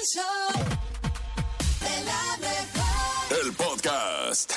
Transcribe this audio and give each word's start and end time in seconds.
El 0.00 0.06
show 0.06 0.52
de 1.80 2.04
la 2.04 2.36
mejor. 2.38 3.44
El 3.44 3.52
podcast. 3.52 4.52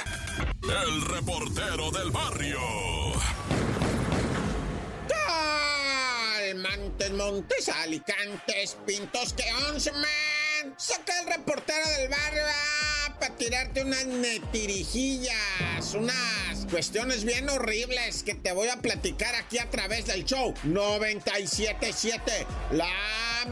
El 0.63 1.01
reportero 1.01 1.91
del 1.91 2.11
barrio. 2.11 2.59
Montes, 6.55 7.11
Montes, 7.11 7.69
Alicantes, 7.69 8.77
Pintos, 8.85 9.33
que 9.33 9.43
once, 9.69 9.91
man. 9.91 10.75
Saca 10.77 11.19
el 11.19 11.27
reportero 11.27 11.89
del 11.89 12.09
barrio 12.09 12.43
para 13.19 13.35
tirarte 13.35 13.83
unas 13.83 14.05
netirijillas, 14.05 15.93
unas 15.93 16.52
cuestiones 16.73 17.23
bien 17.23 17.47
horribles 17.51 18.23
que 18.23 18.33
te 18.33 18.51
voy 18.51 18.67
a 18.67 18.77
platicar 18.77 19.35
aquí 19.35 19.59
a 19.59 19.69
través 19.69 20.07
del 20.07 20.25
show 20.25 20.55
977. 20.63 22.47
La 22.71 22.89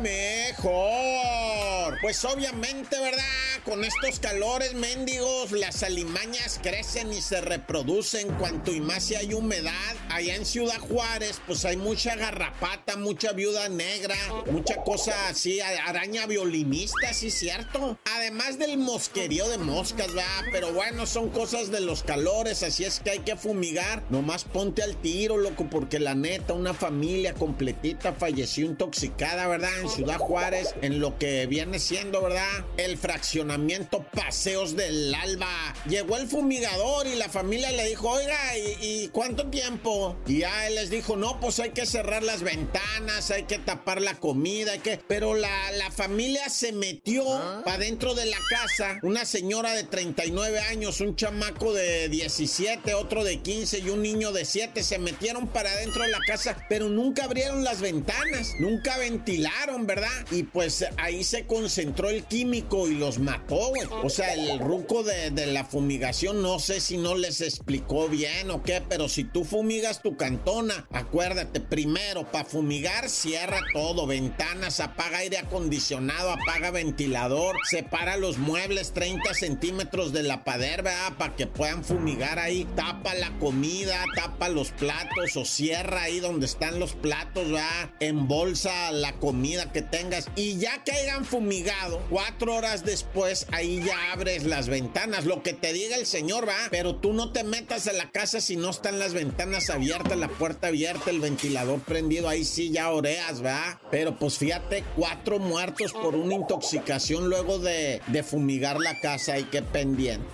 mejor. 0.01 1.99
Pues 2.01 2.25
obviamente, 2.25 2.99
¿verdad? 2.99 3.21
Con 3.63 3.83
estos 3.83 4.19
calores 4.19 4.73
mendigos, 4.73 5.51
las 5.51 5.83
alimañas 5.83 6.59
crecen 6.63 7.13
y 7.13 7.21
se 7.21 7.41
reproducen 7.41 8.27
cuanto 8.39 8.71
y 8.71 8.81
más 8.81 9.03
si 9.03 9.13
hay 9.13 9.35
humedad. 9.35 9.71
Allá 10.09 10.35
en 10.35 10.45
Ciudad 10.45 10.79
Juárez, 10.79 11.41
pues 11.45 11.63
hay 11.65 11.77
mucha 11.77 12.15
garrapata, 12.15 12.97
mucha 12.97 13.33
viuda 13.33 13.69
negra, 13.69 14.15
mucha 14.49 14.77
cosa 14.77 15.27
así, 15.27 15.61
araña 15.61 16.25
violinista, 16.25 17.13
sí, 17.13 17.29
cierto. 17.29 17.99
Además 18.15 18.57
del 18.57 18.79
mosquerío 18.79 19.47
de 19.47 19.59
moscas, 19.59 20.07
¿verdad? 20.07 20.45
Pero 20.51 20.73
bueno, 20.73 21.05
son 21.05 21.29
cosas 21.29 21.69
de 21.69 21.81
los 21.81 22.01
calores, 22.01 22.63
así 22.63 22.83
es 22.83 22.99
que 22.99 23.10
hay 23.11 23.19
que 23.19 23.35
fumigar. 23.35 24.03
Nomás 24.09 24.43
ponte 24.43 24.83
al 24.83 24.95
tiro, 24.97 25.37
loco, 25.37 25.67
porque 25.69 25.99
la 25.99 26.15
neta, 26.15 26.53
una 26.53 26.73
familia 26.73 27.33
completita 27.33 28.13
falleció 28.13 28.65
intoxicada, 28.65 29.47
¿verdad? 29.47 29.69
En 29.81 29.89
Ciudad 29.89 30.17
Juárez, 30.17 30.73
en 30.81 30.99
lo 30.99 31.17
que 31.17 31.45
viene 31.47 31.79
siendo, 31.79 32.21
¿verdad? 32.21 32.65
El 32.77 32.97
fraccionamiento 32.97 34.03
Paseos 34.13 34.75
del 34.75 35.13
Alba. 35.13 35.73
Llegó 35.87 36.17
el 36.17 36.27
fumigador 36.27 37.07
y 37.07 37.15
la 37.15 37.29
familia 37.29 37.71
le 37.71 37.87
dijo, 37.87 38.09
oiga, 38.09 38.37
¿y, 38.81 39.09
cuánto 39.09 39.47
tiempo? 39.47 40.17
Y 40.25 40.39
ya 40.39 40.67
él 40.67 40.75
les 40.75 40.89
dijo, 40.89 41.15
no, 41.15 41.39
pues 41.39 41.59
hay 41.59 41.71
que 41.71 41.85
cerrar 41.85 42.23
las 42.23 42.43
ventanas, 42.43 43.31
hay 43.31 43.43
que 43.43 43.59
tapar 43.59 44.01
la 44.01 44.15
comida, 44.15 44.73
hay 44.73 44.79
que... 44.79 44.99
Pero 45.07 45.33
la, 45.35 45.71
la 45.73 45.91
familia 45.91 46.49
se 46.49 46.71
metió 46.71 47.23
para 47.65 47.79
dentro 47.79 48.13
de 48.13 48.25
la 48.25 48.37
casa. 48.49 48.99
Una 49.03 49.25
señora 49.25 49.73
de 49.73 49.83
39 49.83 50.59
años, 50.59 51.01
un 51.01 51.15
chamaco 51.15 51.73
de 51.73 52.09
17, 52.09 52.93
otro 53.01 53.23
de 53.23 53.39
15 53.39 53.79
y 53.79 53.89
un 53.89 54.01
niño 54.01 54.31
de 54.31 54.45
7 54.45 54.83
se 54.83 54.99
metieron 54.99 55.47
para 55.47 55.75
dentro 55.77 56.03
de 56.03 56.09
la 56.09 56.19
casa, 56.19 56.55
pero 56.69 56.87
nunca 56.87 57.25
abrieron 57.25 57.63
las 57.63 57.81
ventanas, 57.81 58.53
nunca 58.59 58.97
ventilaron, 58.97 59.87
¿verdad? 59.87 60.09
Y 60.31 60.43
pues 60.43 60.85
ahí 60.97 61.23
se 61.23 61.45
concentró 61.45 62.09
el 62.09 62.23
químico 62.23 62.87
y 62.87 62.95
los 62.95 63.19
mató, 63.19 63.69
güey. 63.69 63.87
O 64.03 64.09
sea, 64.09 64.33
el 64.33 64.59
ruco 64.59 65.03
de, 65.03 65.31
de 65.31 65.47
la 65.47 65.65
fumigación, 65.65 66.41
no 66.41 66.59
sé 66.59 66.79
si 66.79 66.97
no 66.97 67.15
les 67.15 67.41
explicó 67.41 68.07
bien 68.07 68.51
o 68.51 68.63
qué, 68.63 68.81
pero 68.87 69.09
si 69.09 69.23
tú 69.23 69.43
fumigas 69.43 70.01
tu 70.01 70.15
cantona, 70.15 70.87
acuérdate, 70.91 71.59
primero, 71.59 72.31
para 72.31 72.45
fumigar, 72.45 73.09
cierra 73.09 73.59
todo, 73.73 74.05
ventanas, 74.07 74.79
apaga 74.79 75.19
aire 75.19 75.39
acondicionado, 75.39 76.31
apaga 76.31 76.71
ventilador, 76.71 77.55
separa 77.69 78.17
los 78.17 78.37
muebles 78.37 78.93
30 78.93 79.33
centímetros 79.33 80.13
de 80.13 80.23
la 80.23 80.43
pader, 80.43 80.83
¿verdad? 80.83 81.13
Para 81.17 81.35
que 81.35 81.47
puedan 81.47 81.83
fumigar 81.83 82.39
ahí, 82.39 82.67
tapa 82.81 83.13
la 83.13 83.29
comida, 83.37 84.03
tapa 84.15 84.49
los 84.49 84.71
platos 84.71 85.37
o 85.37 85.45
cierra 85.45 86.03
ahí 86.03 86.19
donde 86.19 86.47
están 86.47 86.79
los 86.79 86.93
platos, 86.93 87.51
¿verdad? 87.51 87.91
Embolsa 87.99 88.91
la 88.91 89.13
comida 89.19 89.71
que 89.71 89.83
tengas 89.83 90.27
y 90.35 90.57
ya 90.57 90.83
que 90.83 90.91
hayan 90.91 91.23
fumigado, 91.23 92.03
cuatro 92.09 92.55
horas 92.55 92.83
después, 92.83 93.45
ahí 93.51 93.83
ya 93.85 94.13
abres 94.13 94.45
las 94.45 94.67
ventanas, 94.67 95.25
lo 95.25 95.43
que 95.43 95.53
te 95.53 95.73
diga 95.73 95.95
el 95.95 96.07
señor, 96.07 96.47
va, 96.47 96.57
pero 96.71 96.95
tú 96.95 97.13
no 97.13 97.31
te 97.31 97.43
metas 97.43 97.87
a 97.87 97.93
la 97.93 98.09
casa 98.09 98.41
si 98.41 98.55
no 98.55 98.71
están 98.71 98.97
las 98.97 99.13
ventanas 99.13 99.69
abiertas, 99.69 100.17
la 100.17 100.29
puerta 100.29 100.67
abierta, 100.67 101.11
el 101.11 101.19
ventilador 101.19 101.81
prendido, 101.81 102.29
ahí 102.29 102.43
sí 102.43 102.71
ya 102.71 102.89
oreas, 102.89 103.45
va. 103.45 103.79
Pero 103.91 104.17
pues 104.17 104.39
fíjate, 104.39 104.83
cuatro 104.95 105.37
muertos 105.37 105.93
por 105.93 106.15
una 106.15 106.33
intoxicación 106.33 107.29
luego 107.29 107.59
de, 107.59 108.01
de 108.07 108.23
fumigar 108.23 108.79
la 108.79 108.99
casa, 108.99 109.37
y 109.37 109.43
qué 109.43 109.61
pendiente. 109.61 110.25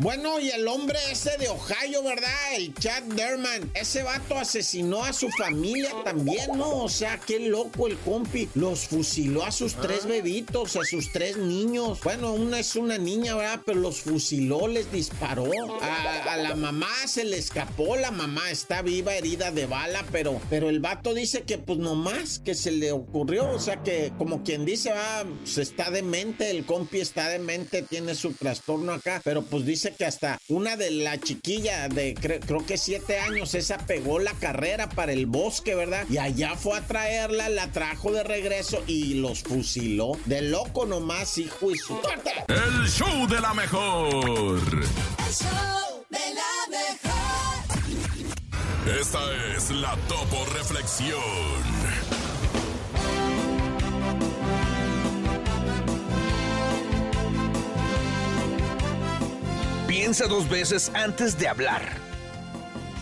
Bueno, 0.00 0.38
y 0.38 0.48
el 0.50 0.68
hombre 0.68 0.96
ese 1.10 1.36
de 1.38 1.48
Ohio, 1.48 2.04
¿verdad? 2.04 2.54
El 2.54 2.72
Chad 2.72 3.02
Derman. 3.02 3.68
Ese 3.74 4.04
vato 4.04 4.38
asesinó 4.38 5.02
a 5.02 5.12
su 5.12 5.28
familia 5.30 5.90
también, 6.04 6.56
¿no? 6.56 6.84
O 6.84 6.88
sea, 6.88 7.18
qué 7.18 7.40
loco 7.40 7.88
el 7.88 7.98
compi. 7.98 8.48
Los 8.54 8.86
fusiló 8.86 9.44
a 9.44 9.50
sus 9.50 9.74
tres 9.74 10.06
bebitos, 10.06 10.76
a 10.76 10.84
sus 10.84 11.10
tres 11.10 11.36
niños. 11.36 11.98
Bueno, 12.04 12.32
una 12.32 12.60
es 12.60 12.76
una 12.76 12.96
niña, 12.96 13.34
¿verdad? 13.34 13.60
Pero 13.66 13.80
los 13.80 14.02
fusiló, 14.02 14.68
les 14.68 14.92
disparó. 14.92 15.50
A, 15.82 16.32
a 16.32 16.36
la 16.36 16.54
mamá 16.54 16.94
se 17.08 17.24
le 17.24 17.36
escapó. 17.36 17.96
La 17.96 18.12
mamá 18.12 18.52
está 18.52 18.82
viva, 18.82 19.16
herida 19.16 19.50
de 19.50 19.66
bala, 19.66 20.04
pero, 20.12 20.40
pero 20.48 20.70
el 20.70 20.78
vato 20.78 21.12
dice 21.12 21.42
que 21.42 21.58
pues 21.58 21.80
nomás 21.80 22.38
que 22.38 22.54
se 22.54 22.70
le 22.70 22.92
ocurrió. 22.92 23.50
O 23.50 23.58
sea, 23.58 23.82
que 23.82 24.12
como 24.16 24.44
quien 24.44 24.64
dice, 24.64 24.92
va, 24.92 25.24
se 25.42 25.62
está 25.62 25.90
demente, 25.90 26.50
el 26.50 26.64
compi 26.64 27.00
está 27.00 27.28
demente, 27.28 27.82
tiene 27.82 28.14
su 28.14 28.32
trastorno 28.32 28.92
acá, 28.92 29.20
pero 29.24 29.42
pues 29.42 29.66
dice 29.66 29.87
que 29.92 30.04
hasta 30.04 30.38
una 30.48 30.76
de 30.76 30.90
la 30.90 31.18
chiquilla 31.18 31.88
de 31.88 32.14
creo 32.14 32.64
que 32.66 32.78
siete 32.78 33.18
años, 33.18 33.54
esa 33.54 33.78
pegó 33.78 34.18
la 34.18 34.32
carrera 34.34 34.88
para 34.88 35.12
el 35.12 35.26
bosque, 35.26 35.74
¿verdad? 35.74 36.06
Y 36.10 36.18
allá 36.18 36.56
fue 36.56 36.78
a 36.78 36.86
traerla, 36.86 37.48
la 37.48 37.70
trajo 37.72 38.12
de 38.12 38.22
regreso 38.22 38.82
y 38.86 39.14
los 39.14 39.42
fusiló. 39.42 40.12
De 40.26 40.42
loco 40.42 40.86
nomás, 40.86 41.38
hijo 41.38 41.70
y 41.70 41.76
su 41.76 41.98
El 42.48 42.88
show 42.88 43.26
de 43.28 43.40
la 43.40 43.54
mejor. 43.54 44.60
El 44.60 45.34
show 45.34 46.04
de 46.10 46.18
la 46.34 46.52
mejor. 46.70 47.08
Esta 49.00 49.20
es 49.56 49.70
la 49.70 49.96
Topo 50.08 50.44
Reflexión. 50.54 52.27
Piensa 60.00 60.28
dos 60.28 60.48
veces 60.48 60.92
antes 60.94 61.36
de 61.36 61.48
hablar. 61.48 61.82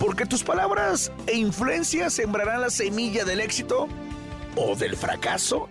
Porque 0.00 0.24
tus 0.24 0.42
palabras 0.42 1.12
e 1.26 1.34
influencias 1.34 2.14
sembrarán 2.14 2.62
la 2.62 2.70
semilla 2.70 3.22
del 3.22 3.40
éxito 3.40 3.86
o 4.56 4.74
del 4.74 4.96
fracaso 4.96 5.68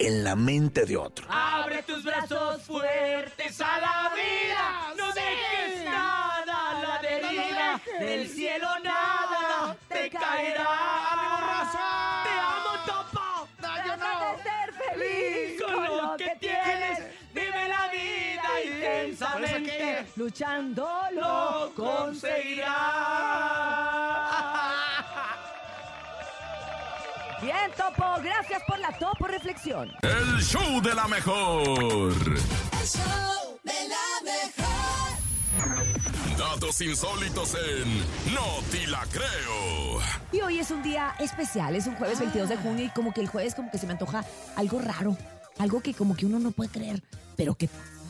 en 0.00 0.24
la 0.24 0.34
mente 0.34 0.84
de 0.84 0.96
otro. 0.96 1.28
Abre 1.30 1.84
tus 1.84 2.02
brazos 2.02 2.60
fuertes 2.62 3.60
a 3.60 3.78
la 3.78 4.10
vida. 4.16 4.94
No 4.98 5.12
dejes 5.12 5.84
nada 5.84 6.70
a 6.70 6.82
la 6.82 7.08
deriva. 7.08 7.80
Del 8.00 8.28
cielo 8.28 8.66
nada 8.82 9.76
te 9.88 10.10
caerá. 10.10 11.13
Intensamente. 18.84 20.06
Luchando 20.16 20.88
Lo 21.12 21.72
conseguirás. 21.74 22.64
Bien, 27.42 27.70
Topo. 27.76 28.04
Gracias 28.22 28.62
por 28.66 28.78
la 28.78 28.90
Topo 28.98 29.26
Reflexión. 29.26 29.90
El 30.02 30.40
show 30.42 30.80
de 30.80 30.94
la 30.94 31.06
mejor. 31.08 31.68
El 31.72 32.86
show 32.86 33.58
de 33.62 33.88
la 33.88 34.22
mejor. 34.24 35.18
Datos 36.38 36.80
insólitos 36.80 37.54
en 37.54 37.98
No 38.34 38.60
Te 38.70 38.86
La 38.86 39.04
Creo. 39.10 40.00
Y 40.32 40.40
hoy 40.40 40.58
es 40.58 40.70
un 40.70 40.82
día 40.82 41.14
especial, 41.18 41.76
es 41.76 41.86
un 41.86 41.96
jueves 41.96 42.18
22 42.18 42.48
de 42.48 42.56
junio 42.56 42.84
y 42.86 42.90
como 42.90 43.12
que 43.12 43.20
el 43.20 43.28
jueves 43.28 43.54
como 43.54 43.70
que 43.70 43.78
se 43.78 43.86
me 43.86 43.92
antoja 43.92 44.24
algo 44.56 44.80
raro, 44.80 45.16
algo 45.58 45.80
que 45.80 45.94
como 45.94 46.16
que 46.16 46.26
uno 46.26 46.38
no 46.38 46.50
puede 46.50 46.70
creer, 46.70 47.02
pero 47.36 47.54
que 47.54 47.68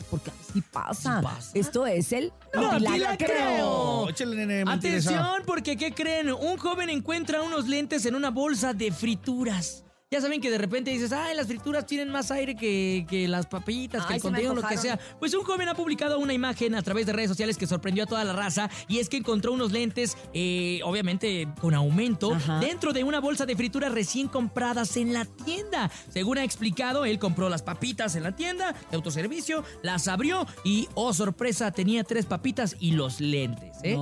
porque 0.09 0.31
así 0.31 0.61
pasa. 0.61 1.21
Esto 1.53 1.85
es 1.85 2.11
el 2.11 2.33
No 2.53 2.77
Te 2.77 2.85
te 2.85 2.97
la 2.99 3.17
creo. 3.17 4.09
Échale, 4.09 4.35
mentirosa. 4.35 4.73
Atención, 4.73 5.43
porque 5.45 5.77
¿qué 5.77 5.93
creen? 5.93 6.31
Un 6.31 6.57
joven 6.57 6.89
encuentra 6.89 7.41
unos 7.41 7.67
lentes 7.67 8.05
en 8.05 8.15
una 8.15 8.29
bolsa 8.31 8.73
de 8.73 8.91
frituras. 8.91 9.84
Ya 10.11 10.21
saben 10.21 10.39
que 10.39 10.51
de 10.51 10.59
repente 10.59 10.91
dices, 10.91 11.11
ay, 11.11 11.35
las 11.35 11.47
frituras 11.47 11.87
tienen 11.87 12.09
más 12.09 12.29
aire 12.29 12.55
que, 12.55 13.07
que 13.09 13.27
las 13.27 13.47
papitas, 13.47 14.05
que 14.05 14.13
el 14.13 14.21
contenido, 14.21 14.53
lo 14.53 14.61
que 14.61 14.77
sea. 14.77 14.99
Pues 15.17 15.33
un 15.33 15.43
joven 15.43 15.67
ha 15.67 15.73
publicado 15.73 16.19
una 16.19 16.31
imagen 16.31 16.75
a 16.75 16.83
través 16.83 17.07
de 17.07 17.13
redes 17.13 17.27
sociales 17.27 17.57
que 17.57 17.65
sorprendió 17.65 18.03
a 18.03 18.05
toda 18.05 18.23
la 18.23 18.31
raza 18.33 18.69
y 18.87 18.99
es 18.99 19.09
que 19.09 19.17
encontró 19.17 19.51
unos 19.51 19.71
lentes, 19.71 20.15
eh, 20.35 20.79
obviamente 20.83 21.47
con 21.59 21.73
aumento, 21.73 22.35
Ajá. 22.35 22.59
dentro 22.59 22.93
de 22.93 23.03
una 23.03 23.19
bolsa 23.19 23.47
de 23.47 23.55
frituras 23.55 23.91
recién 23.91 24.27
compradas 24.27 24.95
en 24.95 25.11
la 25.11 25.25
tienda. 25.25 25.89
Según 26.09 26.37
ha 26.37 26.43
explicado, 26.43 27.03
él 27.05 27.17
compró 27.17 27.49
las 27.49 27.63
papitas 27.63 28.15
en 28.15 28.21
la 28.21 28.35
tienda 28.35 28.73
de 28.91 28.97
autoservicio, 28.97 29.63
las 29.81 30.07
abrió 30.07 30.45
y, 30.63 30.87
oh 30.93 31.15
sorpresa, 31.15 31.71
tenía 31.71 32.03
tres 32.03 32.27
papitas 32.27 32.75
y 32.79 32.91
los 32.91 33.21
lentes. 33.21 33.77
¿eh? 33.81 33.97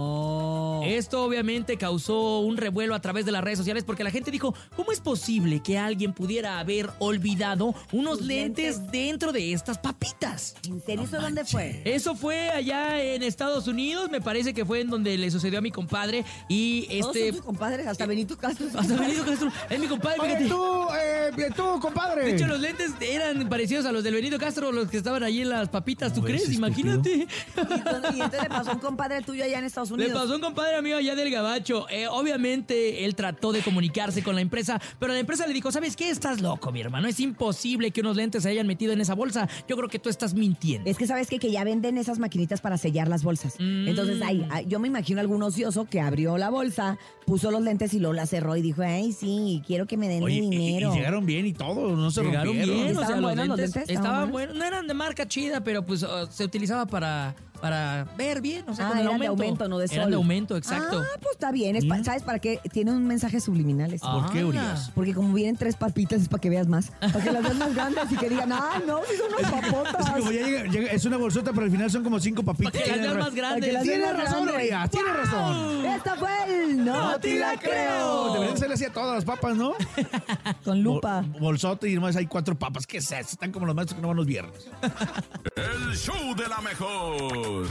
Esto 0.83 1.23
obviamente 1.23 1.77
causó 1.77 2.39
un 2.39 2.57
revuelo 2.57 2.93
a 2.93 2.99
través 2.99 3.25
de 3.25 3.31
las 3.31 3.41
redes 3.41 3.59
sociales 3.59 3.85
porque 3.85 4.03
la 4.03 4.11
gente 4.11 4.31
dijo, 4.31 4.53
¿cómo 4.75 4.91
es 4.91 4.99
posible 4.99 5.63
que 5.63 5.77
alguien 5.77 5.92
alguien 5.93 6.13
pudiera 6.13 6.59
haber 6.59 6.89
olvidado 6.99 7.73
unos 7.91 8.21
lentes, 8.21 8.77
lentes. 8.77 8.91
dentro 8.91 9.31
de 9.31 9.53
estas 9.53 9.77
papitas. 9.77 10.55
¿En 10.67 10.81
serio 10.81 11.03
eso 11.03 11.19
dónde 11.21 11.45
fue? 11.45 11.81
Eso 11.85 12.15
fue 12.15 12.49
allá 12.49 13.01
en 13.01 13.23
Estados 13.23 13.67
Unidos, 13.67 14.09
me 14.09 14.21
parece 14.21 14.53
que 14.53 14.65
fue 14.65 14.81
en 14.81 14.89
donde 14.89 15.17
le 15.17 15.29
sucedió 15.31 15.59
a 15.59 15.61
mi 15.61 15.71
compadre 15.71 16.25
y 16.49 16.87
Todos 16.99 17.15
este... 17.15 17.27
son 17.27 17.35
tus 17.37 17.45
compadres, 17.45 17.87
hasta 17.87 18.05
Benito 18.05 18.37
Castro. 18.37 18.67
Hasta 18.75 18.95
Benito 18.95 19.23
Castro, 19.25 19.51
es 19.69 19.79
mi 19.79 19.87
compadre, 19.87 20.19
Oye, 20.19 20.37
fíjate. 20.37 20.49
tú, 20.49 20.87
eh, 20.95 21.49
tú, 21.55 21.79
compadre. 21.79 22.25
De 22.25 22.31
hecho, 22.35 22.47
los 22.47 22.59
lentes 22.59 22.91
eran 23.01 23.47
parecidos 23.49 23.85
a 23.85 23.91
los 23.91 24.03
del 24.03 24.13
Benito 24.15 24.37
Castro, 24.39 24.71
los 24.71 24.89
que 24.89 24.97
estaban 24.97 25.23
allí 25.23 25.41
en 25.41 25.49
las 25.49 25.69
papitas, 25.69 26.13
¿tú 26.13 26.21
No, 26.21 26.25
crees? 26.27 26.51
Imagínate. 26.51 27.11
Y 27.15 27.61
entonces, 27.73 28.15
y 28.15 28.21
entonces 28.21 28.41
le 28.43 28.49
pasó 28.49 28.71
a 28.71 28.73
un 28.73 28.79
compadre 28.79 29.21
tuyo 29.21 29.43
allá 29.43 29.59
en 29.59 29.65
Estados 29.65 29.89
Le 29.91 29.95
Unidos. 29.95 30.13
pasó 30.21 30.33
a 30.33 30.35
un 30.37 30.41
compadre 30.41 30.81
mío 30.81 30.97
allá 30.97 31.15
del 31.15 31.29
Gabacho. 31.29 31.87
Eh, 31.89 32.07
obviamente, 32.07 33.05
él 33.05 33.15
trató 33.15 33.51
de 33.51 33.61
comunicarse 33.61 34.23
con 34.23 34.35
la 34.35 34.41
empresa, 34.41 34.81
pero 34.99 35.13
la 35.13 35.19
empresa 35.19 35.45
le 35.47 35.53
dijo, 35.53 35.71
¿sabes 35.71 35.82
qué? 35.95 36.09
Estás 36.09 36.41
loco, 36.41 36.71
mi 36.71 36.81
hermano. 36.81 37.07
Es 37.07 37.19
imposible 37.19 37.91
que 37.91 38.01
unos 38.01 38.15
lentes 38.15 38.43
se 38.43 38.49
hayan 38.49 38.65
metido 38.67 38.93
en 38.93 39.01
esa 39.01 39.13
bolsa. 39.15 39.47
Yo 39.67 39.75
creo 39.75 39.89
que 39.89 39.99
tú 39.99 40.09
estás 40.09 40.33
mintiendo. 40.33 40.89
Es 40.89 40.97
que 40.97 41.05
sabes 41.07 41.27
qué? 41.27 41.39
que 41.39 41.51
ya 41.51 41.63
venden 41.63 41.97
esas 41.97 42.19
maquinitas 42.19 42.61
para 42.61 42.77
sellar 42.77 43.07
las 43.09 43.23
bolsas. 43.23 43.55
Mm. 43.59 43.87
Entonces, 43.89 44.21
ahí, 44.21 44.47
ahí, 44.49 44.65
yo 44.67 44.79
me 44.79 44.87
imagino 44.87 45.19
algún 45.19 45.43
ocioso 45.43 45.85
que 45.85 45.99
abrió 45.99 46.37
la 46.37 46.49
bolsa, 46.49 46.97
puso 47.25 47.51
los 47.51 47.61
lentes 47.61 47.93
y 47.93 47.99
luego 47.99 48.13
la 48.13 48.25
cerró 48.25 48.55
y 48.55 48.61
dijo, 48.61 48.81
ay, 48.81 49.11
sí, 49.11 49.61
quiero 49.67 49.85
que 49.85 49.97
me 49.97 50.07
den 50.07 50.23
Oye, 50.23 50.41
mi 50.41 50.47
y- 50.47 50.59
y, 50.59 50.65
dinero. 50.67 50.93
llegaron 50.93 51.25
bien 51.25 51.45
y 51.45 51.53
todo, 51.53 51.95
no 51.95 52.09
se 52.11 52.23
Llegaron 52.23 52.47
rompieron. 52.55 52.75
bien, 52.75 52.87
o 52.87 53.01
¿Estaban 53.01 53.07
sea, 53.07 53.21
buenos 53.21 53.47
los 53.49 53.57
lentes? 53.59 53.89
¿Estaban 53.89 54.31
buenos? 54.31 54.31
buenos. 54.31 54.55
No 54.55 54.63
eran 54.65 54.87
de 54.87 54.93
marca 54.93 55.27
chida, 55.27 55.61
pero 55.63 55.85
pues 55.85 56.03
uh, 56.03 56.27
se 56.29 56.43
utilizaba 56.45 56.85
para, 56.85 57.35
para 57.63 58.05
ver 58.17 58.41
bien, 58.41 58.65
o 58.67 58.75
sea, 58.75 58.87
Ah, 58.87 58.89
con 58.89 58.97
el 58.97 59.05
eran 59.07 59.19
de 59.21 59.27
aumento. 59.27 59.43
aumento, 59.45 59.67
no 59.69 59.77
de 59.79 59.87
sol. 59.87 59.95
Eran 59.99 60.09
de 60.09 60.15
aumento, 60.17 60.57
exacto. 60.57 60.99
Ah, 61.01 61.17
pues 61.21 61.31
está 61.31 61.49
bien. 61.53 61.77
es 61.77 61.85
pa- 61.85 62.03
¿Sabes 62.03 62.21
para 62.21 62.39
qué? 62.39 62.59
Tiene 62.73 62.91
un 62.91 63.07
mensaje 63.07 63.39
subliminales. 63.39 64.01
¿Por 64.01 64.29
qué, 64.33 64.41
Ah. 64.41 64.45
Urias? 64.47 64.91
Porque 64.93 65.13
como 65.13 65.33
vienen 65.33 65.55
tres 65.55 65.77
papitas 65.77 66.21
es 66.21 66.27
para 66.27 66.41
que 66.41 66.49
veas 66.49 66.67
más. 66.67 66.91
Para 66.99 67.23
que 67.23 67.31
las 67.31 67.41
veas 67.41 67.55
más 67.55 67.73
grandes 67.73 68.11
y 68.11 68.17
que 68.17 68.27
digan, 68.29 68.51
ah, 68.51 68.81
no, 68.85 68.99
si 69.09 69.15
son 69.15 69.27
unas 69.33 69.49
papotas. 69.49 69.95
Es 70.03 70.13
que 70.13 70.19
como 70.19 70.31
ya 70.31 70.45
llega- 70.45 70.63
llega- 70.65 70.91
es 70.91 71.05
una 71.05 71.15
bolsota, 71.15 71.51
pero 71.53 71.63
al 71.63 71.71
final 71.71 71.89
son 71.89 72.03
como 72.03 72.19
cinco 72.19 72.43
papitas. 72.43 72.73
Para 72.73 72.83
que 72.83 72.89
las 72.97 72.99
veas 73.01 73.17
más 73.17 73.33
grandes. 73.33 73.73
las 73.73 73.85
más 73.85 73.97
razón, 74.17 74.33
grandes. 74.45 74.55
Urias, 74.55 74.89
tienes 74.89 75.15
razón. 75.15 75.85
Esta 75.85 76.15
fue 76.17 76.63
el 76.65 76.83
No, 76.83 77.17
te 77.19 77.39
la 77.39 77.57
creo. 77.57 78.33
Deberían 78.33 78.57
ser 78.57 78.71
así 78.73 78.83
a 78.83 78.91
todas 78.91 79.15
las 79.15 79.23
papas, 79.23 79.55
¿no? 79.55 79.73
Con 80.65 80.83
lupa. 80.83 81.21
Bol- 81.21 81.39
bolsote 81.39 81.89
y 81.89 81.95
nomás 81.95 82.17
hay 82.17 82.25
cuatro 82.27 82.59
papas. 82.59 82.85
¿Qué 82.85 82.97
es 82.97 83.09
eso? 83.09 83.29
Están 83.31 83.53
como 83.53 83.65
los 83.67 83.73
maestros 83.73 83.95
que 83.95 84.01
no 84.01 84.09
van 84.09 84.17
los 84.17 84.25
viernes. 84.25 84.67
El 85.55 85.95
show 85.95 86.35
de 86.35 86.47
la 86.49 86.59
mejor. 86.59 87.52
El 87.61 87.67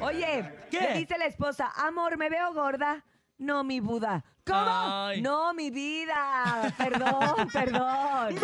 Oye, 0.00 0.52
¿Qué? 0.70 0.80
le 0.80 0.98
dice 0.98 1.18
la 1.18 1.26
esposa, 1.26 1.72
amor, 1.76 2.16
¿me 2.16 2.28
veo 2.28 2.52
gorda? 2.54 3.04
No, 3.38 3.64
mi 3.64 3.80
Buda. 3.80 4.24
¿Cómo? 4.46 4.64
Ay. 4.66 5.20
No, 5.20 5.52
mi 5.52 5.70
vida. 5.70 6.72
Perdón, 6.78 7.48
perdón. 7.52 8.36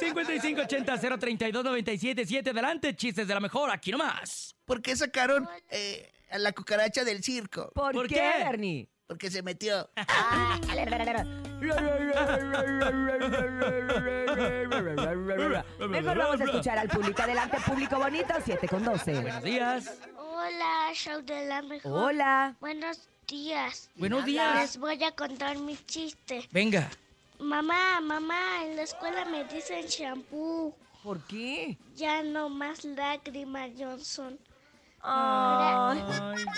5580-032-977 0.00 2.50
adelante, 2.50 2.96
chistes 2.96 3.28
de 3.28 3.34
la 3.34 3.40
mejor, 3.40 3.70
aquí 3.70 3.90
nomás. 3.90 4.56
¿Por 4.64 4.80
qué 4.82 4.96
sacaron 4.96 5.46
eh, 5.70 6.10
a 6.30 6.38
la 6.38 6.52
cucaracha 6.52 7.04
del 7.04 7.22
circo? 7.22 7.70
¿Por, 7.74 7.92
¿Por 7.92 8.08
qué, 8.08 8.14
qué? 8.14 8.44
Bernie? 8.44 8.88
Porque 9.06 9.30
se 9.30 9.42
metió. 9.42 9.88
Mejor 15.88 16.18
vamos 16.18 16.40
a 16.40 16.44
escuchar 16.44 16.78
al 16.78 16.88
público. 16.88 17.22
Adelante, 17.22 17.58
público 17.64 17.98
bonito, 17.98 18.34
7 18.44 18.68
con 18.68 18.84
12. 18.84 19.20
Buenos 19.20 19.42
días. 19.42 19.98
Hola, 20.18 20.90
show 20.92 21.22
de 21.22 21.46
la 21.46 21.62
mejor. 21.62 21.92
Hola. 21.92 22.56
Buenos 22.60 23.08
días. 23.28 23.90
Buenos 23.94 24.24
días. 24.24 24.56
Les 24.56 24.76
voy 24.76 25.02
a 25.04 25.12
contar 25.12 25.56
mi 25.58 25.76
chiste. 25.86 26.48
Venga. 26.50 26.90
Mamá, 27.38 28.00
mamá, 28.00 28.64
en 28.64 28.76
la 28.76 28.82
escuela 28.82 29.24
me 29.26 29.44
dicen 29.44 29.86
shampoo. 29.86 30.74
¿Por 31.02 31.20
qué? 31.26 31.78
Ya 31.94 32.22
no 32.22 32.48
más 32.48 32.84
lágrimas, 32.84 33.70
Johnson. 33.78 34.38
Ay, 35.08 36.02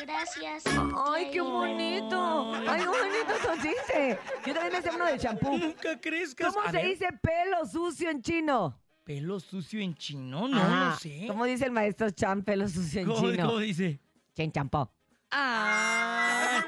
Gracias. 0.07 0.65
ay, 1.07 1.31
qué 1.31 1.41
bonito. 1.41 2.53
Ay, 2.67 2.81
qué 2.81 2.87
bonito 2.87 3.33
tu 3.43 3.63
chiste. 3.63 4.19
Yo 4.47 4.55
también 4.55 4.73
me 4.73 4.83
sé 4.83 4.91
uno 4.95 5.05
de 5.07 5.19
champú. 5.19 5.57
Nunca 5.59 6.01
crezcas. 6.01 6.55
¿Cómo 6.55 6.67
A 6.67 6.71
se 6.71 6.77
ver, 6.79 6.87
dice 6.87 7.09
pelo 7.21 7.67
sucio 7.67 8.09
en 8.11 8.23
chino? 8.23 8.81
Pelo 9.05 9.39
sucio 9.41 9.81
en 9.81 9.95
chino, 9.95 10.49
no, 10.49 10.59
Ajá. 10.59 10.91
no 10.91 10.97
sé. 10.97 11.25
¿Cómo 11.27 11.45
dice 11.45 11.65
el 11.67 11.73
maestro 11.73 12.11
Chan, 12.11 12.43
pelo 12.43 12.69
sucio 12.69 13.03
en 13.03 13.07
¿Cómo, 13.09 13.31
chino? 13.31 13.47
cómo 13.47 13.59
dice? 13.59 14.01
Chen 14.35 14.51
champó. 14.53 14.91
Ah. 15.31 16.65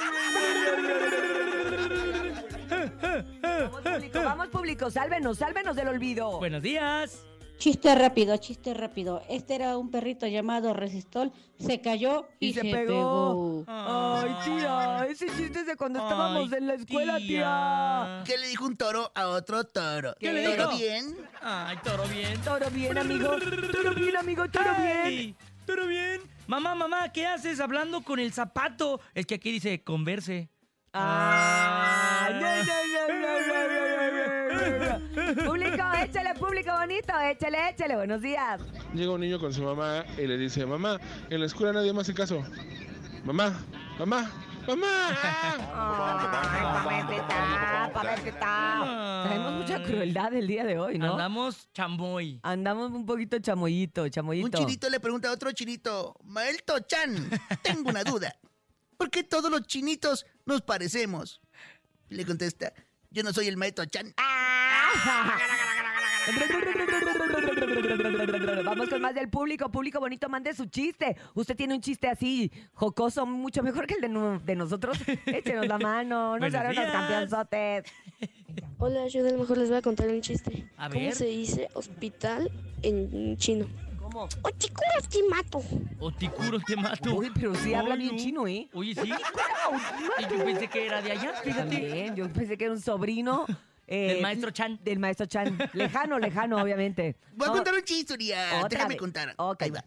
Vamos 3.62 3.80
público, 3.82 4.22
vamos 4.22 4.48
público, 4.48 4.90
sálvenos, 4.90 5.38
sálvenos 5.38 5.76
del 5.76 5.88
olvido. 5.88 6.38
Buenos 6.38 6.62
días. 6.62 7.26
Chiste 7.60 7.94
rápido, 7.94 8.34
chiste 8.38 8.72
rápido. 8.72 9.22
Este 9.28 9.54
era 9.54 9.76
un 9.76 9.90
perrito 9.90 10.26
llamado 10.26 10.72
Resistol, 10.72 11.30
se 11.58 11.82
cayó 11.82 12.26
y, 12.38 12.54
se, 12.54 12.62
pegó. 12.62 13.64
Ay, 13.66 14.34
tía, 14.46 15.06
ese 15.10 15.26
chiste 15.26 15.60
es 15.60 15.66
de 15.66 15.76
cuando 15.76 15.98
estábamos 15.98 16.50
en 16.54 16.66
la 16.66 16.72
escuela, 16.72 17.18
tía. 17.18 18.22
¿Qué 18.24 18.38
le 18.38 18.46
dijo 18.46 18.64
un 18.64 18.78
toro 18.78 19.12
a 19.14 19.28
otro 19.28 19.64
toro? 19.64 20.14
¿Qué, 20.18 20.32
le 20.32 20.40
dijo? 20.40 20.56
¿Toro 20.56 20.78
bien? 20.78 21.14
Ay, 21.42 21.76
toro 21.84 22.04
bien. 22.08 22.40
Toro 22.40 22.70
bien, 22.70 22.96
amigo. 22.96 23.28
Toro 23.28 23.94
bien, 23.94 24.16
amigo, 24.16 24.48
toro 24.48 24.70
bien. 24.76 25.36
Toro 25.66 25.86
bien. 25.86 26.22
Mamá, 26.46 26.74
mamá, 26.74 27.12
¿qué 27.12 27.26
haces 27.26 27.60
hablando 27.60 28.00
con 28.00 28.20
el 28.20 28.32
zapato? 28.32 29.02
Es 29.14 29.26
que 29.26 29.34
aquí 29.34 29.52
dice 29.52 29.84
converse. 29.84 30.48
Ah, 30.94 32.30
no, 32.32 32.40
no, 32.40 33.20
no, 33.20 33.46
no. 33.46 33.59
Público, 35.46 35.82
échale, 36.02 36.34
público 36.38 36.72
bonito, 36.72 37.12
échale, 37.20 37.70
échale, 37.70 37.96
buenos 37.96 38.20
días. 38.20 38.60
Llega 38.94 39.12
un 39.12 39.20
niño 39.20 39.38
con 39.38 39.52
su 39.52 39.62
mamá 39.62 40.04
y 40.18 40.26
le 40.26 40.36
dice, 40.36 40.66
mamá, 40.66 40.98
en 41.28 41.40
la 41.40 41.46
escuela 41.46 41.72
nadie 41.72 41.92
me 41.92 42.00
hace 42.00 42.14
caso. 42.14 42.42
Mamá, 43.24 43.60
mamá, 43.98 44.30
mamá. 44.66 45.16
Tenemos 49.28 49.52
mucha 49.52 49.82
crueldad 49.82 50.34
el 50.34 50.46
día 50.46 50.64
de 50.64 50.78
hoy, 50.78 50.98
¿no? 50.98 51.12
Andamos 51.12 51.70
chamoy. 51.72 52.40
Andamos 52.42 52.90
un 52.92 53.06
poquito 53.06 53.38
chamoyito, 53.38 54.02
Un 54.04 54.10
chamoyito. 54.10 54.58
chinito 54.58 54.88
le 54.90 55.00
pregunta 55.00 55.28
a 55.28 55.32
otro 55.32 55.52
chinito, 55.52 56.16
Maelto 56.24 56.78
Chan, 56.80 57.30
tengo 57.62 57.90
una 57.90 58.04
duda. 58.04 58.34
¿Por 58.96 59.10
qué 59.10 59.22
todos 59.24 59.50
los 59.50 59.62
chinitos 59.66 60.26
nos 60.44 60.60
parecemos? 60.62 61.40
Le 62.08 62.24
contesta, 62.26 62.72
yo 63.10 63.22
no 63.22 63.32
soy 63.32 63.48
el 63.48 63.56
Maelto 63.56 63.84
Chan. 63.86 64.14
Vamos 68.64 68.88
con 68.88 69.00
más 69.00 69.14
del 69.14 69.28
público. 69.28 69.70
Público 69.70 70.00
bonito, 70.00 70.28
mande 70.28 70.54
su 70.54 70.66
chiste. 70.66 71.16
Usted 71.34 71.56
tiene 71.56 71.74
un 71.74 71.80
chiste 71.80 72.08
así, 72.08 72.50
jocoso, 72.72 73.26
mucho 73.26 73.62
mejor 73.62 73.86
que 73.86 73.94
el 73.94 74.00
de, 74.44 74.56
nosotros. 74.56 74.98
Échenos 75.26 75.66
la 75.66 75.78
mano, 75.78 76.34
no 76.34 76.38
Buenos 76.38 76.52
se 76.52 76.58
hagan 76.58 76.74
los 76.74 76.84
días. 76.84 76.92
campeonzotes. 76.92 77.84
Hola, 78.78 79.08
yo 79.08 79.24
de 79.24 79.32
lo 79.32 79.38
mejor 79.38 79.58
les 79.58 79.68
voy 79.68 79.78
a 79.78 79.82
contar 79.82 80.08
un 80.08 80.20
chiste. 80.20 80.70
A 80.76 80.88
¿Cómo 80.88 81.00
ver. 81.00 81.14
se 81.14 81.26
dice 81.26 81.68
hospital 81.74 82.50
en 82.82 83.36
chino? 83.36 83.66
¿Cómo? 84.12 84.28
Ochikuras 84.42 85.08
mato. 85.28 85.62
O 85.98 86.10
ticuro 86.12 86.58
te 86.60 86.76
mato. 86.76 87.14
Uy, 87.14 87.30
pero 87.32 87.54
sí 87.54 87.74
habla 87.74 87.94
bien 87.96 88.16
no. 88.16 88.22
chino, 88.22 88.48
¿eh? 88.48 88.68
Oye, 88.72 88.94
sí. 88.94 89.08
Y 90.18 90.22
yo 90.22 90.44
pensé 90.44 90.68
que 90.68 90.86
era 90.86 91.00
de 91.02 91.12
allá, 91.12 91.32
fíjate. 91.42 91.76
También, 91.76 92.16
yo 92.16 92.32
pensé 92.32 92.56
que 92.56 92.64
era 92.64 92.72
un 92.72 92.80
sobrino. 92.80 93.46
eh, 93.86 94.14
Del 94.14 94.22
maestro 94.22 94.50
Chan. 94.50 94.80
Del 94.82 94.98
maestro 94.98 95.26
Chan. 95.26 95.56
Lejano, 95.74 96.18
lejano, 96.18 96.60
obviamente. 96.60 97.16
Voy 97.34 97.48
a 97.48 97.52
contar 97.52 97.74
un 97.74 97.82
chiste, 97.82 98.14
otra 98.14 98.68
Déjame 98.68 98.88
vez. 98.94 98.98
contar. 98.98 99.34
Ok, 99.36 99.62
Ahí 99.62 99.70
va. 99.70 99.84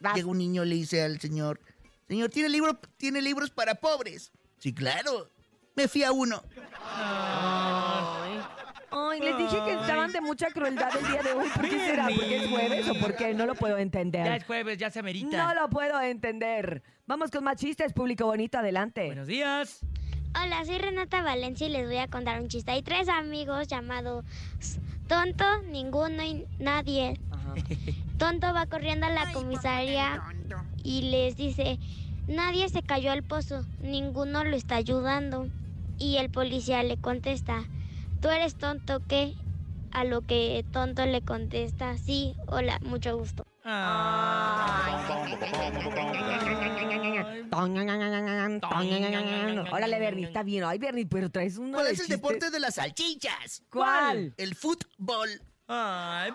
Vas. 0.00 0.14
Llega 0.14 0.28
un 0.28 0.38
niño 0.38 0.64
le 0.64 0.74
dice 0.74 1.02
al 1.02 1.20
señor, 1.20 1.60
señor, 2.08 2.28
¿tiene, 2.30 2.48
libro, 2.48 2.78
¿tiene 2.96 3.22
libros 3.22 3.50
para 3.50 3.76
pobres? 3.76 4.32
Sí, 4.58 4.72
claro. 4.72 5.30
Me 5.74 5.88
fui 5.88 6.02
a 6.02 6.12
uno. 6.12 6.42
Ay, 6.84 8.40
les 9.20 9.38
dije 9.38 9.56
que 9.64 9.72
estaban 9.72 10.12
de 10.12 10.20
mucha 10.20 10.50
crueldad 10.50 10.90
el 10.96 11.06
día 11.06 11.22
de 11.22 11.32
hoy. 11.32 11.48
¿Por 11.54 11.68
qué 11.68 11.78
será? 11.78 12.08
¿Porque 12.08 12.36
es 12.36 12.48
jueves 12.48 12.88
o 12.88 12.94
por 12.94 13.16
qué? 13.16 13.34
No 13.34 13.46
lo 13.46 13.54
puedo 13.54 13.78
entender. 13.78 14.24
Ya 14.24 14.36
es 14.36 14.44
jueves, 14.44 14.78
ya 14.78 14.90
se 14.90 15.00
amerita. 15.00 15.36
No 15.36 15.54
lo 15.54 15.68
puedo 15.68 16.00
entender. 16.00 16.82
Vamos 17.06 17.30
con 17.30 17.44
más 17.44 17.56
chistes, 17.56 17.92
público 17.92 18.26
bonito, 18.26 18.58
adelante. 18.58 19.06
Buenos 19.06 19.26
días. 19.26 19.80
Hola, 20.34 20.64
soy 20.64 20.78
Renata 20.78 21.22
Valencia 21.22 21.66
y 21.66 21.70
les 21.70 21.86
voy 21.86 21.98
a 21.98 22.08
contar 22.08 22.40
un 22.40 22.48
chiste. 22.48 22.70
Hay 22.70 22.82
tres 22.82 23.08
amigos 23.08 23.68
llamados 23.68 24.24
Tonto, 25.06 25.44
Ninguno 25.62 26.22
y 26.22 26.46
Nadie. 26.58 27.20
Tonto 28.18 28.54
va 28.54 28.66
corriendo 28.66 29.06
a 29.06 29.10
la 29.10 29.30
comisaría 29.32 30.22
y 30.82 31.10
les 31.10 31.36
dice, 31.36 31.78
nadie 32.28 32.68
se 32.70 32.82
cayó 32.82 33.12
al 33.12 33.22
pozo, 33.22 33.66
ninguno 33.82 34.42
lo 34.44 34.56
está 34.56 34.76
ayudando. 34.76 35.48
Y 35.98 36.16
el 36.16 36.30
policía 36.30 36.82
le 36.82 36.96
contesta, 36.96 37.64
¿tú 38.22 38.30
eres 38.30 38.54
tonto 38.54 39.02
qué? 39.06 39.34
A 39.90 40.04
lo 40.04 40.22
que 40.22 40.64
Tonto 40.72 41.04
le 41.04 41.20
contesta, 41.20 41.98
sí, 41.98 42.34
hola, 42.46 42.78
mucho 42.80 43.18
gusto. 43.18 43.44
Órale, 49.70 49.98
Bernie, 49.98 50.24
está 50.24 50.42
bien. 50.42 50.64
Ay, 50.64 50.78
Bernie, 50.78 51.04
pero 51.06 51.30
traes 51.30 51.58
uno 51.58 51.76
¿Cuál 51.76 51.88
es 51.88 52.00
el 52.00 52.08
deporte 52.08 52.50
de 52.50 52.58
las 52.58 52.76
salchichas? 52.76 53.62
¿Cuál? 53.70 54.32
El 54.38 54.54
fútbol. 54.54 55.28
Ay, 55.68 56.32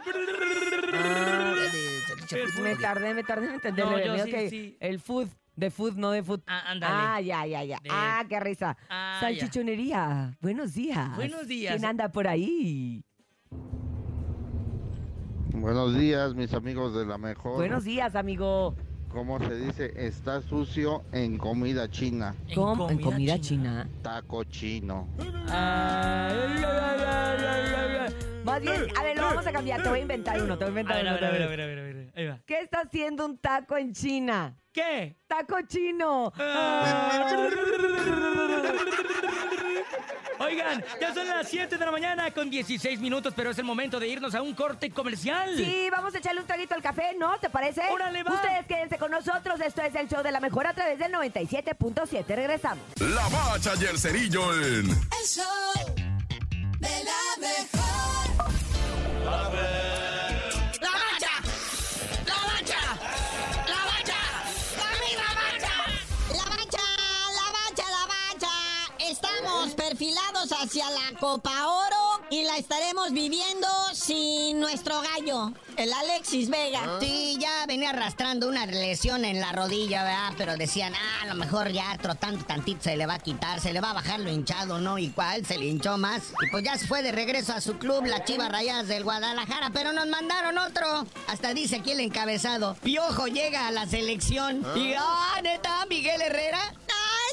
Me 2.61 2.75
tardé, 2.75 3.13
me 3.15 3.23
tardé 3.23 3.55
en 3.55 4.49
sí. 4.49 4.77
El 4.79 4.99
food, 4.99 5.29
de 5.57 5.71
food, 5.71 5.95
no 5.97 6.11
de 6.11 6.23
food. 6.23 6.41
Ah, 6.47 6.71
ándale. 6.71 6.95
Ah, 6.95 7.19
ya, 7.21 7.45
ya, 7.45 7.63
ya. 7.63 7.79
De- 7.83 7.89
Ah, 7.91 8.23
qué 8.29 8.39
risa. 8.39 8.77
Ah, 8.89 9.17
Salchichonería. 9.19 10.37
Buenos 10.39 10.73
días. 10.75 11.15
Buenos 11.15 11.47
días. 11.47 11.73
¿Quién 11.75 11.85
anda 11.85 12.09
por 12.09 12.27
ahí? 12.27 13.03
Buenos 15.53 15.95
días, 15.97 16.35
mis 16.35 16.53
amigos 16.53 16.95
de 16.95 17.05
la 17.05 17.17
mejor. 17.17 17.55
Buenos 17.55 17.83
días, 17.83 18.15
amigo. 18.15 18.75
¿Cómo 19.09 19.39
se 19.39 19.55
dice? 19.55 19.93
Está 19.95 20.41
sucio 20.43 21.03
en 21.11 21.37
comida 21.39 21.89
china. 21.89 22.35
¿Cómo? 22.53 22.89
¿En 22.89 23.01
comida 23.01 23.39
china? 23.39 23.89
Taco 24.03 24.43
chino. 24.43 25.07
Más 28.43 28.61
bien, 28.61 28.87
a 28.97 29.03
ver, 29.03 29.17
lo 29.17 29.23
vamos 29.23 29.47
a 29.47 29.51
cambiar. 29.51 29.81
Te 29.81 29.89
voy 29.89 29.99
a 29.99 30.01
inventar 30.03 30.39
uno, 30.41 30.57
te 30.57 30.65
voy 30.65 30.73
a 30.73 30.77
A 30.77 30.81
inventar 30.81 30.97
ver, 30.97 31.07
a 31.07 31.11
uno. 31.11 31.19
ver, 31.21 31.25
a 31.25 31.31
te 31.31 31.37
ver, 31.39 31.47
voy 31.47 31.53
a 31.53 31.57
ver, 31.57 31.61
a 31.61 31.65
ver, 31.65 31.79
a 31.79 31.81
ver. 31.81 31.86
Ahí 32.15 32.27
va. 32.27 32.39
¿Qué 32.45 32.59
está 32.61 32.81
haciendo 32.81 33.25
un 33.25 33.37
taco 33.37 33.77
en 33.77 33.93
China? 33.93 34.55
¿Qué? 34.71 35.17
¡Taco 35.27 35.57
chino! 35.67 36.31
Oigan, 40.39 40.83
ya 41.01 41.13
son 41.13 41.27
las 41.27 41.49
7 41.49 41.77
de 41.77 41.85
la 41.85 41.91
mañana 41.91 42.31
con 42.31 42.49
16 42.49 42.99
minutos, 42.99 43.33
pero 43.35 43.49
es 43.49 43.57
el 43.57 43.65
momento 43.65 43.99
de 43.99 44.07
irnos 44.07 44.35
a 44.35 44.41
un 44.41 44.53
corte 44.53 44.91
comercial. 44.91 45.55
Sí, 45.57 45.89
vamos 45.91 46.13
a 46.13 46.19
echarle 46.19 46.41
un 46.41 46.47
traguito 46.47 46.75
al 46.75 46.83
café, 46.83 47.15
¿no? 47.17 47.37
¿Te 47.39 47.49
parece? 47.49 47.81
Órale, 47.91 48.21
va. 48.23 48.33
Ustedes 48.33 48.65
quédense 48.67 48.97
con 48.99 49.09
nosotros. 49.09 49.59
Esto 49.61 49.81
es 49.81 49.95
el 49.95 50.07
show 50.07 50.21
de 50.21 50.31
la 50.31 50.39
mejor 50.39 50.67
a 50.67 50.73
través 50.73 50.99
del 50.99 51.11
97.7. 51.11 52.25
Regresamos. 52.27 52.83
La 52.99 53.27
bacha 53.29 53.73
y 53.81 53.85
el 53.85 53.97
cerillo 53.97 54.53
en 54.53 54.89
El 54.89 55.25
show 55.25 55.85
de 56.79 57.03
la 57.03 57.21
mejor. 57.39 58.53
¡La 59.25 59.49
bacha! 59.49 59.86
Hacia 70.61 70.89
la 70.89 71.19
Copa 71.19 71.67
Oro 71.67 72.25
y 72.29 72.43
la 72.43 72.57
estaremos 72.57 73.11
viviendo 73.11 73.67
sin 73.93 74.59
nuestro 74.59 75.01
gallo, 75.01 75.53
el 75.77 75.91
Alexis 75.93 76.49
Vega. 76.49 76.99
Sí, 76.99 77.37
ya 77.39 77.65
venía 77.67 77.91
arrastrando 77.91 78.49
una 78.49 78.65
lesión 78.65 79.23
en 79.23 79.39
la 79.39 79.51
rodilla, 79.51 80.03
¿verdad? 80.03 80.33
Pero 80.37 80.57
decían, 80.57 80.93
ah, 80.95 81.23
a 81.23 81.27
lo 81.27 81.35
mejor 81.35 81.71
ya 81.71 81.97
trotando 81.97 82.43
tantito 82.43 82.83
se 82.83 82.97
le 82.97 83.05
va 83.05 83.15
a 83.15 83.19
quitar, 83.19 83.61
se 83.61 83.71
le 83.71 83.81
va 83.81 83.91
a 83.91 83.93
bajar 83.93 84.19
lo 84.19 84.29
hinchado, 84.29 84.79
¿no? 84.79 84.97
Y 84.97 85.09
cuál, 85.09 85.45
se 85.45 85.57
le 85.57 85.65
hinchó 85.65 85.97
más. 85.97 86.33
Y 86.45 86.49
pues 86.51 86.63
ya 86.63 86.77
se 86.77 86.87
fue 86.87 87.03
de 87.03 87.11
regreso 87.11 87.53
a 87.53 87.61
su 87.61 87.77
club, 87.77 88.05
las 88.05 88.25
Chivas 88.25 88.51
Rayadas 88.51 88.87
del 88.87 89.03
Guadalajara, 89.03 89.69
pero 89.73 89.93
nos 89.93 90.07
mandaron 90.07 90.57
otro. 90.57 91.05
Hasta 91.27 91.53
dice 91.53 91.77
aquí 91.77 91.91
el 91.91 91.99
encabezado, 91.99 92.75
Piojo 92.83 93.27
llega 93.27 93.67
a 93.67 93.71
la 93.71 93.85
selección. 93.85 94.65
Y, 94.75 94.93
ah, 94.97 95.39
neta, 95.43 95.85
Miguel 95.87 96.21
Herrera. 96.21 96.73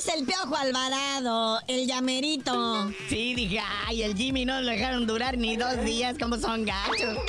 Es 0.05 0.13
el 0.13 0.27
Piojo 0.27 0.55
Alvarado, 0.55 1.61
el 1.67 1.87
llamerito. 1.87 2.91
Sí, 3.09 3.35
dije, 3.35 3.61
ay, 3.87 4.03
el 4.03 4.15
Jimmy 4.15 4.45
no 4.45 4.61
lo 4.61 4.71
dejaron 4.71 5.07
durar 5.07 5.39
ni 5.39 5.57
dos 5.57 5.83
días, 5.83 6.17
como 6.21 6.37
son 6.37 6.67
gachos. 6.67 7.17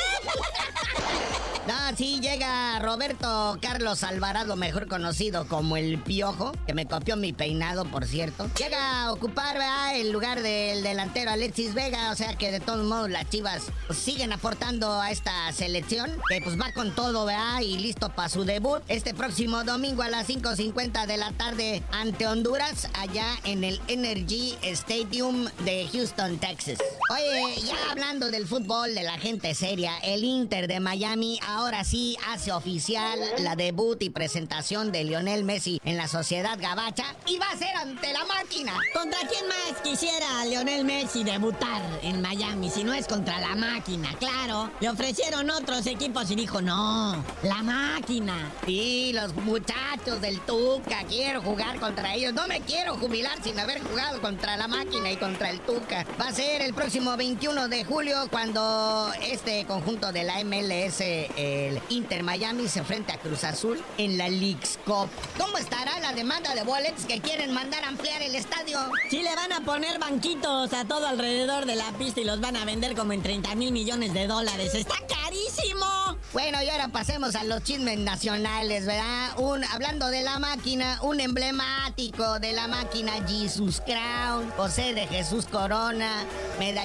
No, 1.67 1.73
sí, 1.97 2.19
llega 2.21 2.77
Roberto 2.77 3.57
Carlos 3.59 4.03
Alvarado, 4.03 4.55
mejor 4.55 4.87
conocido 4.87 5.47
como 5.47 5.77
el 5.77 5.97
Piojo, 5.97 6.51
que 6.67 6.75
me 6.75 6.85
copió 6.85 7.15
mi 7.15 7.33
peinado, 7.33 7.85
por 7.85 8.05
cierto. 8.05 8.47
Llega 8.59 9.01
a 9.01 9.11
ocupar 9.11 9.57
¿verdad? 9.57 9.95
el 9.95 10.11
lugar 10.11 10.43
del 10.43 10.83
delantero 10.83 11.31
Alexis 11.31 11.73
Vega, 11.73 12.11
o 12.11 12.15
sea 12.15 12.35
que 12.37 12.51
de 12.51 12.59
todos 12.59 12.85
modos 12.85 13.09
las 13.09 13.27
chivas 13.31 13.63
pues, 13.87 13.97
siguen 13.97 14.31
aportando 14.31 15.01
a 15.01 15.09
esta 15.09 15.51
selección, 15.53 16.11
que 16.29 16.39
pues 16.39 16.59
va 16.59 16.71
con 16.71 16.93
todo, 16.93 17.25
¿verdad? 17.25 17.61
Y 17.61 17.79
listo 17.79 18.09
para 18.09 18.29
su 18.29 18.43
debut 18.43 18.83
este 18.87 19.15
próximo 19.15 19.63
domingo 19.63 20.03
a 20.03 20.09
las 20.09 20.29
5.50 20.29 21.07
de 21.07 21.17
la 21.17 21.31
tarde 21.31 21.81
ante 21.91 22.27
Honduras, 22.27 22.64
allá 22.93 23.27
en 23.43 23.63
el 23.63 23.79
Energy 23.87 24.57
Stadium 24.63 25.45
de 25.65 25.87
Houston, 25.93 26.37
Texas. 26.37 26.79
Oye, 27.07 27.61
ya 27.61 27.91
hablando 27.91 28.31
del 28.31 28.47
fútbol, 28.47 28.95
de 28.95 29.03
la 29.03 29.19
gente 29.19 29.53
seria, 29.53 29.95
el 29.99 30.23
Inter 30.23 30.67
de 30.67 30.79
Miami 30.79 31.39
ahora 31.47 31.83
sí 31.83 32.17
hace 32.27 32.51
oficial 32.51 33.19
la 33.37 33.55
debut 33.55 34.01
y 34.01 34.09
presentación 34.09 34.91
de 34.91 35.03
Lionel 35.03 35.43
Messi 35.43 35.79
en 35.85 35.97
la 35.97 36.07
Sociedad 36.07 36.57
Gabacha 36.59 37.15
y 37.27 37.37
va 37.37 37.45
a 37.51 37.57
ser 37.57 37.75
ante 37.75 38.11
la 38.11 38.25
máquina. 38.25 38.73
¿Contra 38.91 39.19
quién 39.19 39.47
más 39.47 39.81
quisiera 39.83 40.45
Lionel 40.45 40.83
Messi 40.83 41.23
debutar 41.23 41.83
en 42.01 42.23
Miami 42.23 42.71
si 42.71 42.83
no 42.83 42.91
es 42.91 43.05
contra 43.05 43.39
la 43.39 43.55
máquina? 43.55 44.09
Claro, 44.17 44.71
le 44.79 44.89
ofrecieron 44.89 45.47
otros 45.51 45.85
equipos 45.85 46.31
y 46.31 46.35
dijo, 46.35 46.59
no, 46.59 47.23
la 47.43 47.61
máquina. 47.61 48.51
Sí, 48.65 49.11
los 49.13 49.35
muchachos 49.35 50.21
del 50.21 50.39
Tuca, 50.41 51.03
quiero 51.07 51.43
jugar 51.43 51.79
contra 51.79 52.15
ellos. 52.15 52.33
No 52.33 52.47
me 52.47 52.61
quiero 52.61 52.95
jubilar 52.95 53.37
sin 53.43 53.59
haber 53.59 53.83
jugado 53.83 54.19
contra 54.21 54.57
la 54.57 54.67
máquina 54.67 55.11
y 55.11 55.17
contra 55.17 55.51
el 55.51 55.59
Tuca. 55.59 56.03
Va 56.19 56.29
a 56.29 56.33
ser 56.33 56.63
el 56.63 56.73
próximo 56.73 56.94
21 57.03 57.67
de 57.67 57.83
julio 57.83 58.15
cuando 58.31 59.11
este 59.21 59.65
conjunto 59.65 60.13
de 60.13 60.23
la 60.23 60.41
MLS, 60.45 61.01
el 61.01 61.81
Inter 61.89 62.23
Miami, 62.23 62.69
se 62.69 62.79
enfrenta 62.79 63.15
a 63.15 63.17
Cruz 63.17 63.43
Azul 63.43 63.83
en 63.97 64.17
la 64.17 64.29
League's 64.29 64.79
Cup. 64.85 65.09
¿Cómo 65.37 65.57
estará 65.57 65.99
la 65.99 66.13
demanda 66.13 66.55
de 66.55 66.63
boletos 66.63 67.03
que 67.03 67.19
quieren 67.19 67.53
mandar 67.53 67.83
a 67.83 67.89
ampliar 67.89 68.21
el 68.21 68.33
estadio? 68.33 68.79
Sí 69.09 69.21
le 69.21 69.35
van 69.35 69.51
a 69.51 69.59
poner 69.65 69.99
banquitos 69.99 70.71
a 70.71 70.85
todo 70.85 71.05
alrededor 71.07 71.65
de 71.65 71.75
la 71.75 71.91
pista 71.97 72.21
y 72.21 72.23
los 72.23 72.39
van 72.39 72.55
a 72.55 72.63
vender 72.63 72.95
como 72.95 73.11
en 73.11 73.21
30 73.21 73.55
mil 73.55 73.73
millones 73.73 74.13
de 74.13 74.27
dólares. 74.27 74.73
¡Está 74.73 74.95
carísimo! 75.05 75.85
Bueno, 76.31 76.61
y 76.63 76.69
ahora 76.69 76.89
pasemos 76.89 77.35
a 77.35 77.43
los 77.43 77.63
chismes 77.63 77.97
nacionales, 77.99 78.85
¿verdad? 78.85 79.37
Un, 79.37 79.63
hablando 79.65 80.07
de 80.07 80.21
la 80.21 80.39
máquina, 80.39 80.99
un 81.01 81.19
emblemático 81.19 82.39
de 82.39 82.53
la 82.53 82.67
máquina 82.67 83.13
Jesus 83.27 83.81
Crown, 83.81 84.49
José 84.57 84.93
de 84.93 85.07
Jesús 85.07 85.45
Corona, 85.45 86.25
medallista 86.59 86.84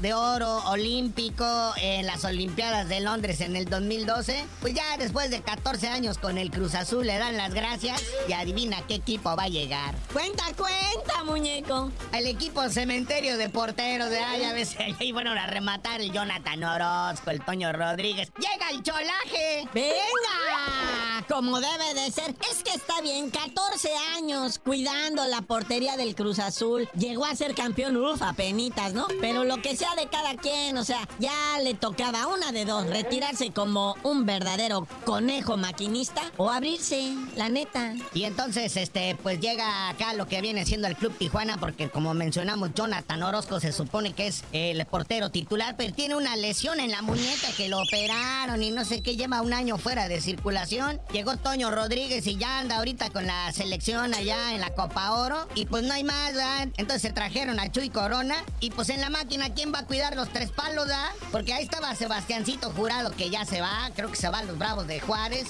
de 0.00 0.14
oro 0.14 0.58
olímpico 0.70 1.44
en 1.76 2.06
las 2.06 2.24
Olimpiadas 2.24 2.88
de 2.88 3.00
Londres 3.00 3.40
en 3.40 3.54
el 3.54 3.66
2012. 3.66 4.44
Pues 4.60 4.74
ya 4.74 4.96
después 4.98 5.30
de 5.30 5.42
14 5.42 5.86
años 5.88 6.18
con 6.18 6.38
el 6.38 6.50
Cruz 6.50 6.74
Azul 6.74 7.06
le 7.06 7.18
dan 7.18 7.36
las 7.36 7.54
gracias 7.54 8.02
y 8.28 8.32
adivina 8.32 8.84
qué 8.88 8.96
equipo 8.96 9.36
va 9.36 9.44
a 9.44 9.48
llegar. 9.48 9.94
Cuenta, 10.12 10.44
cuenta, 10.56 11.22
muñeco. 11.24 11.92
El 12.12 12.26
equipo 12.26 12.68
cementerio 12.68 13.36
de 13.36 13.48
porteros 13.48 14.10
de 14.10 14.18
ahí 14.18 14.42
a 14.42 14.54
veces 14.54 14.78
ahí 14.98 15.12
fueron 15.12 15.38
a 15.38 15.46
rematar 15.46 16.00
el 16.00 16.10
Jonathan 16.10 16.64
Orozco, 16.64 17.30
el 17.30 17.44
Toño 17.44 17.72
Rodríguez. 17.72 18.32
¡Llega 18.38 18.70
el 18.70 18.82
cholaje! 18.82 19.68
¡Venga! 19.72 21.11
Como 21.32 21.60
debe 21.60 21.94
de 21.94 22.10
ser. 22.10 22.34
Es 22.50 22.62
que 22.62 22.72
está 22.72 23.00
bien, 23.00 23.30
14 23.30 23.88
años 24.18 24.58
cuidando 24.58 25.26
la 25.28 25.40
portería 25.40 25.96
del 25.96 26.14
Cruz 26.14 26.38
Azul. 26.38 26.86
Llegó 26.92 27.24
a 27.24 27.34
ser 27.34 27.54
campeón, 27.54 27.96
uf, 27.96 28.20
a 28.20 28.34
penitas, 28.34 28.92
¿no? 28.92 29.06
Pero 29.18 29.42
lo 29.44 29.62
que 29.62 29.74
sea 29.74 29.94
de 29.94 30.08
cada 30.08 30.34
quien, 30.36 30.76
o 30.76 30.84
sea, 30.84 31.08
ya 31.18 31.32
le 31.62 31.72
tocaba 31.72 32.26
una 32.26 32.52
de 32.52 32.66
dos, 32.66 32.86
retirarse 32.86 33.50
como 33.50 33.96
un 34.02 34.26
verdadero 34.26 34.86
conejo 35.06 35.56
maquinista 35.56 36.20
o 36.36 36.50
abrirse, 36.50 37.14
la 37.34 37.48
neta. 37.48 37.94
Y 38.12 38.24
entonces, 38.24 38.76
este, 38.76 39.16
pues 39.22 39.40
llega 39.40 39.88
acá 39.88 40.12
lo 40.12 40.28
que 40.28 40.42
viene 40.42 40.66
siendo 40.66 40.86
el 40.86 40.96
Club 40.96 41.16
Tijuana, 41.16 41.56
porque 41.56 41.88
como 41.88 42.12
mencionamos, 42.12 42.74
Jonathan 42.74 43.22
Orozco 43.22 43.58
se 43.58 43.72
supone 43.72 44.12
que 44.12 44.26
es 44.26 44.44
el 44.52 44.84
portero 44.84 45.30
titular, 45.30 45.76
pero 45.78 45.94
tiene 45.94 46.14
una 46.14 46.36
lesión 46.36 46.78
en 46.78 46.90
la 46.90 47.00
muñeca 47.00 47.48
que 47.56 47.70
lo 47.70 47.80
operaron 47.80 48.62
y 48.62 48.70
no 48.70 48.84
sé 48.84 49.02
qué, 49.02 49.16
lleva 49.16 49.40
un 49.40 49.54
año 49.54 49.78
fuera 49.78 50.08
de 50.08 50.20
circulación. 50.20 51.00
Llegó 51.10 51.21
llegó 51.22 51.36
Toño 51.36 51.70
Rodríguez 51.70 52.26
y 52.26 52.36
ya 52.36 52.58
anda 52.58 52.78
ahorita 52.78 53.10
con 53.10 53.28
la 53.28 53.52
selección 53.52 54.12
allá 54.12 54.54
en 54.54 54.60
la 54.60 54.74
Copa 54.74 55.12
Oro. 55.12 55.46
Y 55.54 55.66
pues 55.66 55.84
no 55.84 55.94
hay 55.94 56.02
más, 56.02 56.34
¿verdad? 56.34 56.62
Entonces 56.76 57.02
se 57.02 57.12
trajeron 57.12 57.60
a 57.60 57.70
Chuy 57.70 57.90
Corona. 57.90 58.34
Y 58.58 58.72
pues 58.72 58.88
en 58.88 59.00
la 59.00 59.08
máquina, 59.08 59.54
¿quién 59.54 59.72
va 59.72 59.78
a 59.78 59.86
cuidar 59.86 60.16
los 60.16 60.30
tres 60.30 60.50
palos, 60.50 60.88
¿verdad? 60.88 61.10
Porque 61.30 61.54
ahí 61.54 61.62
estaba 61.62 61.94
Sebastiancito 61.94 62.72
Jurado, 62.72 63.12
que 63.12 63.30
ya 63.30 63.44
se 63.44 63.60
va. 63.60 63.88
Creo 63.94 64.10
que 64.10 64.16
se 64.16 64.30
va 64.30 64.40
a 64.40 64.42
los 64.42 64.58
Bravos 64.58 64.88
de 64.88 64.98
Juárez. 64.98 65.46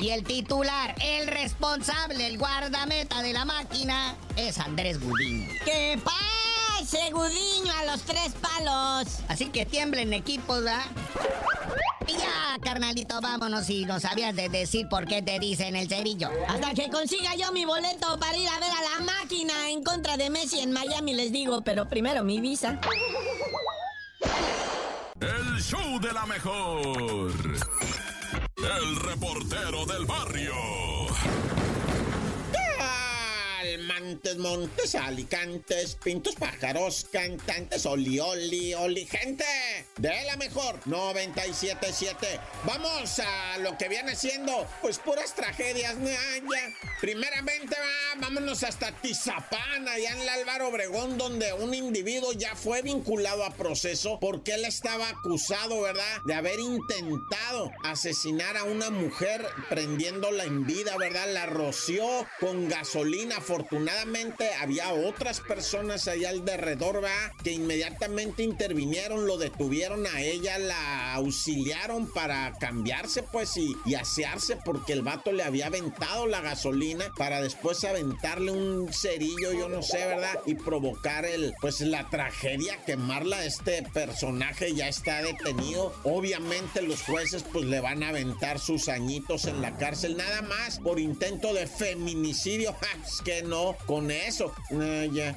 Y 0.00 0.08
el 0.08 0.24
titular, 0.24 0.96
el 1.00 1.28
responsable, 1.28 2.26
el 2.26 2.36
guardameta 2.36 3.22
de 3.22 3.34
la 3.34 3.44
máquina, 3.44 4.16
es 4.34 4.58
Andrés 4.58 4.98
Gudiño. 4.98 5.48
¡Que 5.64 5.96
pase, 6.02 6.53
Gudiño, 7.12 7.72
a 7.72 7.84
los 7.84 8.02
tres 8.02 8.32
palos! 8.40 9.18
Así 9.28 9.46
que 9.46 9.66
tiemblen 9.66 10.12
equipos, 10.12 10.62
¿verdad? 10.62 10.84
Y 12.06 12.12
ya, 12.12 12.58
carnalito, 12.62 13.20
vámonos 13.20 13.68
y 13.68 13.84
no 13.84 13.98
sabías 13.98 14.34
de 14.36 14.48
decir 14.48 14.88
por 14.88 15.06
qué 15.06 15.22
te 15.22 15.38
dicen 15.38 15.74
el 15.74 15.88
cerillo. 15.88 16.30
Hasta 16.48 16.72
que 16.74 16.90
consiga 16.90 17.34
yo 17.34 17.50
mi 17.52 17.64
boleto 17.64 18.18
para 18.18 18.36
ir 18.36 18.48
a 18.48 18.58
ver 18.60 18.70
a 18.70 18.98
la 18.98 19.04
máquina 19.04 19.70
en 19.70 19.82
contra 19.82 20.16
de 20.16 20.30
Messi 20.30 20.60
en 20.60 20.72
Miami, 20.72 21.14
les 21.14 21.32
digo, 21.32 21.62
pero 21.62 21.88
primero 21.88 22.22
mi 22.22 22.40
visa. 22.40 22.80
El 25.20 25.62
show 25.62 26.00
de 26.00 26.12
la 26.12 26.26
mejor. 26.26 27.32
El 28.56 28.96
reportero 28.96 29.86
del 29.86 30.04
barrio. 30.06 30.52
Montes, 34.04 34.36
montes, 34.36 34.94
alicantes, 34.96 35.96
pintos, 35.96 36.34
pájaros, 36.34 37.06
cantantes, 37.10 37.86
oli, 37.86 38.20
oli, 38.20 38.74
oli, 38.74 39.06
gente 39.06 39.46
de 39.96 40.24
la 40.26 40.36
mejor 40.36 40.78
977. 40.84 42.38
Vamos 42.64 43.18
a 43.20 43.56
lo 43.58 43.78
que 43.78 43.88
viene 43.88 44.14
siendo, 44.14 44.66
pues 44.82 44.98
puras 44.98 45.34
tragedias, 45.34 45.96
ya. 46.02 46.74
Primeramente, 47.00 47.74
va, 47.74 48.20
vámonos 48.20 48.62
hasta 48.62 48.92
Tizapán, 48.92 49.88
allá 49.88 50.10
en 50.10 50.20
el 50.20 50.28
Álvaro 50.28 50.68
Obregón, 50.68 51.16
donde 51.16 51.54
un 51.54 51.72
individuo 51.72 52.32
ya 52.32 52.54
fue 52.54 52.82
vinculado 52.82 53.42
a 53.42 53.54
proceso 53.54 54.18
porque 54.20 54.52
él 54.52 54.66
estaba 54.66 55.08
acusado, 55.08 55.80
¿verdad?, 55.80 56.20
de 56.26 56.34
haber 56.34 56.60
intentado 56.60 57.72
asesinar 57.84 58.58
a 58.58 58.64
una 58.64 58.90
mujer 58.90 59.46
prendiéndola 59.70 60.44
en 60.44 60.66
vida, 60.66 60.94
¿verdad? 60.98 61.32
La 61.32 61.46
roció 61.46 62.04
con 62.38 62.68
gasolina, 62.68 63.38
afortunadamente 63.38 63.93
había 64.60 64.92
otras 64.92 65.40
personas 65.40 66.08
allá 66.08 66.30
alrededor, 66.30 67.00
¿verdad? 67.00 67.32
Que 67.42 67.52
inmediatamente 67.52 68.42
intervinieron, 68.42 69.26
lo 69.26 69.36
detuvieron 69.38 70.06
a 70.06 70.20
ella, 70.20 70.58
la 70.58 71.14
auxiliaron 71.14 72.10
para 72.12 72.52
cambiarse, 72.58 73.22
pues, 73.22 73.56
y, 73.56 73.76
y 73.84 73.94
asearse 73.94 74.56
porque 74.64 74.92
el 74.92 75.02
vato 75.02 75.32
le 75.32 75.42
había 75.42 75.66
aventado 75.66 76.26
la 76.26 76.40
gasolina 76.40 77.12
para 77.16 77.40
después 77.40 77.84
aventarle 77.84 78.52
un 78.52 78.92
cerillo, 78.92 79.52
yo 79.52 79.68
no 79.68 79.82
sé, 79.82 79.98
¿verdad? 80.06 80.38
Y 80.46 80.54
provocar 80.54 81.24
el, 81.24 81.54
pues, 81.60 81.80
la 81.80 82.08
tragedia, 82.10 82.78
quemarla. 82.84 83.44
Este 83.44 83.82
personaje 83.82 84.74
ya 84.74 84.88
está 84.88 85.22
detenido. 85.22 85.94
Obviamente 86.04 86.82
los 86.82 87.02
jueces, 87.02 87.44
pues, 87.52 87.64
le 87.64 87.80
van 87.80 88.02
a 88.02 88.08
aventar 88.08 88.58
sus 88.58 88.88
añitos 88.88 89.44
en 89.46 89.62
la 89.62 89.76
cárcel, 89.76 90.16
nada 90.16 90.42
más 90.42 90.78
por 90.80 90.98
intento 90.98 91.52
de 91.54 91.66
feminicidio. 91.66 92.74
Es 93.04 93.20
que 93.20 93.42
no, 93.42 93.76
con 93.86 94.10
eso. 94.10 94.52
Ah, 94.72 95.06
ya. 95.12 95.36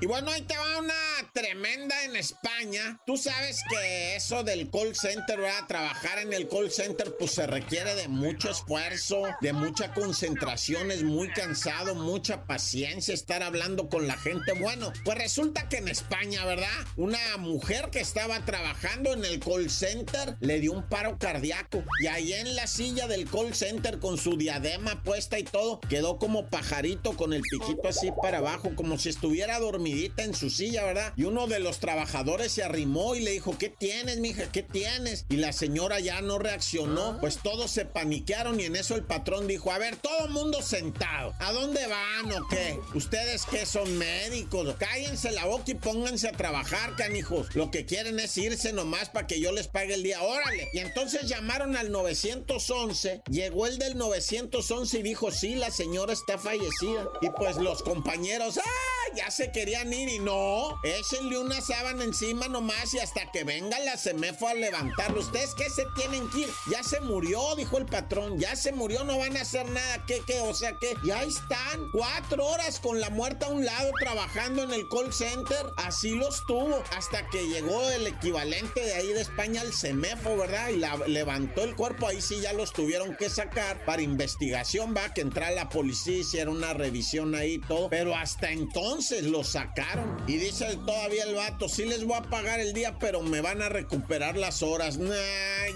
Y 0.00 0.06
bueno, 0.06 0.30
ahí 0.30 0.42
te 0.42 0.56
va 0.56 0.78
una 0.78 0.94
tremenda 1.32 2.04
en 2.04 2.16
España. 2.16 3.00
Tú 3.06 3.16
sabes 3.16 3.62
que 3.68 4.16
eso 4.16 4.42
del 4.42 4.70
call 4.70 4.94
center, 4.94 5.40
¿verdad? 5.40 5.66
Trabajar 5.66 6.18
en 6.18 6.32
el 6.32 6.48
call 6.48 6.70
center, 6.70 7.14
pues 7.18 7.32
se 7.32 7.46
requiere 7.46 7.94
de 7.94 8.08
mucho 8.08 8.50
esfuerzo, 8.50 9.22
de 9.40 9.52
mucha 9.52 9.92
concentración, 9.94 10.90
es 10.90 11.02
muy 11.02 11.28
cansado, 11.30 11.94
mucha 11.94 12.44
paciencia 12.44 13.14
estar 13.14 13.42
hablando 13.42 13.88
con 13.88 14.06
la 14.06 14.16
gente. 14.16 14.52
Bueno, 14.52 14.92
pues 15.04 15.18
resulta 15.18 15.68
que 15.68 15.78
en 15.78 15.88
España, 15.88 16.44
¿verdad? 16.44 16.68
Una 16.96 17.36
mujer 17.38 17.90
que 17.90 18.00
estaba 18.00 18.44
trabajando 18.44 19.12
en 19.12 19.24
el 19.24 19.40
call 19.40 19.70
center 19.70 20.36
le 20.40 20.60
dio 20.60 20.72
un 20.72 20.88
paro 20.88 21.18
cardíaco. 21.18 21.84
Y 22.00 22.08
ahí 22.08 22.32
en 22.32 22.56
la 22.56 22.66
silla 22.66 23.06
del 23.06 23.28
call 23.28 23.54
center 23.54 23.98
con 23.98 24.18
su 24.18 24.36
diadema 24.36 25.02
puesta 25.02 25.38
y 25.38 25.44
todo, 25.44 25.80
quedó 25.80 26.18
como 26.18 26.46
pajarito 26.46 27.16
con 27.16 27.32
el 27.32 27.42
piquito 27.42 27.88
así 27.88 28.10
para 28.20 28.38
abajo, 28.38 28.72
como 28.74 28.98
si 28.98 29.08
estuviera 29.08 29.58
dormidita 29.84 30.22
en 30.22 30.34
su 30.34 30.48
silla, 30.48 30.82
¿verdad? 30.84 31.12
Y 31.14 31.24
uno 31.24 31.46
de 31.46 31.58
los 31.60 31.78
trabajadores 31.78 32.52
se 32.52 32.62
arrimó 32.62 33.14
y 33.14 33.20
le 33.20 33.32
dijo, 33.32 33.58
¿qué 33.58 33.68
tienes, 33.68 34.18
mija? 34.18 34.50
¿Qué 34.50 34.62
tienes? 34.62 35.26
Y 35.28 35.36
la 35.36 35.52
señora 35.52 36.00
ya 36.00 36.22
no 36.22 36.38
reaccionó. 36.38 37.18
Pues 37.20 37.38
todos 37.42 37.70
se 37.70 37.84
paniquearon 37.84 38.58
y 38.60 38.64
en 38.64 38.76
eso 38.76 38.94
el 38.94 39.04
patrón 39.04 39.46
dijo, 39.46 39.72
a 39.72 39.78
ver, 39.78 39.96
todo 39.96 40.28
mundo 40.28 40.62
sentado. 40.62 41.34
¿A 41.38 41.52
dónde 41.52 41.86
van 41.86 42.32
o 42.32 42.48
qué? 42.48 42.78
¿Ustedes 42.94 43.44
qué 43.50 43.66
son 43.66 43.98
médicos? 43.98 44.74
Cállense 44.78 45.32
la 45.32 45.44
boca 45.44 45.64
y 45.66 45.74
pónganse 45.74 46.28
a 46.28 46.32
trabajar, 46.32 46.96
canijos. 46.96 47.54
Lo 47.54 47.70
que 47.70 47.84
quieren 47.84 48.18
es 48.18 48.38
irse 48.38 48.72
nomás 48.72 49.10
para 49.10 49.26
que 49.26 49.38
yo 49.38 49.52
les 49.52 49.68
pague 49.68 49.94
el 49.94 50.02
día. 50.02 50.22
Órale. 50.22 50.68
Y 50.72 50.78
entonces 50.78 51.28
llamaron 51.28 51.76
al 51.76 51.92
911. 51.92 53.22
Llegó 53.28 53.66
el 53.66 53.78
del 53.78 53.98
911 53.98 54.98
y 54.98 55.02
dijo, 55.02 55.30
sí, 55.30 55.56
la 55.56 55.70
señora 55.70 56.14
está 56.14 56.38
fallecida. 56.38 57.06
Y 57.20 57.28
pues 57.30 57.56
los 57.56 57.82
compañeros, 57.82 58.56
¡ah! 58.56 59.14
Ya 59.14 59.30
se 59.30 59.52
querían 59.52 59.73
ir 59.82 60.08
y 60.08 60.18
no. 60.18 60.78
Échenle 60.82 61.38
una 61.38 61.60
sábana 61.60 62.04
encima 62.04 62.48
nomás 62.48 62.94
y 62.94 62.98
hasta 62.98 63.30
que 63.32 63.44
venga 63.44 63.78
la 63.80 63.96
semefo 63.96 64.48
a 64.48 64.54
levantarlo. 64.54 65.20
¿Ustedes 65.20 65.54
qué 65.54 65.68
se 65.68 65.84
tienen 65.96 66.28
que 66.30 66.40
ir? 66.40 66.48
Ya 66.70 66.82
se 66.82 67.00
murió, 67.00 67.54
dijo 67.56 67.78
el 67.78 67.86
patrón. 67.86 68.38
Ya 68.38 68.54
se 68.56 68.72
murió, 68.72 69.04
no 69.04 69.18
van 69.18 69.36
a 69.36 69.42
hacer 69.42 69.68
nada. 69.70 70.04
¿Qué, 70.06 70.22
qué? 70.26 70.40
O 70.40 70.54
sea 70.54 70.78
que 70.78 70.94
ya 71.04 71.22
están 71.22 71.90
cuatro 71.92 72.46
horas 72.46 72.78
con 72.78 73.00
la 73.00 73.10
muerta 73.10 73.46
a 73.46 73.50
un 73.50 73.64
lado 73.64 73.90
trabajando 73.98 74.62
en 74.62 74.72
el 74.72 74.88
call 74.88 75.12
center. 75.12 75.66
Así 75.76 76.10
los 76.10 76.44
tuvo 76.46 76.82
hasta 76.96 77.28
que 77.30 77.46
llegó 77.48 77.90
el 77.90 78.06
equivalente 78.06 78.80
de 78.80 78.94
ahí 78.94 79.08
de 79.08 79.20
España 79.20 79.60
al 79.60 79.72
semefo, 79.72 80.36
¿verdad? 80.36 80.68
Y 80.68 80.76
la, 80.76 80.96
levantó 81.06 81.64
el 81.64 81.74
cuerpo. 81.74 82.08
Ahí 82.08 82.20
sí 82.20 82.40
ya 82.40 82.52
los 82.52 82.72
tuvieron 82.72 83.16
que 83.16 83.28
sacar 83.28 83.84
para 83.84 84.02
investigación. 84.02 84.94
Va 84.96 85.12
que 85.12 85.22
entrar 85.22 85.52
la 85.52 85.68
policía, 85.68 86.18
hiciera 86.18 86.50
una 86.50 86.74
revisión 86.74 87.34
ahí 87.34 87.58
todo. 87.58 87.88
Pero 87.88 88.14
hasta 88.14 88.50
entonces 88.50 89.24
los 89.24 89.48
sacaron. 89.48 89.63
Y 90.26 90.36
dice 90.36 90.76
todavía 90.86 91.24
el 91.24 91.34
vato, 91.34 91.68
sí 91.68 91.84
les 91.84 92.04
voy 92.04 92.16
a 92.16 92.22
pagar 92.22 92.60
el 92.60 92.72
día, 92.72 92.98
pero 92.98 93.22
me 93.22 93.40
van 93.40 93.62
a 93.62 93.68
recuperar 93.68 94.36
las 94.36 94.62
horas. 94.62 94.98
Nah, 94.98 95.12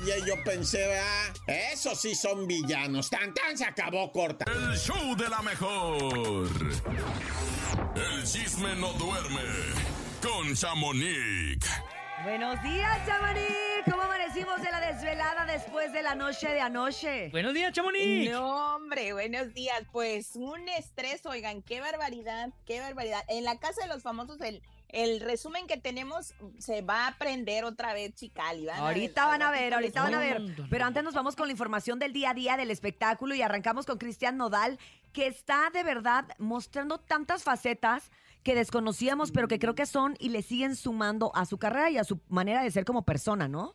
ya 0.06 0.24
yo 0.26 0.34
pensé, 0.44 0.98
ah, 0.98 1.32
eso 1.72 1.94
sí 1.94 2.14
son 2.14 2.46
villanos. 2.46 3.10
Tan 3.10 3.34
tan 3.34 3.56
se 3.56 3.64
acabó 3.64 4.12
corta. 4.12 4.44
El 4.50 4.78
show 4.78 5.16
de 5.16 5.28
la 5.28 5.42
mejor. 5.42 6.48
El 7.94 8.24
chisme 8.24 8.74
no 8.76 8.92
duerme 8.94 9.42
con 10.22 10.54
Chamonix. 10.54 11.66
Buenos 12.24 12.60
días, 12.62 12.98
Chamonix. 13.06 13.46
¿Cómo 13.88 14.02
amanecimos 14.02 14.60
de 14.60 14.70
la 14.70 14.80
desvelada 14.80 15.46
después 15.46 15.92
de 15.92 16.02
la 16.02 16.14
noche 16.14 16.48
de 16.48 16.60
anoche? 16.60 17.28
Buenos 17.30 17.54
días, 17.54 17.72
Chamonix. 17.72 18.30
No, 18.30 18.74
hombre, 18.76 19.12
buenos 19.12 19.54
días. 19.54 19.82
Pues 19.92 20.34
un 20.34 20.68
estrés, 20.68 21.24
oigan, 21.26 21.62
qué 21.62 21.80
barbaridad, 21.80 22.50
qué 22.66 22.80
barbaridad. 22.80 23.22
En 23.28 23.44
la 23.44 23.58
casa 23.58 23.82
de 23.82 23.88
los 23.88 24.02
famosos, 24.02 24.40
el, 24.40 24.62
el 24.88 25.20
resumen 25.20 25.66
que 25.66 25.76
tenemos 25.76 26.34
se 26.58 26.82
va 26.82 27.04
a 27.04 27.08
aprender 27.08 27.64
otra 27.64 27.94
vez, 27.94 28.14
Chicali. 28.14 28.66
van 28.66 28.76
a 28.76 28.80
ver, 28.80 28.86
Ahorita 28.88 29.26
van 29.26 29.42
a 29.42 29.50
ver, 29.50 29.74
ahorita 29.74 30.02
van 30.02 30.14
a 30.14 30.18
ver. 30.18 30.42
Pero 30.68 30.84
antes 30.84 31.04
nos 31.04 31.14
vamos 31.14 31.36
con 31.36 31.46
la 31.46 31.52
información 31.52 31.98
del 31.98 32.12
día 32.12 32.30
a 32.30 32.34
día 32.34 32.56
del 32.56 32.70
espectáculo 32.70 33.34
y 33.34 33.42
arrancamos 33.42 33.86
con 33.86 33.96
Cristian 33.96 34.36
Nodal, 34.36 34.78
que 35.12 35.28
está 35.28 35.70
de 35.72 35.84
verdad 35.84 36.24
mostrando 36.38 36.98
tantas 36.98 37.44
facetas 37.44 38.10
que 38.42 38.54
desconocíamos, 38.54 39.32
pero 39.32 39.48
que 39.48 39.58
creo 39.58 39.74
que 39.74 39.86
son 39.86 40.16
y 40.18 40.30
le 40.30 40.42
siguen 40.42 40.76
sumando 40.76 41.34
a 41.34 41.46
su 41.46 41.58
carrera 41.58 41.90
y 41.90 41.98
a 41.98 42.04
su 42.04 42.20
manera 42.28 42.62
de 42.62 42.70
ser 42.70 42.84
como 42.84 43.04
persona, 43.04 43.48
¿no? 43.48 43.74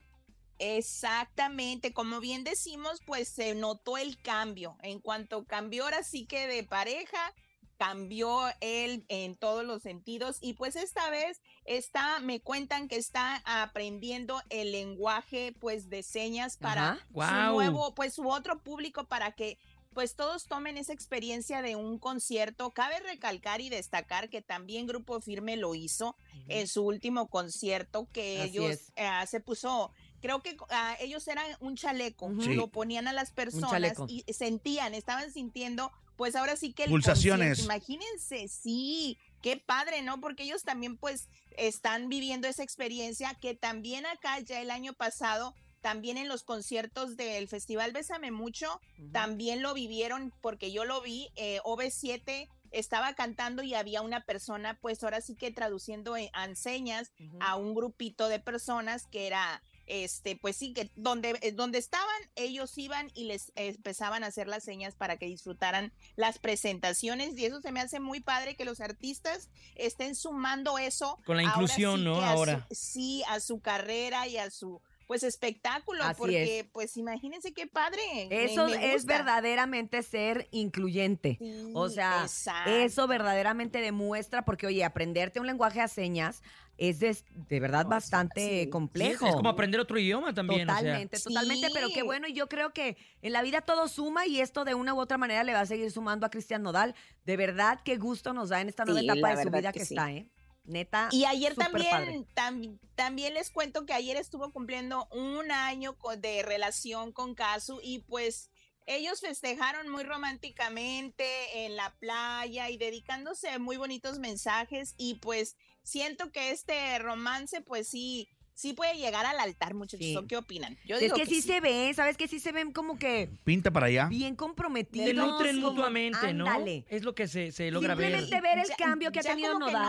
Exactamente, 0.59 1.93
como 1.93 2.19
bien 2.19 2.43
decimos, 2.43 3.01
pues 3.05 3.27
se 3.27 3.55
notó 3.55 3.97
el 3.97 4.21
cambio. 4.21 4.77
En 4.81 4.99
cuanto 4.99 5.45
cambió 5.45 5.83
ahora 5.83 6.03
sí 6.03 6.25
que 6.25 6.47
de 6.47 6.63
pareja, 6.63 7.33
cambió 7.77 8.39
él 8.61 9.03
en 9.09 9.35
todos 9.35 9.65
los 9.65 9.81
sentidos 9.81 10.37
y 10.41 10.53
pues 10.53 10.75
esta 10.75 11.09
vez 11.09 11.41
está, 11.65 12.19
me 12.19 12.39
cuentan 12.39 12.87
que 12.87 12.95
está 12.95 13.41
aprendiendo 13.45 14.41
el 14.49 14.71
lenguaje 14.71 15.55
pues 15.59 15.89
de 15.89 16.03
señas 16.03 16.55
para 16.55 16.99
su 17.13 17.51
nuevo, 17.51 17.93
pues 17.93 18.13
su 18.13 18.29
otro 18.29 18.63
público 18.63 19.05
para 19.05 19.33
que 19.33 19.57
pues 19.93 20.15
todos 20.15 20.47
tomen 20.47 20.77
esa 20.77 20.93
experiencia 20.93 21.61
de 21.61 21.75
un 21.75 21.99
concierto. 21.99 22.71
Cabe 22.71 22.99
recalcar 22.99 23.61
y 23.61 23.69
destacar 23.69 24.29
que 24.29 24.41
también 24.41 24.87
Grupo 24.87 25.21
Firme 25.21 25.57
lo 25.57 25.75
hizo 25.75 26.15
en 26.47 26.67
su 26.67 26.83
último 26.83 27.27
concierto 27.29 28.07
que 28.11 28.41
Así 28.41 28.49
ellos 28.57 28.91
eh, 28.95 29.09
se 29.27 29.39
puso, 29.39 29.91
creo 30.21 30.41
que 30.41 30.57
ah, 30.69 30.95
ellos 30.99 31.27
eran 31.27 31.45
un 31.59 31.75
chaleco, 31.75 32.31
Sí. 32.41 32.55
lo 32.55 32.67
ponían 32.67 33.07
a 33.07 33.13
las 33.13 33.31
personas 33.31 33.93
y 34.07 34.23
sentían, 34.33 34.93
estaban 34.93 35.31
sintiendo, 35.31 35.91
pues 36.15 36.35
ahora 36.35 36.55
sí 36.55 36.73
que 36.73 36.83
el 36.83 36.89
Pulsaciones. 36.89 37.59
Imagínense, 37.63 38.47
sí, 38.47 39.17
qué 39.41 39.57
padre, 39.57 40.01
¿no? 40.01 40.19
Porque 40.19 40.43
ellos 40.43 40.63
también 40.63 40.97
pues 40.97 41.29
están 41.51 42.09
viviendo 42.09 42.47
esa 42.47 42.63
experiencia 42.63 43.35
que 43.35 43.55
también 43.55 44.05
acá 44.05 44.39
ya 44.39 44.59
el 44.61 44.71
año 44.71 44.93
pasado 44.93 45.55
también 45.83 46.17
en 46.17 46.27
los 46.29 46.41
conciertos 46.43 47.17
del 47.17 47.47
Festival 47.47 47.91
Bésame 47.91 48.31
Mucho, 48.31 48.81
también 49.11 49.61
lo 49.61 49.73
vivieron 49.75 50.33
porque 50.41 50.71
yo 50.71 50.85
lo 50.85 51.01
vi, 51.01 51.29
eh, 51.35 51.59
OV7 51.65 52.49
estaba 52.71 53.13
cantando 53.13 53.61
y 53.61 53.75
había 53.75 54.01
una 54.01 54.25
persona, 54.25 54.79
pues 54.81 55.03
ahora 55.03 55.21
sí 55.21 55.35
que 55.35 55.51
traduciendo 55.51 56.17
en, 56.17 56.29
en 56.43 56.55
señas 56.55 57.11
a 57.41 57.55
un 57.57 57.75
grupito 57.75 58.29
de 58.29 58.39
personas 58.39 59.05
que 59.05 59.27
era 59.27 59.61
este, 59.85 60.37
pues 60.37 60.55
sí, 60.55 60.71
que 60.73 60.89
donde, 60.95 61.37
eh, 61.41 61.51
donde 61.51 61.77
estaban, 61.77 62.07
ellos 62.35 62.77
iban 62.77 63.11
y 63.13 63.25
les 63.25 63.51
empezaban 63.55 64.23
a 64.23 64.27
hacer 64.27 64.47
las 64.47 64.63
señas 64.63 64.95
para 64.95 65.17
que 65.17 65.25
disfrutaran 65.25 65.91
las 66.15 66.39
presentaciones. 66.39 67.37
Y 67.37 67.45
eso 67.45 67.61
se 67.61 67.73
me 67.73 67.81
hace 67.81 67.99
muy 67.99 68.21
padre 68.21 68.55
que 68.55 68.63
los 68.63 68.79
artistas 68.79 69.49
estén 69.75 70.15
sumando 70.15 70.77
eso. 70.77 71.19
Con 71.25 71.35
la 71.35 71.43
ahora 71.43 71.53
inclusión, 71.63 71.99
sí 71.99 72.05
¿no? 72.05 72.15
a 72.15 72.19
su- 72.31 72.37
Ahora. 72.37 72.67
sí, 72.71 73.23
a 73.27 73.41
su 73.41 73.59
carrera 73.59 74.25
y 74.27 74.37
a 74.37 74.49
su 74.49 74.81
pues 75.07 75.23
espectáculo, 75.23 76.03
Así 76.03 76.15
porque 76.17 76.59
es. 76.59 76.65
pues 76.71 76.97
imagínense 76.97 77.53
qué 77.53 77.67
padre. 77.67 78.01
Eso 78.29 78.67
me 78.67 78.93
es 78.93 79.05
verdaderamente 79.05 80.01
ser 80.03 80.47
incluyente. 80.51 81.37
o 81.73 81.89
sea, 81.89 82.25
eso 82.67 83.07
verdaderamente 83.07 83.79
demuestra, 83.81 84.43
porque 84.45 84.67
oye, 84.67 84.83
aprenderte 84.83 85.39
un 85.39 85.47
lenguaje 85.47 85.81
a 85.81 85.87
señas 85.87 86.41
es 86.77 86.99
de, 86.99 87.15
de 87.47 87.59
verdad 87.59 87.85
bastante 87.85 88.67
complejo. 88.69 89.25
Sí, 89.25 89.29
es 89.29 89.35
como 89.35 89.49
aprender 89.49 89.79
otro 89.79 89.99
idioma 89.99 90.33
también. 90.33 90.67
o 90.67 90.73
sea. 90.73 90.81
Totalmente, 90.81 91.19
totalmente, 91.19 91.67
pero 91.73 91.87
qué 91.93 92.01
bueno, 92.01 92.27
y 92.27 92.33
yo 92.33 92.49
creo 92.49 92.73
que 92.73 92.97
en 93.21 93.31
la 93.31 93.43
vida 93.43 93.61
todo 93.61 93.87
suma 93.87 94.25
y 94.25 94.39
esto 94.41 94.65
de 94.65 94.73
una 94.73 94.93
u 94.93 94.99
otra 94.99 95.17
manera 95.19 95.43
le 95.43 95.53
va 95.53 95.61
a 95.61 95.65
seguir 95.67 95.91
sumando 95.91 96.25
a 96.25 96.29
Cristian 96.31 96.63
Nodal. 96.63 96.95
De 97.25 97.37
verdad, 97.37 97.79
qué 97.85 97.97
gusto 97.97 98.33
nos 98.33 98.49
da 98.49 98.59
en 98.59 98.69
esta 98.69 98.85
nueva 98.85 99.01
Sí, 99.01 99.05
etapa 99.05 99.35
de 99.35 99.43
su 99.43 99.49
vida 99.51 99.71
que 99.71 99.79
que, 99.79 99.85
sí. 99.85 99.93
está, 99.93 100.11
¿eh? 100.11 100.27
Neta. 100.65 101.09
Y 101.11 101.25
ayer 101.25 101.55
también, 101.55 102.25
tam- 102.35 102.79
también 102.95 103.33
les 103.33 103.49
cuento 103.51 103.85
que 103.85 103.93
ayer 103.93 104.15
estuvo 104.17 104.51
cumpliendo 104.51 105.07
un 105.11 105.51
año 105.51 105.97
de 106.19 106.41
relación 106.43 107.11
con 107.11 107.35
Casu 107.35 107.79
y 107.83 107.99
pues 107.99 108.49
ellos 108.85 109.21
festejaron 109.21 109.89
muy 109.89 110.03
románticamente 110.03 111.25
en 111.65 111.75
la 111.75 111.93
playa 111.99 112.69
y 112.69 112.77
dedicándose 112.77 113.57
muy 113.59 113.77
bonitos 113.77 114.19
mensajes 114.19 114.93
y 114.97 115.15
pues 115.15 115.55
siento 115.83 116.31
que 116.31 116.51
este 116.51 116.97
romance 116.99 117.61
pues 117.61 117.87
sí, 117.87 118.27
sí 118.53 118.73
puede 118.73 118.95
llegar 118.97 119.25
al 119.25 119.39
altar 119.39 119.73
muchachos. 119.73 120.05
Sí. 120.05 120.15
¿O 120.15 120.27
¿Qué 120.27 120.37
opinan? 120.37 120.77
Yo 120.85 120.95
es 120.97 121.11
que, 121.13 121.25
sí, 121.25 121.41
se 121.41 121.59
ven, 121.59 121.93
¿sabes? 121.93 122.17
Que 122.17 122.27
sí 122.27 122.39
se 122.39 122.51
ven 122.51 122.71
como 122.71 122.97
que 122.97 123.29
Pinta 123.43 123.71
para 123.71 123.87
allá. 123.87 124.07
bien 124.07 124.35
comprometidos. 124.35 125.07
Se 125.07 125.13
nutren 125.13 125.59
mutuamente, 125.59 126.33
¿no? 126.33 126.45
Ándale. 126.47 126.85
Es 126.89 127.03
lo 127.03 127.15
que 127.15 127.27
se, 127.27 127.51
se 127.51 127.71
logra 127.71 127.95
ver. 127.95 128.17
Simplemente 128.19 128.41
ver 128.41 128.59
el 128.59 128.69
Ya- 128.69 128.75
cambio 128.77 129.11
que 129.11 129.19
ha 129.19 129.23
tenido 129.23 129.53
como 129.53 129.65
que 129.67 129.71
no. 129.73 129.79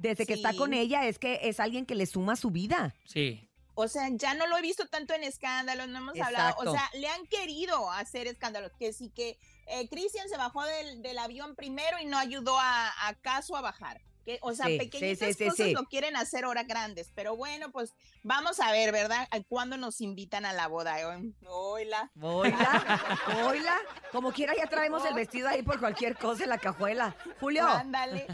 Desde 0.00 0.24
que 0.24 0.32
está 0.32 0.54
con 0.54 0.72
ella 0.72 1.06
es 1.06 1.18
que 1.18 1.40
es 1.42 1.60
alguien 1.60 1.84
que 1.84 1.94
le 1.94 2.06
suma 2.06 2.34
su 2.36 2.50
vida. 2.50 2.94
Sí. 3.04 3.46
O 3.74 3.86
sea, 3.86 4.08
ya 4.12 4.34
no 4.34 4.46
lo 4.46 4.56
he 4.56 4.62
visto 4.62 4.86
tanto 4.86 5.14
en 5.14 5.22
escándalos, 5.24 5.88
no 5.88 5.98
hemos 5.98 6.20
hablado. 6.20 6.54
O 6.58 6.72
sea, 6.72 6.90
le 6.94 7.06
han 7.08 7.26
querido 7.26 7.90
hacer 7.90 8.26
escándalos. 8.26 8.72
Que 8.78 8.92
sí 8.92 9.10
que 9.10 9.38
eh, 9.66 9.88
Cristian 9.88 10.28
se 10.28 10.36
bajó 10.36 10.64
del, 10.64 11.02
del 11.02 11.18
avión 11.18 11.54
primero 11.54 11.98
y 12.00 12.06
no 12.06 12.18
ayudó 12.18 12.58
a, 12.58 13.08
a 13.08 13.14
Caso 13.14 13.56
a 13.56 13.60
bajar. 13.60 14.00
Que, 14.24 14.38
o 14.42 14.52
sea, 14.52 14.66
Sí, 14.66 14.76
pequeñitas 14.76 15.28
sí, 15.28 15.34
sí, 15.34 15.44
cosas 15.48 15.66
sí. 15.66 15.72
lo 15.72 15.84
quieren 15.84 16.14
hacer 16.14 16.44
ahora 16.44 16.64
grandes. 16.64 17.10
Pero 17.14 17.36
bueno, 17.36 17.72
pues 17.72 17.94
vamos 18.22 18.60
a 18.60 18.70
ver, 18.70 18.92
¿verdad? 18.92 19.26
¿A 19.30 19.40
¿Cuándo 19.42 19.78
nos 19.78 20.02
invitan 20.02 20.44
a 20.44 20.52
la 20.52 20.66
boda? 20.66 20.96
Hola. 21.46 22.10
Oila, 22.20 23.00
oila. 23.46 23.78
Como 24.12 24.30
quiera, 24.32 24.54
ya 24.54 24.66
traemos 24.66 25.06
el 25.06 25.14
vestido 25.14 25.48
ahí 25.48 25.62
por 25.62 25.80
cualquier 25.80 26.18
cosa 26.18 26.44
en 26.44 26.50
la 26.50 26.58
cajuela. 26.58 27.16
Julio. 27.40 27.66
Ándale. 27.66 28.26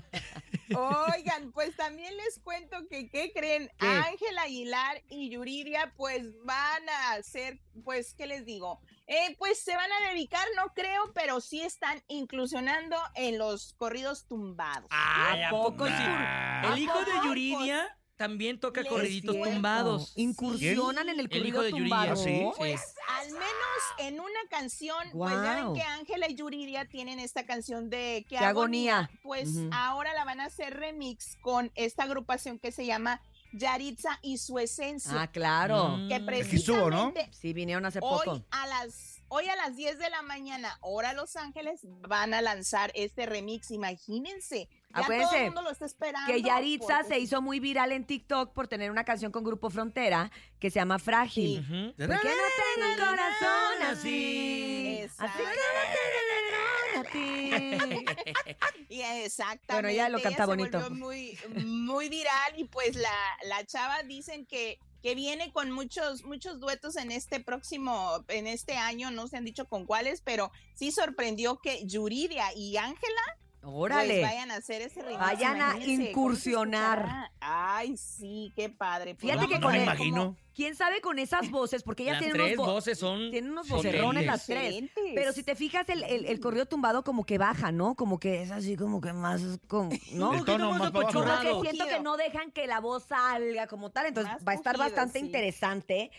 Oigan, 0.74 1.52
pues 1.52 1.76
también 1.76 2.16
les 2.16 2.38
cuento 2.40 2.86
que, 2.88 3.08
¿qué 3.08 3.32
creen? 3.32 3.70
Ángel 3.78 4.38
Aguilar 4.38 5.02
y 5.08 5.30
Yuridia, 5.30 5.92
pues 5.96 6.22
van 6.44 6.88
a 6.88 7.12
hacer, 7.12 7.60
pues, 7.84 8.14
¿qué 8.14 8.26
les 8.26 8.44
digo? 8.44 8.80
Eh, 9.06 9.36
pues 9.38 9.60
se 9.62 9.76
van 9.76 9.90
a 9.92 10.08
dedicar, 10.10 10.44
no 10.56 10.74
creo, 10.74 11.12
pero 11.14 11.40
sí 11.40 11.62
están 11.62 12.02
inclusionando 12.08 12.96
en 13.14 13.38
los 13.38 13.74
corridos 13.74 14.26
tumbados. 14.26 14.88
Ay, 14.90 15.42
¿a 15.44 15.50
poco 15.50 15.86
sí? 15.86 15.92
¿A 15.96 16.72
El 16.72 16.78
hijo 16.78 16.98
de? 17.04 17.12
Yuridia 17.24 17.96
también 18.16 18.58
toca 18.58 18.80
Les 18.82 18.90
corriditos 18.90 19.36
tumbados. 19.42 20.12
Incursionan 20.16 21.08
en 21.08 21.20
el 21.20 21.26
El 21.30 21.46
hijo 21.46 21.58
corrido 21.58 21.62
de 21.62 21.70
Yuridia. 21.70 21.88
tumbado. 21.88 22.12
¿Ah, 22.12 22.16
sí? 22.16 22.42
Pues 22.56 22.94
al 23.18 23.30
menos 23.32 23.46
en 23.98 24.20
una 24.20 24.40
canción, 24.50 24.96
pues 25.12 25.32
ya 25.34 25.64
ven 25.64 25.74
que 25.74 25.82
Ángela 25.82 26.28
y 26.28 26.34
Yuridia 26.34 26.86
tienen 26.86 27.18
esta 27.20 27.44
canción 27.46 27.90
de 27.90 28.24
Qué, 28.28 28.36
Qué 28.36 28.38
agonía. 28.38 28.98
agonía. 28.98 29.20
Pues 29.22 29.48
ahora 29.72 30.14
la 30.14 30.24
van 30.24 30.40
a 30.40 30.46
hacer 30.46 30.74
remix 30.74 31.36
con 31.40 31.70
esta 31.74 32.04
agrupación 32.04 32.58
que 32.58 32.72
se 32.72 32.86
llama 32.86 33.20
Yaritza 33.52 34.18
y 34.22 34.38
su 34.38 34.58
esencia. 34.58 35.22
Ah, 35.22 35.26
claro. 35.30 35.96
Que 36.08 36.14
Aquí 36.16 36.56
estuvo, 36.56 36.90
¿no? 36.90 37.12
precisamente 37.12 37.28
Sí, 37.32 37.52
vinieron 37.52 37.86
hace 37.86 38.00
hoy 38.02 38.24
poco. 38.24 38.44
a 38.50 38.66
las 38.66 39.15
hoy 39.28 39.48
a 39.48 39.56
las 39.56 39.76
10 39.76 39.98
de 39.98 40.10
la 40.10 40.22
mañana, 40.22 40.78
hora 40.80 41.12
Los 41.12 41.36
Ángeles, 41.36 41.80
van 41.82 42.34
a 42.34 42.42
lanzar 42.42 42.90
este 42.94 43.26
remix. 43.26 43.70
Imagínense. 43.70 44.68
Ya 44.70 44.94
todo 44.94 45.02
Acuérdense 45.02 45.38
el 45.38 45.44
mundo 45.46 45.62
lo 45.62 45.70
está 45.70 45.86
esperando. 45.86 46.32
Que 46.32 46.42
Yaritza 46.42 46.98
porque 46.98 47.08
se 47.08 47.18
hizo 47.18 47.42
muy 47.42 47.60
viral 47.60 47.92
en 47.92 48.06
TikTok 48.06 48.52
por 48.52 48.68
tener 48.68 48.90
una 48.90 49.04
canción 49.04 49.32
con 49.32 49.44
Grupo 49.44 49.70
Frontera 49.70 50.30
que 50.58 50.70
se 50.70 50.78
llama 50.78 50.98
Frágil. 50.98 51.60
Ujú. 51.60 51.94
Porque 51.96 52.14
no 52.14 52.46
tengo 52.74 52.90
un 52.90 52.98
corazón 52.98 53.82
así. 53.82 54.98
Exacto. 55.00 55.42
Así 55.42 55.42
que 55.42 55.66
no 55.74 55.82
te 55.92 56.00
regalo 56.36 57.00
a 57.00 57.12
ti. 57.12 58.66
Y 58.88 59.02
exactamente. 59.02 59.72
Bueno, 59.72 59.88
ella 59.88 60.08
lo 60.08 60.22
canta 60.22 60.46
bonito. 60.46 60.90
muy, 60.90 61.38
muy 61.64 62.08
viral 62.08 62.54
y 62.56 62.64
pues 62.64 62.96
la, 62.96 63.10
la 63.44 63.64
chava 63.66 64.02
dicen 64.04 64.46
que, 64.46 64.78
que 65.06 65.14
viene 65.14 65.52
con 65.52 65.70
muchos, 65.70 66.24
muchos 66.24 66.58
duetos 66.58 66.96
en 66.96 67.12
este 67.12 67.38
próximo, 67.38 68.24
en 68.26 68.48
este 68.48 68.76
año, 68.76 69.12
no 69.12 69.28
se 69.28 69.36
han 69.36 69.44
dicho 69.44 69.66
con 69.68 69.86
cuáles, 69.86 70.20
pero 70.20 70.50
sí 70.74 70.90
sorprendió 70.90 71.60
que 71.60 71.86
Yuridia 71.86 72.46
y 72.56 72.76
Ángela 72.76 73.20
Órale. 73.62 74.14
pues 74.18 74.22
vayan 74.22 74.50
a 74.50 74.56
hacer 74.56 74.82
ese 74.82 75.02
remix. 75.02 75.20
Vayan 75.20 75.62
a 75.62 75.74
imagínense, 75.76 75.84
¿cómo 75.86 75.94
se 76.02 76.10
incursionar. 76.10 77.30
Ay, 77.38 77.96
sí, 77.96 78.52
qué 78.56 78.68
padre. 78.68 79.14
Pues 79.14 79.32
Fíjate 79.32 79.46
que 79.46 79.60
No 79.60 79.66
con 79.66 79.72
me 79.74 79.78
el- 79.78 79.84
imagino. 79.84 80.36
¿Quién 80.56 80.74
sabe 80.74 81.02
con 81.02 81.18
esas 81.18 81.50
voces? 81.50 81.82
Porque 81.82 82.04
ellas 82.04 82.14
Las 82.14 82.22
tienen 82.22 82.36
tres 82.42 82.54
unos, 82.54 82.66
vo- 82.66 82.72
voces 82.72 82.98
son 82.98 83.30
tienen 83.30 83.50
unos 83.52 83.68
vocerrones 83.68 84.24
las 84.24 84.46
tres. 84.46 84.84
Pero 85.14 85.32
si 85.34 85.42
te 85.42 85.54
fijas, 85.54 85.86
el, 85.90 86.02
el, 86.04 86.24
el 86.24 86.40
corrido 86.40 86.64
tumbado 86.64 87.04
como 87.04 87.24
que 87.26 87.36
baja, 87.36 87.72
¿no? 87.72 87.94
Como 87.94 88.18
que 88.18 88.40
es 88.42 88.50
así 88.50 88.74
como 88.74 89.02
que 89.02 89.12
más, 89.12 89.42
con, 89.68 89.90
¿no? 90.12 90.32
El 90.32 90.44
tono 90.46 90.70
más. 90.72 90.90
Como 90.90 91.60
que 91.62 91.70
siento 91.72 91.86
que 91.86 92.00
no 92.00 92.16
dejan 92.16 92.50
que 92.52 92.66
la 92.66 92.80
voz 92.80 93.04
salga 93.04 93.66
como 93.66 93.90
tal. 93.90 94.06
Entonces 94.06 94.32
Más 94.32 94.42
va 94.48 94.52
a 94.52 94.54
estar 94.54 94.78
bastante 94.78 95.18
sí. 95.18 95.26
interesante 95.26 96.10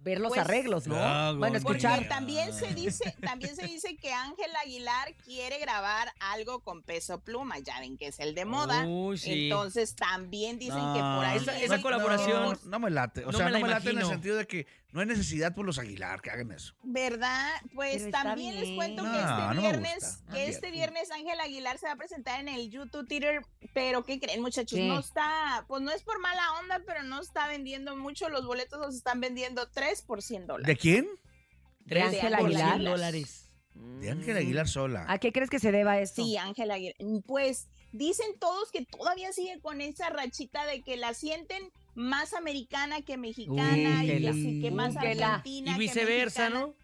ver 0.00 0.20
los 0.20 0.28
Pues, 0.28 0.40
arreglos, 0.40 0.86
¿no? 0.86 0.94
Ah, 0.96 1.32
bueno, 1.36 1.56
escuchar. 1.56 1.94
Porque 1.96 2.08
también 2.08 2.52
se 2.52 2.72
dice, 2.74 3.16
también 3.22 3.56
se 3.56 3.66
dice 3.66 3.96
que 3.96 4.12
Ángel 4.12 4.50
Aguilar 4.62 5.14
quiere 5.24 5.58
grabar 5.58 6.12
algo 6.20 6.60
con 6.60 6.82
peso 6.84 7.18
pluma, 7.20 7.58
ya 7.58 7.80
ven 7.80 7.96
que 7.98 8.06
es 8.08 8.20
el 8.20 8.34
de 8.36 8.44
moda. 8.44 8.84
Uy, 8.86 9.18
sí. 9.18 9.44
Entonces 9.48 9.96
también 9.96 10.60
dicen 10.60 10.78
No, 10.78 10.94
que 10.94 11.00
por 11.00 11.24
ahí 11.24 11.38
Esa- 11.38 11.58
esa 11.60 11.82
colaboración- 11.82 12.56
No, 12.64 12.70
no 12.70 12.78
me 12.78 12.90
late. 12.90 13.24
O 13.24 13.32
No 13.32 13.38
sea, 13.38 13.46
me 13.46 13.52
la 13.52 13.58
no 13.58 13.66
me 13.66 13.72
late 13.72 13.85
en 13.90 13.98
el 13.98 14.06
sentido 14.06 14.36
de 14.36 14.46
que 14.46 14.66
no 14.92 15.00
hay 15.00 15.06
necesidad 15.06 15.54
por 15.54 15.66
los 15.66 15.78
Aguilar 15.78 16.20
que 16.22 16.30
hagan 16.30 16.52
eso. 16.52 16.74
¿Verdad? 16.82 17.50
Pues 17.74 18.10
también 18.10 18.58
les 18.58 18.76
cuento 18.76 19.02
que 19.02 19.18
este 19.18 19.54
no 19.54 19.60
viernes, 19.60 20.22
que 20.32 20.48
este 20.48 20.70
viernes 20.70 21.10
Ángel 21.10 21.38
Aguilar 21.40 21.78
se 21.78 21.86
va 21.86 21.92
a 21.92 21.96
presentar 21.96 22.40
en 22.40 22.48
el 22.48 22.70
YouTube 22.70 23.06
Theater, 23.06 23.42
pero 23.74 24.04
¿qué 24.04 24.18
creen 24.18 24.42
muchachos? 24.42 24.78
¿Qué? 24.78 24.88
No 24.88 24.98
está, 24.98 25.64
pues 25.68 25.82
no 25.82 25.90
es 25.90 26.02
por 26.02 26.18
mala 26.20 26.52
onda, 26.60 26.82
pero 26.86 27.02
no 27.02 27.20
está 27.20 27.48
vendiendo 27.48 27.96
mucho, 27.96 28.28
los 28.28 28.46
boletos 28.46 28.80
los 28.80 28.94
están 28.94 29.20
vendiendo 29.20 29.68
3 29.68 30.02
por 30.02 30.22
100 30.22 30.46
dólares. 30.46 30.66
¿De 30.66 30.76
quién? 30.76 31.08
¿De 31.80 32.02
Ángel 32.02 32.34
por 32.36 32.46
Aguilar? 32.46 32.82
dólares. 32.82 33.50
De 34.00 34.10
Ángel 34.10 34.36
Aguilar 34.38 34.68
sola. 34.68 35.04
¿A 35.08 35.18
qué 35.18 35.32
crees 35.32 35.50
que 35.50 35.58
se 35.58 35.70
deba 35.70 36.00
esto? 36.00 36.24
Sí, 36.24 36.36
Ángel 36.38 36.70
Aguilar. 36.70 36.96
Pues 37.26 37.68
dicen 37.92 38.26
todos 38.38 38.70
que 38.70 38.86
todavía 38.86 39.32
sigue 39.32 39.60
con 39.60 39.80
esa 39.80 40.08
rachita 40.08 40.64
de 40.64 40.82
que 40.82 40.96
la 40.96 41.12
sienten 41.14 41.70
más 41.96 42.32
americana 42.34 43.00
que 43.02 43.16
mexicana 43.16 44.00
Uy, 44.02 44.04
y 44.04 44.06
que 44.08 44.20
la- 44.20 44.30
así 44.30 44.60
que 44.60 44.70
más 44.70 44.94
uy, 44.94 45.06
argentina. 45.08 45.70
Y 45.72 45.74
que 45.74 45.80
viceversa, 45.80 46.42
mexicana. 46.50 46.66
¿no? 46.66 46.74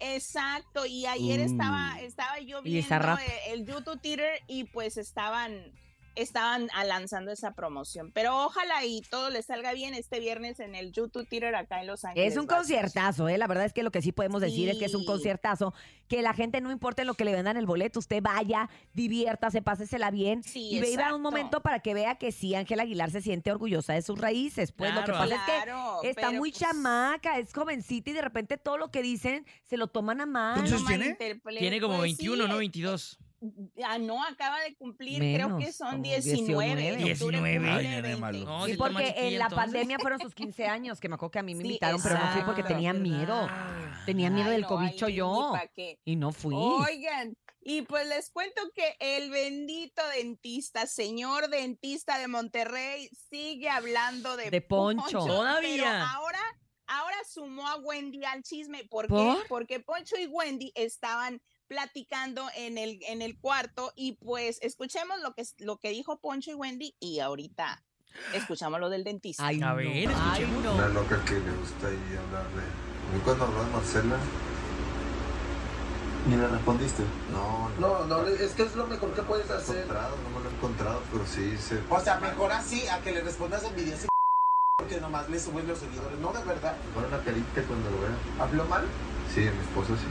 Exacto, 0.00 0.84
y 0.86 1.06
ayer 1.06 1.40
Uh. 1.40 1.44
estaba, 1.44 2.00
estaba 2.00 2.38
yo 2.40 2.60
viendo 2.62 2.94
eh, 3.18 3.52
el 3.52 3.64
YouTube 3.64 4.00
Theater 4.00 4.40
y 4.48 4.64
pues 4.64 4.96
estaban, 4.96 5.72
estaban 6.14 6.68
ah, 6.74 6.84
lanzando 6.84 7.32
esa 7.32 7.54
promoción. 7.54 8.10
Pero 8.12 8.44
ojalá 8.44 8.84
y 8.84 9.02
todo 9.02 9.30
les 9.30 9.46
salga 9.46 9.72
bien 9.72 9.94
este 9.94 10.20
viernes 10.20 10.60
en 10.60 10.74
el 10.74 10.92
YouTube 10.92 11.28
Theater 11.28 11.54
acá 11.54 11.80
en 11.80 11.86
Los 11.86 12.04
Ángeles. 12.04 12.32
Es 12.32 12.38
un 12.38 12.46
conciertazo, 12.46 13.28
¿eh? 13.28 13.38
La 13.38 13.46
verdad 13.46 13.64
es 13.64 13.72
que 13.72 13.82
lo 13.82 13.90
que 13.90 14.02
sí 14.02 14.12
podemos 14.12 14.40
decir 14.40 14.68
es 14.68 14.78
que 14.78 14.86
es 14.86 14.94
un 14.94 15.04
conciertazo. 15.04 15.74
Que 16.08 16.22
la 16.22 16.34
gente 16.34 16.60
no 16.60 16.70
importa 16.70 17.04
lo 17.04 17.14
que 17.14 17.24
le 17.24 17.32
vendan 17.32 17.56
el 17.56 17.66
boleto, 17.66 17.98
usted 17.98 18.22
vaya, 18.22 18.68
diviértase, 18.92 19.62
pásesela 19.62 20.10
bien. 20.10 20.42
Sí, 20.42 20.68
y 20.70 20.74
viva 20.74 20.86
exacto. 20.86 21.16
un 21.16 21.22
momento 21.22 21.60
para 21.62 21.80
que 21.80 21.94
vea 21.94 22.16
que 22.16 22.32
sí, 22.32 22.54
Ángela 22.54 22.82
Aguilar 22.82 23.10
se 23.10 23.20
siente 23.20 23.50
orgullosa 23.50 23.94
de 23.94 24.02
sus 24.02 24.18
raíces. 24.18 24.72
Pues 24.72 24.94
lo 24.94 25.04
que 25.04 25.12
pasa 25.12 25.34
Claro, 25.44 25.96
es 25.96 26.02
que 26.02 26.08
está 26.10 26.30
muy 26.30 26.50
pues, 26.50 26.60
chamaca, 26.60 27.38
es 27.38 27.52
jovencita 27.52 28.10
y 28.10 28.12
de 28.12 28.22
repente 28.22 28.56
todo 28.56 28.78
lo 28.78 28.90
que 28.90 29.02
dicen 29.02 29.46
se 29.62 29.76
lo 29.76 29.88
toman 29.88 30.20
a 30.20 30.26
mal. 30.26 30.54
¿Cuántos 30.54 30.82
no 30.82 30.86
tiene? 30.86 31.16
Tiene 31.58 31.80
como 31.80 31.98
pues, 31.98 32.16
21, 32.18 32.42
sí, 32.44 32.48
¿no? 32.48 32.54
eh, 32.54 32.58
22. 32.58 33.18
Ah, 33.84 33.98
no, 33.98 34.22
acaba 34.24 34.60
de 34.60 34.74
cumplir, 34.74 35.18
creo 35.18 35.48
que 35.48 35.54
Menos, 35.64 35.76
son 35.76 35.90
como 35.92 36.02
19. 36.02 36.76
19. 36.76 36.88
en 36.88 37.12
octubre 37.12 37.36
19. 37.38 37.56
cumple 37.58 37.70
Ay, 37.72 37.86
nene 37.86 38.02
20. 38.02 38.20
malo. 38.20 38.38
No, 38.44 38.66
Sí, 38.66 38.74
porque 38.74 39.14
en 39.16 39.38
la 39.38 39.44
entonces. 39.46 39.56
pandemia 39.56 39.98
fueron 39.98 40.20
sus 40.20 40.34
15 40.34 40.66
años, 40.66 41.00
que 41.00 41.08
me 41.08 41.14
acuerdo 41.14 41.30
que 41.32 41.38
a 41.38 41.42
mí 41.42 41.54
me 41.54 41.62
Sí, 41.62 41.66
invitaron, 41.68 42.00
pero 42.02 42.18
no 42.18 42.26
fui 42.32 42.42
porque 42.42 42.60
exacto. 42.62 42.74
tenía 42.76 42.92
miedo. 42.92 43.48
Tenía 44.06 44.30
miedo 44.30 44.46
Ay, 44.48 44.52
del 44.52 44.62
no, 44.62 44.68
cobicho 44.68 45.06
ay, 45.06 45.14
yo. 45.14 45.52
Y 46.04 46.16
no 46.16 46.32
fui. 46.32 46.54
Oigan, 46.54 47.36
y 47.62 47.82
pues 47.82 48.06
les 48.08 48.30
cuento 48.30 48.60
que 48.74 48.96
el 49.00 49.30
bendito 49.30 50.02
dentista, 50.16 50.86
señor 50.86 51.48
dentista 51.48 52.18
de 52.18 52.28
Monterrey, 52.28 53.08
sigue 53.30 53.68
hablando 53.70 54.36
de, 54.36 54.50
De 54.50 54.60
Poncho. 54.60 55.06
pero 55.10 55.26
Todavía. 55.26 56.10
ahora, 56.12 56.40
ahora 56.86 57.16
sumó 57.26 57.66
a 57.66 57.76
Wendy 57.76 58.22
al 58.26 58.42
chisme. 58.42 58.84
¿Por, 58.84 59.08
¿Por? 59.08 59.38
qué? 59.38 59.42
Porque 59.48 59.80
Poncho 59.80 60.16
y 60.18 60.26
Wendy 60.26 60.72
estaban 60.74 61.40
platicando 61.68 62.46
en 62.56 62.78
el, 62.78 62.98
en 63.08 63.22
el 63.22 63.38
cuarto 63.38 63.92
y 63.96 64.12
pues 64.12 64.58
escuchemos 64.62 65.20
lo 65.22 65.34
que, 65.34 65.44
lo 65.58 65.78
que 65.78 65.90
dijo 65.90 66.18
Poncho 66.20 66.50
y 66.50 66.54
Wendy 66.54 66.94
y 67.00 67.20
ahorita 67.20 67.82
escuchamos 68.32 68.80
lo 68.80 68.88
del 68.90 69.04
dentista. 69.04 69.46
Ay, 69.46 69.60
A 69.62 69.70
no. 69.70 69.76
ver, 69.76 69.86
Ay, 69.88 70.04
escuchemos. 70.06 70.74
Una 70.74 70.88
no. 70.88 70.94
loca 70.94 71.24
que 71.24 71.32
le 71.34 71.52
gusta 71.52 71.88
ahí 71.88 72.16
hablar 72.26 72.46
de... 72.54 72.62
A 72.62 73.14
mí 73.14 73.20
cuando 73.24 73.44
habló 73.44 73.64
de 73.64 73.70
Marcela... 73.70 74.16
¿Ni 76.28 76.36
le 76.36 76.48
respondiste? 76.48 77.02
No, 77.32 77.68
No, 77.78 78.06
no, 78.06 78.26
es 78.26 78.52
que 78.52 78.62
es 78.62 78.74
lo 78.76 78.86
mejor 78.86 79.12
que 79.14 79.20
puedes 79.22 79.46
lo 79.46 79.54
he 79.56 79.58
hacer. 79.58 79.76
encontrado, 79.76 80.16
no 80.22 80.38
me 80.38 80.42
lo 80.44 80.50
he 80.50 80.54
encontrado, 80.54 81.02
pero 81.12 81.26
sí 81.26 81.54
se... 81.58 81.82
O 81.90 82.00
sea, 82.00 82.18
mejor 82.18 82.50
así 82.52 82.86
a 82.88 83.00
que 83.02 83.12
le 83.12 83.20
respondas 83.20 83.62
en 83.64 83.76
video 83.76 83.98
porque 84.78 85.00
nomás 85.00 85.28
le 85.28 85.38
subes 85.38 85.64
los 85.66 85.78
seguidores. 85.78 86.18
No, 86.20 86.32
de 86.32 86.42
verdad. 86.44 86.76
Pon 86.94 87.04
una 87.04 87.18
carita 87.22 87.62
cuando 87.62 87.90
lo 87.90 88.00
vea. 88.00 88.10
¿Habló 88.40 88.64
mal? 88.64 88.84
Sí, 89.34 89.40
mi 89.40 89.46
esposa 89.48 89.94
sí. 89.96 90.06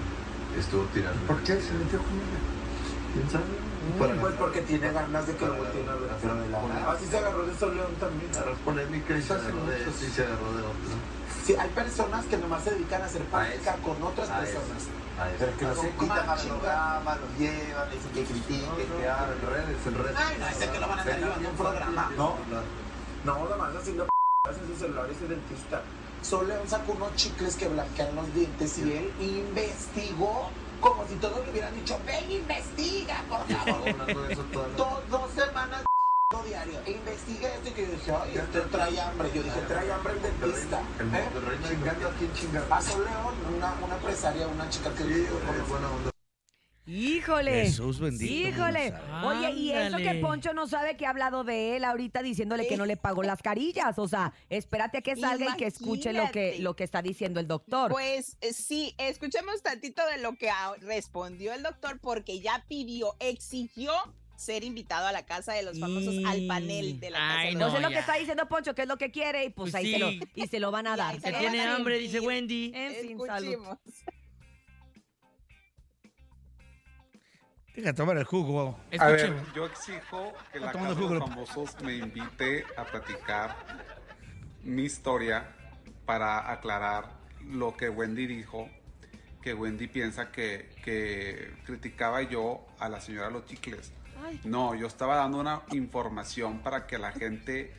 Estuvo 0.57 0.83
tirando. 0.93 1.19
¿Por 1.27 1.37
qué 1.43 1.59
se 1.59 1.73
metió 1.73 1.99
con 1.99 2.13
ella? 2.13 2.39
¿Quién 3.13 3.29
sabe? 3.29 3.43
Para 3.99 4.15
Pues 4.15 4.35
porque 4.35 4.61
tiene 4.61 4.91
ganas 4.91 5.27
de 5.27 5.35
que 5.35 5.45
lo 5.45 5.55
volteen 5.55 5.89
a 5.89 5.95
ver. 5.95 6.09
Pero 6.21 6.35
de 6.35 6.49
la. 6.49 6.91
Así 6.91 7.05
se 7.05 7.17
agarró 7.17 7.45
de 7.45 7.55
Sol 7.55 7.75
León 7.75 7.93
también. 7.99 8.31
Agarró 8.31 8.55
polémica 8.63 9.17
y 9.17 9.21
se 9.21 9.33
agarró 9.33 9.65
de 9.65 9.81
eso 9.81 9.91
y 9.91 10.09
se 10.09 10.23
agarró 10.23 10.53
de 10.53 10.61
otro. 10.61 10.93
Sí, 11.43 11.55
hay 11.59 11.69
personas 11.69 12.25
que 12.25 12.37
nomás 12.37 12.63
se 12.63 12.71
dedican 12.71 13.01
a 13.01 13.05
hacer 13.05 13.21
política 13.23 13.75
con 13.83 14.01
otras 14.01 14.29
a 14.29 14.39
personas. 14.39 14.87
A 15.19 15.29
eso. 15.29 15.37
Pero 15.39 15.57
que 15.57 15.65
no 15.65 15.75
se 15.75 15.89
quitan 15.89 16.29
al 16.29 16.39
chinga. 16.39 16.55
programa, 16.55 17.15
lo 17.17 17.27
llevan, 17.37 17.89
le 17.89 17.95
dicen 17.95 18.11
que 18.13 18.23
critiquen, 18.23 18.87
que 18.97 19.09
hablen. 19.09 19.37
En 19.37 19.49
redes, 19.51 19.87
en 19.87 19.95
redes. 19.95 20.15
Ay, 20.15 20.37
no, 20.39 20.47
ese 20.47 20.69
que 20.69 20.79
lo 20.79 20.87
van 20.87 20.99
a 20.99 21.01
estar 21.03 21.19
llevando 21.19 21.47
a 21.47 21.51
un 21.51 21.57
programa. 21.57 22.11
No, 22.15 22.35
no, 23.25 23.49
nomás 23.49 23.75
haciendo 23.75 24.05
p***as 24.05 24.57
en 24.57 24.67
su 24.67 24.79
celular 24.79 25.09
ese 25.11 25.27
dentista. 25.27 25.81
Sol 26.23 26.47
León 26.47 26.67
sacó 26.67 26.93
unos 26.93 27.15
chicles 27.15 27.55
que 27.55 27.67
blanquean 27.67 28.15
los 28.15 28.33
dientes 28.33 28.77
y 28.79 28.93
él 28.93 29.13
investigó 29.19 30.49
como 30.79 31.05
si 31.07 31.15
todos 31.15 31.45
le 31.45 31.51
hubieran 31.51 31.73
dicho, 31.75 31.97
ven, 32.05 32.29
investiga, 32.31 33.23
por 33.29 33.45
favor. 33.47 34.75
Dos, 34.75 35.09
dos 35.09 35.31
semanas 35.31 35.83
diario. 36.47 36.79
E 36.85 36.91
investigué 36.91 37.47
esto 37.55 37.69
y 37.69 37.71
que 37.71 37.81
yo 37.85 37.91
dije, 37.91 38.11
ay, 38.11 38.37
este 38.37 38.61
trae 38.61 39.01
hambre. 39.01 39.31
Yo 39.33 39.43
dije, 39.43 39.61
trae 39.67 39.91
hambre 39.91 40.13
el 40.13 40.21
dentista. 40.21 40.81
En 40.99 41.15
¿Eh? 41.15 41.29
Monterrey 41.33 41.59
chingando, 41.67 42.07
¿a 42.07 42.11
quién 42.13 42.33
chingando? 42.33 42.81
Sol 42.81 43.05
León, 43.05 43.55
una, 43.55 43.73
una 43.85 43.95
empresaria, 43.95 44.47
una 44.47 44.69
chica 44.69 44.89
que 44.91 45.03
con 45.03 45.69
buena 45.69 45.89
onda. 45.91 46.12
Híjole. 46.85 47.65
Jesús 47.65 47.99
bendito, 47.99 48.31
Híjole. 48.33 48.93
Oye, 49.23 49.51
y 49.51 49.71
eso 49.71 49.97
que. 49.97 50.13
Poncho 50.15 50.53
no 50.53 50.67
sabe 50.67 50.95
que 50.97 51.05
ha 51.05 51.09
hablado 51.09 51.43
de 51.43 51.75
él 51.75 51.85
ahorita 51.85 52.21
diciéndole 52.21 52.67
que 52.67 52.77
no 52.77 52.85
le 52.85 52.97
pagó 52.97 53.23
las 53.23 53.41
carillas. 53.41 53.97
O 53.99 54.07
sea, 54.07 54.33
espérate 54.49 54.99
a 54.99 55.01
que 55.01 55.15
salga 55.15 55.53
y 55.53 55.57
que 55.57 55.67
escuche 55.67 56.13
lo 56.13 56.29
que, 56.31 56.59
lo 56.59 56.75
que 56.75 56.83
está 56.83 57.01
diciendo 57.01 57.39
el 57.39 57.47
doctor. 57.47 57.91
Pues 57.91 58.37
eh, 58.41 58.53
sí, 58.53 58.95
escuchemos 58.97 59.61
tantito 59.61 60.05
de 60.07 60.17
lo 60.17 60.35
que 60.35 60.49
respondió 60.81 61.53
el 61.53 61.63
doctor 61.63 61.99
porque 61.99 62.39
ya 62.39 62.65
pidió, 62.67 63.15
exigió 63.19 63.93
ser 64.35 64.63
invitado 64.63 65.07
a 65.07 65.11
la 65.11 65.25
casa 65.25 65.53
de 65.53 65.63
los 65.63 65.79
famosos 65.79 66.15
al 66.25 66.47
panel 66.47 66.99
de 66.99 67.11
la 67.11 67.17
casa 67.17 67.39
Ay, 67.39 67.47
de 67.47 67.51
los 67.53 67.59
no, 67.59 67.65
Entonces 67.67 67.81
lo 67.81 67.89
ya. 67.89 67.95
que 67.95 67.99
está 67.99 68.15
diciendo 68.15 68.49
Poncho, 68.49 68.75
que 68.75 68.81
es 68.81 68.87
lo 68.87 68.97
que 68.97 69.11
quiere, 69.11 69.45
y 69.45 69.49
pues, 69.49 69.71
Pues 69.71 69.75
ahí 69.75 69.93
se 69.93 69.99
lo, 69.99 70.09
y 70.09 70.47
se 70.47 70.59
lo 70.59 70.71
van 70.71 70.87
a 70.87 70.97
dar. 70.97 71.15
Que 71.15 71.21
se 71.21 71.31
lo 71.31 71.39
tiene 71.39 71.61
hambre, 71.61 71.97
dice. 71.97 72.19
Wendy. 72.19 72.71
En 72.75 72.93
fin, 72.95 73.17
salud. 73.25 73.51
Escuchemos. 73.53 73.77
Deja 77.75 77.93
tomar 77.93 78.17
el 78.17 78.23
jugo. 78.23 78.77
A 78.99 79.07
ver, 79.07 79.33
yo 79.55 79.65
exijo 79.65 80.33
que 80.51 80.59
la 80.59 80.71
Casa 80.71 80.93
de 80.93 80.95
los. 80.95 81.19
Famosos 81.19 81.81
me 81.81 81.95
invite 81.95 82.65
a 82.77 82.83
platicar 82.83 83.55
mi 84.63 84.83
historia 84.83 85.55
para 86.05 86.51
aclarar 86.51 87.09
lo 87.49 87.75
que 87.75 87.89
Wendy 87.89 88.27
dijo, 88.27 88.69
que 89.41 89.53
Wendy 89.55 89.87
piensa 89.87 90.31
que, 90.31 90.69
que 90.83 91.51
criticaba 91.65 92.21
yo 92.21 92.65
a 92.77 92.89
la 92.89 93.01
señora 93.01 93.31
Los 93.31 93.45
Chicles. 93.45 93.91
No, 94.43 94.75
yo 94.75 94.87
estaba 94.87 95.15
dando 95.15 95.39
una 95.39 95.63
información 95.71 96.59
para 96.59 96.85
que 96.85 96.97
la 96.97 97.11
gente 97.11 97.73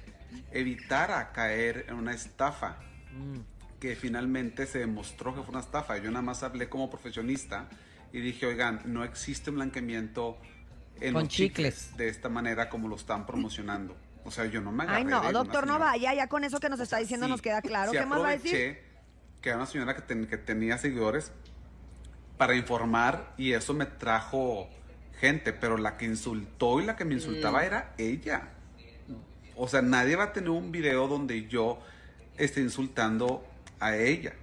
evitara 0.51 1.33
caer 1.33 1.87
en 1.89 1.95
una 1.95 2.13
estafa, 2.13 2.77
que 3.79 3.95
finalmente 3.95 4.67
se 4.67 4.81
demostró 4.81 5.35
que 5.35 5.43
fue 5.43 5.51
una 5.51 5.61
estafa. 5.61 5.97
Yo 5.99 6.11
nada 6.11 6.23
más 6.23 6.43
hablé 6.43 6.69
como 6.69 6.91
profesionista 6.91 7.69
y 8.15 8.21
dije, 8.21 8.47
oigan, 8.47 8.81
no 8.85 9.03
existe 9.03 9.51
un 9.51 9.57
blanqueamiento 9.57 10.39
en 11.01 11.13
Con 11.15 11.25
los 11.25 11.33
chicles 11.33 11.97
de 11.97 12.09
esta 12.09 12.29
manera 12.29 12.69
como 12.71 12.87
lo 12.89 12.95
están 12.95 13.27
promocionando. 13.27 13.97
O 14.25 14.31
sea, 14.31 14.47
yo 14.47 14.61
no 14.61 14.71
me 14.71 14.85
agarré 14.85 14.99
Ay, 14.99 15.05
de 15.05 15.11
no, 15.11 15.21
una 15.21 15.33
doctor, 15.33 15.67
no 15.67 15.79
vaya, 15.81 16.15
ya 16.15 16.29
con 16.29 16.45
eso 16.45 16.61
que 16.61 16.69
nos 16.69 16.79
está 16.79 16.99
diciendo 16.99 17.27
Sí, 17.27 17.33
nos 17.33 17.43
queda 17.43 17.61
claro. 17.61 17.91
sí 17.91 17.99
¿Qué 17.99 18.07
más 18.07 18.21
va 18.23 18.29
a 18.29 18.31
decir? 18.39 18.79
que 19.43 19.49
era 19.51 19.57
una 19.57 19.67
señora 19.67 19.95
que, 19.97 20.03
ten- 20.03 20.27
que 20.29 20.39
tenía 20.39 20.79
seguidores 20.79 21.33
para 22.39 22.55
informar 22.55 23.35
y 23.37 23.53
eso 23.53 23.75
me 23.75 23.85
trajo 23.87 24.69
gente, 25.21 25.53
pero 25.53 25.77
la 25.77 25.97
que 25.97 26.05
insultó 26.07 26.81
y 26.81 26.85
la 26.85 26.95
que 26.97 27.05
me 27.05 27.15
insultaba 27.15 27.63
Mm. 27.63 27.65
era 27.65 27.95
ella. 27.99 28.49
O 29.57 29.67
sea, 29.69 29.83
nadie 29.83 30.15
va 30.17 30.25
a 30.25 30.33
tener 30.33 30.51
un 30.51 30.71
video 30.73 31.09
donde 31.09 31.47
yo 31.49 31.81
esté 32.39 32.61
insultando 32.61 33.45
a 33.81 33.97
ella. 33.97 34.35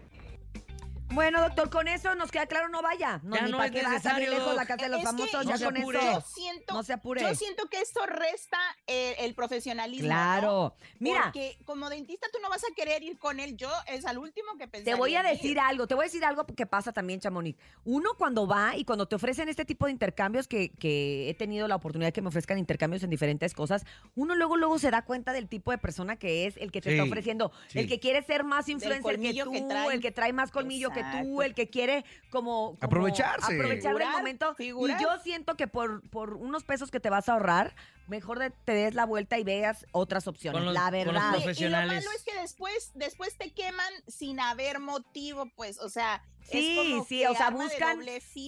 Bueno, 1.12 1.42
doctor, 1.42 1.70
con 1.70 1.88
eso 1.88 2.16
nos 2.16 2.32
queda 2.32 2.46
claro, 2.48 2.70
no 2.70 2.82
vaya. 2.82 3.20
No, 3.24 3.36
Ya 3.36 3.42
ni 3.44 3.52
no 3.52 3.58
para 3.58 3.68
es 3.68 3.72
qué 3.74 3.84
va 3.84 3.96
a 4.16 4.20
lejos 4.20 4.56
la 4.56 4.66
casa 4.66 4.84
de 4.84 4.90
los 4.90 5.00
Es 5.00 5.06
famosos, 5.06 5.46
no 5.46 5.52
ya 5.52 5.58
se 5.58 5.66
con 5.66 5.78
apure. 5.78 6.00
eso. 6.00 6.12
Yo 6.14 6.22
siento, 6.22 6.74
No 6.74 6.84
se 6.84 6.94
apure. 6.94 7.22
yo 7.22 7.36
siento 7.36 7.68
que 7.70 7.82
esto 7.82 8.06
resta 8.06 8.58
eh, 8.88 9.16
el 9.20 9.34
profesionalismo. 9.36 10.08
Claro. 10.08 10.76
¿no? 10.78 10.88
Mira. 11.00 11.24
Porque 11.26 11.58
como 11.66 11.90
dentista 11.90 12.28
tú 12.32 12.40
no 12.42 12.50
vas 12.50 12.64
a 12.64 12.74
querer 12.76 13.04
ir 13.04 13.18
con 13.20 13.40
él. 13.40 13.58
Yo 13.58 13.70
es 13.88 14.06
al 14.06 14.18
último 14.18 14.58
que 14.58 14.68
pensé. 14.68 14.86
Te 14.86 14.96
voy 14.96 15.16
a 15.16 15.24
decir 15.24 15.60
algo, 15.60 15.88
te 15.88 15.96
voy 15.96 16.04
a 16.04 16.08
decir 16.08 16.24
algo 16.24 16.46
que 16.46 16.66
pasa 16.66 16.94
también, 16.94 17.20
Chamonix. 17.20 17.60
Uno 17.84 18.12
cuando 18.18 18.48
va 18.48 18.76
y 18.78 18.86
cuando 18.86 19.08
te 19.08 19.16
ofrecen 19.16 19.50
este 19.50 19.66
tipo 19.66 19.86
de 19.86 19.92
intercambios, 19.92 20.48
que, 20.48 20.72
que 20.72 21.30
he 21.30 21.34
tenido 21.34 21.68
la 21.68 21.76
oportunidad 21.76 22.10
de 22.10 22.14
que 22.14 22.22
me 22.22 22.30
ofrezcan 22.30 22.58
intercambios 22.58 23.04
en 23.04 23.10
diferentes 23.10 23.54
cosas, 23.54 23.86
uno 24.16 24.36
luego, 24.36 24.58
luego 24.58 24.80
se 24.80 24.92
da 24.92 25.04
cuenta 25.04 25.34
del 25.34 25.48
tipo 25.50 25.72
de 25.72 25.78
persona 25.78 26.16
que 26.18 26.48
es, 26.48 26.58
el 26.58 26.72
que 26.72 26.82
te 26.82 26.90
Sí, 26.92 26.96
está 26.96 27.04
ofreciendo, 27.08 27.52
sí. 27.70 27.80
el 27.80 27.88
que 27.88 28.00
quiere 28.00 28.22
ser 28.24 28.44
más 28.44 28.68
influencer 28.68 29.20
que 29.20 29.34
tú, 29.44 29.52
que 29.52 29.94
el 29.94 30.02
que 30.02 30.12
trae 30.12 30.34
más 30.34 30.52
colmillo 30.52 30.90
que 30.90 31.01
tú, 31.04 31.42
el 31.42 31.54
que 31.56 31.70
quiere 31.70 32.06
como... 32.30 32.72
como 32.76 32.78
Aprovecharse. 32.82 33.56
Aprovechar 33.56 33.92
Figurar, 33.94 34.18
momento. 34.18 34.56
figurar. 34.56 35.00
Y 35.00 35.04
yo 35.04 35.10
siento 35.24 35.56
que 35.56 35.68
por, 35.68 36.08
por 36.10 36.34
unos 36.36 36.64
pesos 36.64 36.92
que 36.92 37.00
te 37.00 37.10
vas 37.10 37.30
a 37.30 37.34
ahorrar, 37.34 37.76
mejor 38.08 38.40
de- 38.40 38.50
te 38.52 38.74
des 38.74 38.94
la 38.96 39.06
vuelta 39.06 39.38
y 39.40 39.44
veas 39.44 39.86
otras 39.92 40.28
opciones, 40.28 40.58
Con 40.60 40.66
los- 40.66 40.74
la 40.74 40.82
con 40.90 40.92
los 40.92 41.06
verdad. 41.06 41.54
Y 41.58 41.64
lo 41.70 41.78
malo 41.78 42.12
es 42.16 42.24
que 42.24 42.40
después, 42.40 42.92
después 42.96 43.38
te 43.38 43.52
queman 43.54 43.92
sin 44.08 44.40
haber 44.40 44.80
motivo, 44.80 45.46
pues, 45.56 45.80
o 45.80 45.90
sea, 45.90 46.24
Sí, 46.44 46.78
es 46.78 46.92
como 46.92 47.06
sí, 47.06 47.20
que 47.20 47.28
o 47.28 47.36
sea, 47.36 47.50
buscan, 47.52 48.00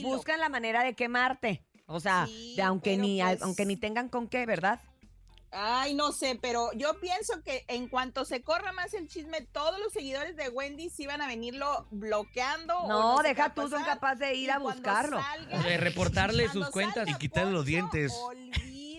buscan 0.01 0.39
la 0.39 0.49
manera 0.49 0.83
de 0.83 0.93
quemarte. 0.95 1.63
O 1.85 1.99
sea, 1.99 2.25
Sí, 2.27 2.55
de 2.55 2.61
aunque 2.63 2.97
ni 2.97 3.21
pues- 3.21 3.41
aunque 3.41 3.65
ni 3.65 3.75
tengan 3.77 4.09
con 4.09 4.27
qué, 4.27 4.45
¿verdad? 4.45 4.79
Ay, 5.55 5.93
no 5.93 6.11
sé, 6.11 6.37
pero 6.41 6.71
yo 6.73 6.99
pienso 6.99 7.41
que 7.43 7.63
en 7.67 7.87
cuanto 7.87 8.25
se 8.25 8.41
corra 8.41 8.71
más 8.71 8.93
el 8.93 9.07
chisme, 9.07 9.41
todos 9.41 9.79
los 9.79 9.93
seguidores 9.93 10.35
de 10.35 10.49
Wendy 10.49 10.89
sí 10.89 11.05
van 11.05 11.21
a 11.21 11.27
venirlo 11.27 11.85
bloqueando. 11.91 12.75
o 12.77 12.87
No, 12.87 13.17
qué 13.21 13.29
deja 13.29 13.53
tú, 13.53 13.67
son 13.69 13.83
capaces 13.83 14.19
de 14.19 14.35
ir 14.35 14.47
Y 14.47 14.51
a 14.51 14.59
buscarlo. 14.59 15.19
salga- 15.21 15.63
De 15.63 15.77
reportarle 15.77 16.49
sus 16.49 16.69
cuentas. 16.69 17.07
Y 17.07 17.13
quitarle 17.15 17.51
los 17.51 17.65
dientes. 17.65 18.13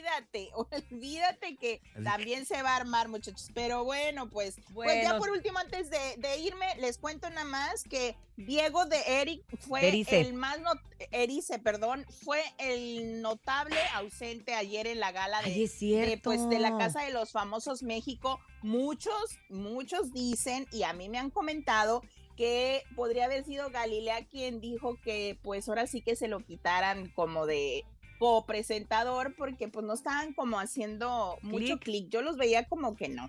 Olvídate, 0.05 0.51
olvídate 0.90 1.57
que 1.57 1.81
también 2.03 2.47
se 2.47 2.62
va 2.62 2.73
a 2.73 2.77
armar, 2.77 3.09
muchachos. 3.09 3.49
Pero 3.55 3.85
bueno, 3.85 4.29
pues, 4.29 4.57
pues 4.73 5.03
ya 5.03 5.19
por 5.19 5.31
último, 5.31 5.59
antes 5.59 5.90
de, 5.90 6.17
de 6.19 6.38
irme, 6.38 6.67
les 6.79 6.99
cuento 6.99 7.29
nada 7.31 7.45
más 7.45 7.85
que 7.85 8.17
Diego 8.37 8.85
de 8.87 9.01
Eric 9.21 9.43
fue 9.61 9.88
Erice. 9.88 10.21
el 10.21 10.35
más 10.35 10.61
not- 10.61 10.81
Erice, 11.11 11.59
perdón, 11.59 12.05
fue 12.25 12.43
el 12.59 13.23
notable 13.23 13.79
ausente 13.95 14.55
ayer 14.55 14.87
en 14.87 15.01
la 15.01 15.12
gala 15.12 15.40
de, 15.43 15.51
Ay, 15.51 15.62
es 15.64 15.81
de, 15.81 16.21
pues, 16.23 16.49
de 16.49 16.59
la. 16.59 16.75
Casa 16.79 17.03
de 17.03 17.12
los 17.12 17.31
Famosos 17.31 17.83
México. 17.83 18.40
Muchos, 18.62 19.38
muchos 19.49 20.12
dicen, 20.12 20.67
y 20.73 20.83
a 20.83 20.93
mí 20.93 21.09
me 21.09 21.19
han 21.19 21.31
comentado, 21.31 22.03
que 22.37 22.83
podría 22.97 23.27
haber 23.27 23.45
sido 23.45 23.71
Galilea 23.71 24.27
quien 24.27 24.61
dijo 24.61 24.99
que 25.01 25.38
pues 25.43 25.69
ahora 25.69 25.87
sí 25.87 26.03
que 26.03 26.17
se 26.17 26.27
lo 26.27 26.40
quitaran 26.40 27.09
como 27.11 27.47
de 27.47 27.85
copresentador 28.24 29.34
porque 29.37 29.68
pues 29.68 29.84
no 29.84 29.92
estaban 29.92 30.32
como 30.32 30.58
haciendo 30.58 31.37
mucho 31.42 31.78
clic. 31.78 32.08
Yo 32.08 32.22
los 32.22 32.37
veía 32.37 32.64
como 32.66 32.96
que 32.96 33.08
no. 33.08 33.28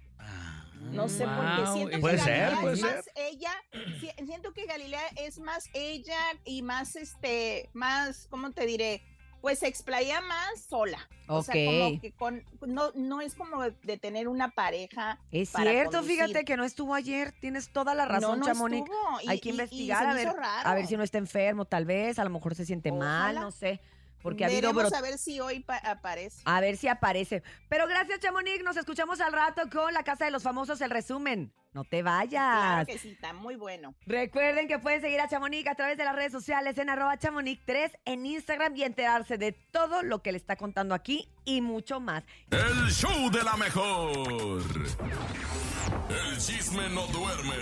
No 0.92 1.10
sé 1.10 1.26
por 1.26 1.46
qué 1.58 1.68
siento 1.74 2.00
Puede 2.00 2.18
que 2.18 2.22
ser, 2.24 2.40
Galilea 2.52 2.62
puede 2.62 2.74
es 2.76 2.80
ser. 2.82 2.96
más 2.96 3.06
ella, 3.16 3.52
si- 4.00 4.26
siento 4.26 4.54
que 4.54 4.66
Galilea 4.66 5.02
es 5.18 5.40
más 5.40 5.68
ella 5.74 6.20
y 6.46 6.62
más 6.62 6.96
este, 6.96 7.70
más, 7.74 8.28
¿cómo 8.30 8.52
te 8.52 8.66
diré? 8.66 9.02
pues 9.42 9.60
se 9.60 9.68
explaya 9.68 10.22
más 10.22 10.60
sola. 10.68 10.98
O 11.28 11.44
sea, 11.44 11.54
Ok. 11.54 11.66
como 11.68 12.02
que 12.02 12.12
con, 12.14 12.44
no, 12.66 12.92
no 12.96 13.22
es 13.22 13.36
como 13.36 13.62
de 13.62 13.98
tener 14.00 14.28
una 14.28 14.50
pareja. 14.50 15.20
Es 15.32 15.52
para 15.52 15.70
cierto, 15.70 15.92
conducir. 16.00 16.16
fíjate 16.26 16.46
que 16.46 16.58
no 16.58 16.64
estuvo 16.64 16.96
ayer. 16.96 17.32
Tienes 17.42 17.70
toda 17.72 17.94
la 17.94 18.06
razón, 18.06 18.40
no 18.40 18.46
Chamonix. 18.48 18.90
estuvo, 18.90 19.22
y- 19.22 19.30
Hay 19.30 19.40
que 19.40 19.50
y- 19.50 19.52
y 19.52 19.54
investigar 19.54 20.04
a 20.08 20.14
ver, 20.16 20.30
a 20.64 20.74
ver 20.74 20.88
si 20.88 20.98
no 20.98 21.04
está 21.04 21.20
enfermo, 21.20 21.66
tal 21.66 21.86
vez. 21.86 22.18
A 22.18 22.24
lo 22.24 22.32
mejor 22.32 22.56
se 22.56 22.66
siente 22.66 22.92
mal, 22.92 23.36
no 23.36 23.52
sé. 23.52 23.82
Porque 24.26 24.44
ha 24.44 24.48
habido 24.48 24.74
Veremos 24.74 24.92
a 24.92 25.02
ver 25.02 25.20
si 25.20 25.40
hoy 25.40 25.60
pa- 25.60 25.78
aparece. 25.78 26.42
A 26.46 26.60
ver 26.60 26.78
si 26.78 26.88
aparece. 26.88 27.44
Pero 27.70 27.86
gracias, 27.88 28.20
Chamonix. 28.22 28.64
Nos 28.64 28.76
escuchamos 28.76 29.22
al 29.22 29.32
rato 29.32 29.70
con 29.72 29.94
la 29.94 30.02
Casa 30.02 30.26
de 30.26 30.32
los 30.32 30.42
Famosos, 30.42 30.82
el 30.82 30.90
resumen. 30.90 31.54
No 31.74 31.84
te 31.84 32.02
vayas. 32.02 32.32
Claro 32.42 32.86
que 32.88 32.98
sí, 32.98 33.10
está 33.12 33.34
muy 33.34 33.56
bueno. 33.56 33.94
Recuerden 34.08 34.68
que 34.68 34.80
pueden 34.80 35.00
seguir 35.02 35.20
a 35.22 35.28
Chamonix 35.30 35.68
a 35.70 35.76
través 35.76 35.96
de 36.00 36.06
las 36.06 36.16
redes 36.16 36.32
sociales 36.32 36.76
en 36.80 36.90
arroba 36.90 37.20
chamonix3 37.20 37.92
en 38.06 38.26
Instagram 38.26 38.76
y 38.76 38.82
enterarse 38.84 39.38
de 39.38 39.52
todo 39.52 40.02
lo 40.02 40.24
que 40.24 40.32
le 40.32 40.40
está 40.40 40.56
contando 40.56 40.96
aquí 40.96 41.30
y 41.44 41.62
mucho 41.62 42.00
más. 42.00 42.24
El 42.50 42.90
show 42.90 43.30
de 43.30 43.44
la 43.44 43.56
mejor. 43.58 44.64
El 46.10 46.38
chisme 46.40 46.90
no 46.90 47.06
duerme 47.08 47.54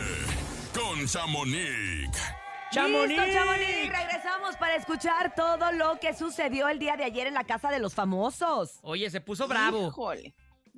con 0.74 1.06
Chamonix. 1.08 2.18
¡Listo, 2.74 3.22
Chamonix! 3.32 3.88
Regresamos 3.88 4.58
para 4.58 4.76
escuchar 4.76 5.36
todo 5.36 5.72
lo 5.74 6.00
que 6.00 6.16
sucedió 6.16 6.68
el 6.68 6.80
día 6.80 6.98
de 6.98 7.04
ayer 7.04 7.28
en 7.28 7.36
la 7.36 7.44
Casa 7.44 7.70
de 7.70 7.78
los 7.78 7.94
Famosos. 7.94 8.80
Oye, 8.82 9.12
se 9.12 9.22
puso 9.22 9.48
bravo. 9.48 9.90
Híjole. 9.90 10.34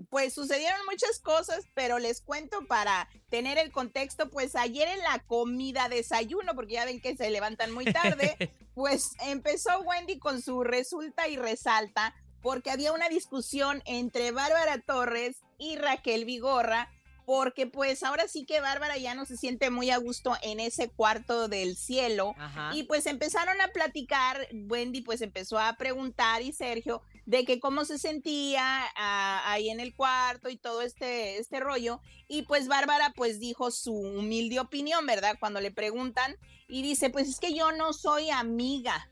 Pues 0.10 0.34
sucedieron 0.34 0.82
muchas 0.92 1.20
cosas, 1.20 1.64
pero 1.74 1.98
les 1.98 2.20
cuento 2.20 2.60
para 2.68 3.08
tener 3.30 3.58
el 3.58 3.72
contexto, 3.72 4.30
pues 4.30 4.58
ayer 4.58 4.90
en 4.90 5.00
la 5.00 5.20
comida, 5.20 5.88
desayuno, 5.88 6.54
porque 6.54 6.74
ya 6.74 6.84
ven 6.84 7.00
que 7.00 7.16
se 7.16 7.30
levantan 7.30 7.72
muy 7.72 7.86
tarde, 7.86 8.36
pues 8.76 9.12
empezó 9.26 9.80
Wendy 9.80 10.20
con 10.20 10.42
su 10.42 10.66
resulta 10.66 11.30
y 11.30 11.38
resalta, 11.38 12.14
porque 12.42 12.72
había 12.72 12.92
una 12.92 13.08
discusión 13.08 13.82
entre 13.86 14.32
Bárbara 14.32 14.82
Torres 14.82 15.38
y 15.58 15.78
Raquel 15.78 16.26
Vigorra, 16.26 16.92
porque 17.26 17.68
pues 17.68 18.04
ahora 18.04 18.28
sí 18.28 18.46
que 18.46 18.62
Bárbara 18.62 18.98
ya 18.98 19.16
no 19.16 19.26
se 19.26 19.38
siente 19.38 19.70
muy 19.70 19.90
a 19.90 19.98
gusto 19.98 20.36
en 20.42 20.60
ese 20.60 20.90
cuarto 20.90 21.48
del 21.48 21.76
cielo. 21.76 22.36
Ajá. 22.38 22.72
Y 22.74 22.84
pues 22.84 23.06
empezaron 23.08 23.60
a 23.62 23.70
platicar, 23.70 24.48
Wendy 24.54 25.02
pues 25.02 25.22
empezó 25.22 25.60
a 25.60 25.74
preguntar 25.78 26.42
y 26.42 26.54
Sergio 26.54 27.02
de 27.26 27.44
que 27.44 27.60
cómo 27.60 27.86
se 27.86 27.98
sentía 27.98 28.86
ah, 28.96 29.42
ahí 29.46 29.70
en 29.70 29.80
el 29.80 29.96
cuarto 29.96 30.50
y 30.50 30.58
todo 30.58 30.82
este, 30.82 31.38
este 31.38 31.60
rollo. 31.60 32.00
Y 32.28 32.44
pues 32.44 32.68
Bárbara 32.68 33.14
pues 33.16 33.40
dijo 33.40 33.72
su 33.72 33.94
humilde 33.94 34.60
opinión, 34.60 35.06
¿verdad? 35.06 35.38
Cuando 35.40 35.60
le 35.62 35.72
preguntan 35.72 36.38
y 36.68 36.82
dice, 36.82 37.10
pues 37.10 37.28
es 37.28 37.40
que 37.40 37.54
yo 37.54 37.72
no 37.72 37.94
soy 37.94 38.30
amiga 38.30 39.10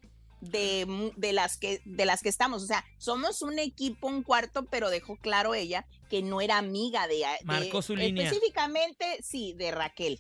de, 0.50 1.12
de, 1.18 1.34
las 1.34 1.58
que, 1.58 1.82
de 1.86 2.06
las 2.06 2.22
que 2.22 2.30
estamos. 2.30 2.64
O 2.64 2.66
sea, 2.68 2.84
somos 2.98 3.42
un 3.42 3.60
equipo, 3.60 4.08
un 4.08 4.24
cuarto, 4.24 4.66
pero 4.66 4.90
dejó 4.90 5.16
claro 5.18 5.54
ella 5.56 5.86
que 6.10 6.22
no 6.22 6.42
era 6.42 6.58
amiga 6.58 7.08
de... 7.08 7.16
de- 7.16 7.26
Marcó 7.44 7.82
su 7.82 7.96
línea. 7.96 8.26
Específicamente, 8.26 9.06
sí, 9.24 9.54
de 9.54 9.72
Raquel. 9.72 10.20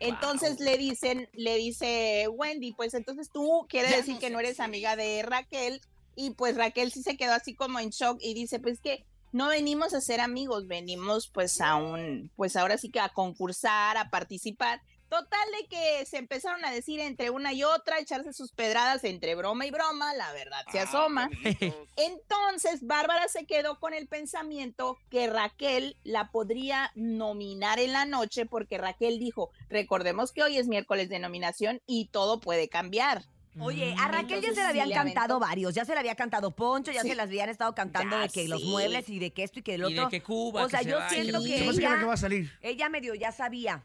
Entonces 0.00 0.58
le 0.60 0.76
dicen, 0.76 1.28
le 1.34 1.56
dice 1.56 2.26
Wendy, 2.28 2.72
pues 2.72 2.94
entonces 2.94 3.30
tú 3.32 3.66
quieres 3.68 3.90
Ya 3.92 3.96
decir 3.98 4.14
no 4.14 4.20
que 4.20 4.30
no 4.30 4.40
eres 4.40 4.58
amiga 4.60 4.96
de 4.96 5.22
Raquel 5.22 5.80
y 6.16 6.30
pues 6.30 6.56
Raquel 6.56 6.92
sí 6.92 7.02
se 7.02 7.16
quedó 7.16 7.32
así 7.32 7.54
como 7.54 7.78
en 7.78 7.90
shock 7.90 8.18
y 8.20 8.34
dice, 8.34 8.58
pues 8.58 8.80
que 8.80 9.04
no 9.32 9.48
venimos 9.48 9.94
a 9.94 10.00
ser 10.00 10.20
amigos, 10.20 10.66
venimos 10.66 11.28
pues 11.28 11.60
a 11.60 11.76
un, 11.76 12.30
pues 12.36 12.56
ahora 12.56 12.76
sí 12.76 12.90
que 12.90 13.00
a 13.00 13.08
concursar, 13.10 13.96
a 13.96 14.10
participar. 14.10 14.80
Total 15.14 15.48
de 15.60 15.68
que 15.68 16.04
se 16.06 16.16
empezaron 16.18 16.64
a 16.64 16.72
decir 16.72 16.98
entre 16.98 17.30
una 17.30 17.52
y 17.52 17.62
otra, 17.62 18.00
echarse 18.00 18.32
sus 18.32 18.50
pedradas 18.50 19.04
entre 19.04 19.36
broma 19.36 19.64
y 19.64 19.70
broma, 19.70 20.12
la 20.14 20.32
verdad 20.32 20.64
se 20.72 20.80
asoma. 20.80 21.30
Entonces, 21.96 22.84
Bárbara 22.84 23.28
se 23.28 23.46
quedó 23.46 23.78
con 23.78 23.94
el 23.94 24.08
pensamiento 24.08 24.98
que 25.10 25.28
Raquel 25.28 25.96
la 26.02 26.32
podría 26.32 26.90
nominar 26.96 27.78
en 27.78 27.92
la 27.92 28.06
noche 28.06 28.44
porque 28.44 28.76
Raquel 28.76 29.20
dijo, 29.20 29.50
recordemos 29.68 30.32
que 30.32 30.42
hoy 30.42 30.58
es 30.58 30.66
miércoles 30.66 31.08
de 31.08 31.20
nominación 31.20 31.80
y 31.86 32.06
todo 32.06 32.40
puede 32.40 32.68
cambiar. 32.68 33.22
Oye, 33.60 33.94
a 34.00 34.08
Raquel 34.08 34.40
ya 34.42 34.48
se 34.48 34.56
le 34.56 34.62
habían 34.62 34.90
cantado 34.90 35.38
varios, 35.38 35.74
ya 35.76 35.84
se 35.84 35.92
le 35.92 36.00
había 36.00 36.16
cantado 36.16 36.50
Poncho, 36.50 36.90
ya 36.90 37.02
Sí. 37.02 37.10
se 37.10 37.14
las 37.14 37.26
habían 37.28 37.48
estado 37.50 37.72
cantando 37.72 38.16
Ya 38.16 38.22
de 38.22 38.28
que 38.30 38.48
los 38.48 38.64
muebles 38.64 39.08
y 39.08 39.20
de 39.20 39.32
que 39.32 39.44
esto 39.44 39.60
y 39.60 39.62
que 39.62 39.74
el 39.76 39.82
Y 39.88 39.94
de 39.94 40.00
otro. 40.00 40.10
que 40.10 40.22
Cuba, 40.24 40.64
O 40.64 40.68
sea, 40.68 40.80
que 40.80 40.86
se 40.86 40.90
yo 40.90 40.98
que 41.08 41.14
siento 41.14 41.38
que 41.40 41.58
Se 41.58 41.64
me 41.64 41.70
hace 41.70 41.78
que 41.78 41.84
ella, 41.84 41.90
la 41.94 41.98
que 42.00 42.04
va 42.04 42.14
a 42.14 42.16
salir. 42.16 42.52
ella 42.62 42.88
medio 42.88 43.14
ya 43.14 43.30
sabía. 43.30 43.84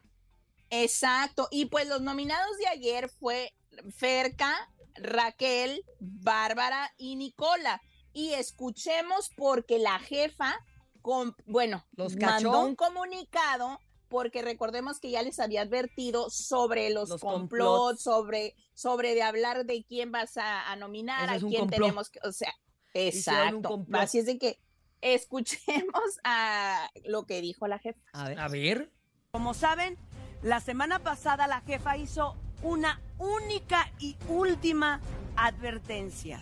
Exacto. 0.69 1.47
Y 1.51 1.65
pues 1.65 1.87
los 1.87 2.01
nominados 2.01 2.57
de 2.57 2.67
ayer 2.67 3.09
fue 3.09 3.53
Ferca, 3.95 4.55
Raquel, 4.95 5.83
Bárbara 5.99 6.93
y 6.97 7.15
Nicola. 7.15 7.81
Y 8.13 8.33
escuchemos 8.33 9.29
porque 9.35 9.79
la 9.79 9.99
jefa, 9.99 10.55
con, 11.01 11.35
bueno, 11.45 11.85
¿Los 11.95 12.15
cachó? 12.15 12.51
mandó 12.51 12.65
un 12.65 12.75
comunicado 12.75 13.79
porque 14.07 14.41
recordemos 14.41 14.99
que 14.99 15.11
ya 15.11 15.21
les 15.21 15.39
había 15.39 15.61
advertido 15.61 16.29
sobre 16.31 16.89
los, 16.89 17.09
Los 17.09 17.21
complots, 17.21 17.49
complots. 17.49 18.01
sobre, 18.01 18.55
sobre 18.73 19.13
de 19.13 19.21
hablar 19.21 19.65
de 19.65 19.83
quién 19.83 20.11
vas 20.11 20.35
a, 20.37 20.71
a 20.71 20.75
nominar, 20.75 21.33
Eso 21.35 21.45
a 21.45 21.49
quién 21.49 21.69
tenemos 21.69 22.09
que, 22.09 22.19
o 22.23 22.31
sea, 22.31 22.51
exacto. 22.95 23.85
Así 23.93 24.17
es 24.17 24.25
de 24.25 24.39
que 24.39 24.59
escuchemos 25.01 26.19
a 26.23 26.89
lo 27.05 27.25
que 27.25 27.41
dijo 27.41 27.67
la 27.67 27.77
jefa. 27.79 27.99
A 28.13 28.29
ver. 28.29 28.39
A 28.39 28.47
ver. 28.47 28.91
Como 29.31 29.53
saben, 29.53 29.95
la 30.41 30.59
semana 30.59 30.99
pasada 30.99 31.47
la 31.47 31.61
jefa 31.61 31.97
hizo 31.97 32.35
una 32.61 33.01
única 33.17 33.91
y 33.99 34.15
última 34.27 35.01
advertencia. 35.35 36.39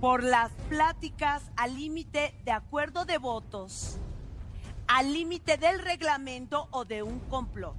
Por 0.00 0.22
las 0.22 0.52
pláticas 0.68 1.42
al 1.56 1.74
límite 1.76 2.34
de 2.44 2.52
acuerdo 2.52 3.04
de 3.04 3.18
votos, 3.18 3.98
al 4.86 5.12
límite 5.12 5.56
del 5.56 5.80
reglamento 5.80 6.68
o 6.70 6.84
de 6.84 7.02
un 7.02 7.18
complot. 7.20 7.76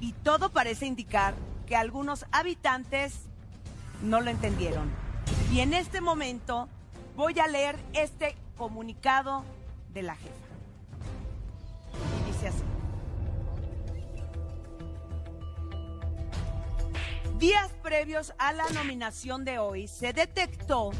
Y 0.00 0.12
todo 0.12 0.50
parece 0.50 0.86
indicar 0.86 1.34
que 1.66 1.76
algunos 1.76 2.26
habitantes 2.30 3.22
no 4.02 4.20
lo 4.20 4.30
entendieron. 4.30 4.90
Y 5.52 5.60
en 5.60 5.74
este 5.74 6.00
momento 6.00 6.68
voy 7.16 7.38
a 7.40 7.48
leer 7.48 7.78
este 7.94 8.36
comunicado 8.56 9.44
de 9.92 10.02
la 10.02 10.14
jefa. 10.14 10.34
Y 12.22 12.32
dice 12.32 12.48
así. 12.48 12.75
Días 17.38 17.70
previos 17.82 18.32
a 18.38 18.54
la 18.54 18.66
nominación 18.70 19.44
de 19.44 19.58
hoy 19.58 19.88
se 19.88 20.14
detectó 20.14 20.92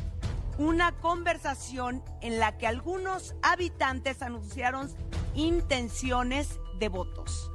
una 0.59 0.93
conversación 0.93 2.05
en 2.21 2.39
la 2.39 2.59
que 2.59 2.67
algunos 2.67 3.35
habitantes 3.41 4.21
anunciaron 4.21 4.93
intenciones 5.35 6.61
de 6.79 6.91
votos. 6.91 7.51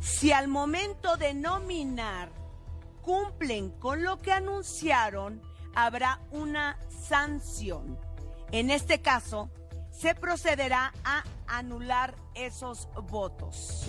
Si 0.00 0.32
al 0.32 0.48
momento 0.48 1.16
de 1.18 1.34
nominar 1.34 2.32
cumplen 3.00 3.70
con 3.70 4.02
lo 4.02 4.18
que 4.18 4.32
anunciaron, 4.32 5.40
habrá 5.76 6.18
una 6.32 6.80
sanción. 6.90 7.96
En 8.50 8.72
este 8.72 9.02
caso, 9.02 9.50
se 9.92 10.16
procederá 10.16 10.92
a 11.04 11.22
anular 11.46 12.16
esos 12.34 12.88
votos. 13.08 13.84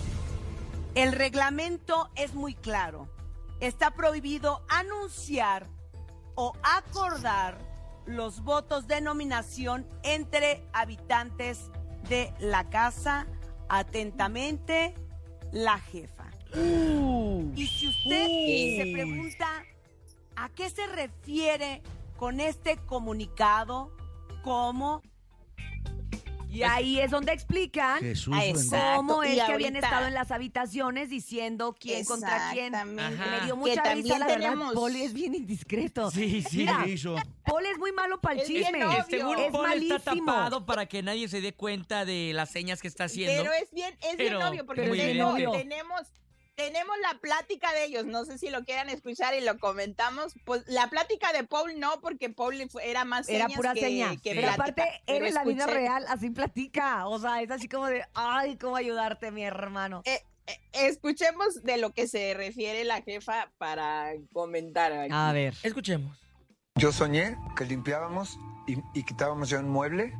El 0.94 1.10
reglamento 1.10 2.08
es 2.14 2.34
muy 2.34 2.54
claro. 2.54 3.08
Está 3.60 3.90
prohibido 3.92 4.62
anunciar 4.68 5.66
o 6.34 6.52
acordar 6.62 7.58
los 8.06 8.42
votos 8.42 8.86
de 8.86 9.00
nominación 9.00 9.86
entre 10.02 10.66
habitantes 10.72 11.70
de 12.08 12.32
la 12.40 12.68
casa. 12.70 13.26
Atentamente, 13.68 14.94
la 15.52 15.78
jefa. 15.78 16.30
Y 17.54 17.66
si 17.66 17.88
usted 17.88 18.26
se 18.26 18.82
Uy. 18.84 18.92
pregunta 18.92 19.46
a 20.34 20.48
qué 20.48 20.68
se 20.70 20.86
refiere 20.88 21.82
con 22.16 22.40
este 22.40 22.78
comunicado, 22.78 23.92
¿cómo? 24.42 25.02
Y 26.52 26.62
ahí 26.64 26.98
es 27.00 27.10
donde 27.10 27.32
explican 27.32 28.00
Jesús 28.00 28.34
cómo 28.96 29.22
es 29.22 29.32
Y 29.32 29.36
que 29.36 29.42
habían 29.42 29.76
estado 29.76 30.06
en 30.06 30.14
las 30.14 30.30
habitaciones 30.30 31.08
diciendo 31.10 31.76
quién 31.78 32.04
contra 32.04 32.50
quién. 32.52 32.74
Exactamente. 32.74 33.16
Me 33.30 33.40
dio 33.46 33.54
Que 33.54 33.60
mucha 33.60 33.70
risa, 33.74 33.82
también 33.84 34.18
la 34.20 34.26
verdad. 34.26 34.40
tenemos- 34.50 34.74
Poli 34.74 35.02
es 35.02 35.12
bien 35.12 35.34
indiscreto. 35.34 36.10
Sí, 36.10 36.42
sí. 36.42 36.58
Mira, 36.58 36.80
¿Qué 36.84 36.90
hizo? 36.92 37.16
Poli 37.44 37.66
es 37.68 37.78
muy 37.78 37.92
malo 37.92 38.20
para 38.20 38.34
el 38.34 38.40
Es 38.40 38.46
chisme. 38.46 38.84
obvio. 38.84 39.04
Según 39.08 39.38
es 39.38 39.52
Paul 39.52 39.66
está 39.82 39.98
malísimo. 39.98 40.26
tapado 40.32 40.66
para 40.66 40.86
que 40.86 41.02
nadie 41.02 41.28
se 41.28 41.40
dé 41.40 41.52
cuenta 41.54 42.04
de 42.04 42.32
las 42.34 42.50
señas 42.50 42.80
que 42.82 42.88
está 42.88 43.04
haciendo. 43.04 43.42
Pero 43.42 43.52
es 43.54 43.70
bien, 43.72 43.94
es 44.10 44.16
bien 44.16 44.34
obvio, 44.36 44.66
porque 44.66 44.84
es 44.86 44.92
bien 44.92 45.52
tenemos. 45.52 46.02
Tenemos, 46.60 46.96
la 47.02 47.18
plática 47.18 47.72
de 47.72 47.84
ellos. 47.84 48.06
No 48.06 48.24
sé 48.24 48.38
si 48.38 48.50
lo 48.50 48.64
quieran 48.64 48.88
escuchar 48.88 49.34
y 49.34 49.40
lo 49.40 49.58
comentamos. 49.58 50.34
Pues 50.44 50.62
la 50.66 50.88
plática 50.88 51.32
de 51.32 51.44
Paul 51.44 51.78
no, 51.78 52.00
porque 52.00 52.30
Paul 52.30 52.56
era 52.82 53.04
más 53.04 53.28
Era 53.28 53.44
señas 53.46 53.56
pura 53.56 53.74
que, 53.74 53.80
seña. 53.80 54.16
que 54.16 54.34
Pero 54.34 54.42
plática. 54.42 54.62
aparte, 54.62 55.02
él 55.06 55.26
en 55.26 55.34
la 55.34 55.44
vida 55.44 55.66
real 55.66 56.04
así 56.08 56.30
platica. 56.30 57.06
O 57.08 57.18
sea, 57.18 57.42
es 57.42 57.50
así 57.50 57.68
como 57.68 57.86
de, 57.86 58.04
ay, 58.14 58.56
cómo 58.56 58.76
ayudarte, 58.76 59.30
mi 59.30 59.42
hermano. 59.42 60.02
Eh, 60.04 60.22
eh, 60.46 60.60
escuchemos 60.72 61.62
de 61.62 61.78
lo 61.78 61.90
que 61.90 62.06
se 62.06 62.34
refiere 62.34 62.84
la 62.84 63.02
jefa 63.02 63.50
para 63.58 64.12
comentar. 64.32 64.92
aquí. 64.92 65.12
A 65.12 65.32
ver. 65.32 65.54
Escuchemos. 65.62 66.18
Yo 66.76 66.92
soñé 66.92 67.36
que 67.56 67.64
limpiábamos 67.64 68.38
y, 68.66 68.76
y 68.94 69.04
quitábamos 69.04 69.50
ya 69.50 69.58
un 69.58 69.68
mueble 69.68 70.14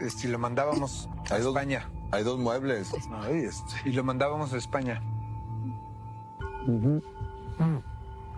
este, 0.00 0.26
y 0.26 0.30
lo 0.30 0.38
mandábamos 0.38 1.08
a 1.30 1.36
España. 1.38 1.88
Hay 2.10 2.24
dos 2.24 2.38
muebles. 2.38 2.92
Ay, 3.22 3.44
este, 3.44 3.88
y 3.88 3.92
lo 3.92 4.04
mandábamos 4.04 4.52
a 4.52 4.56
España. 4.56 5.02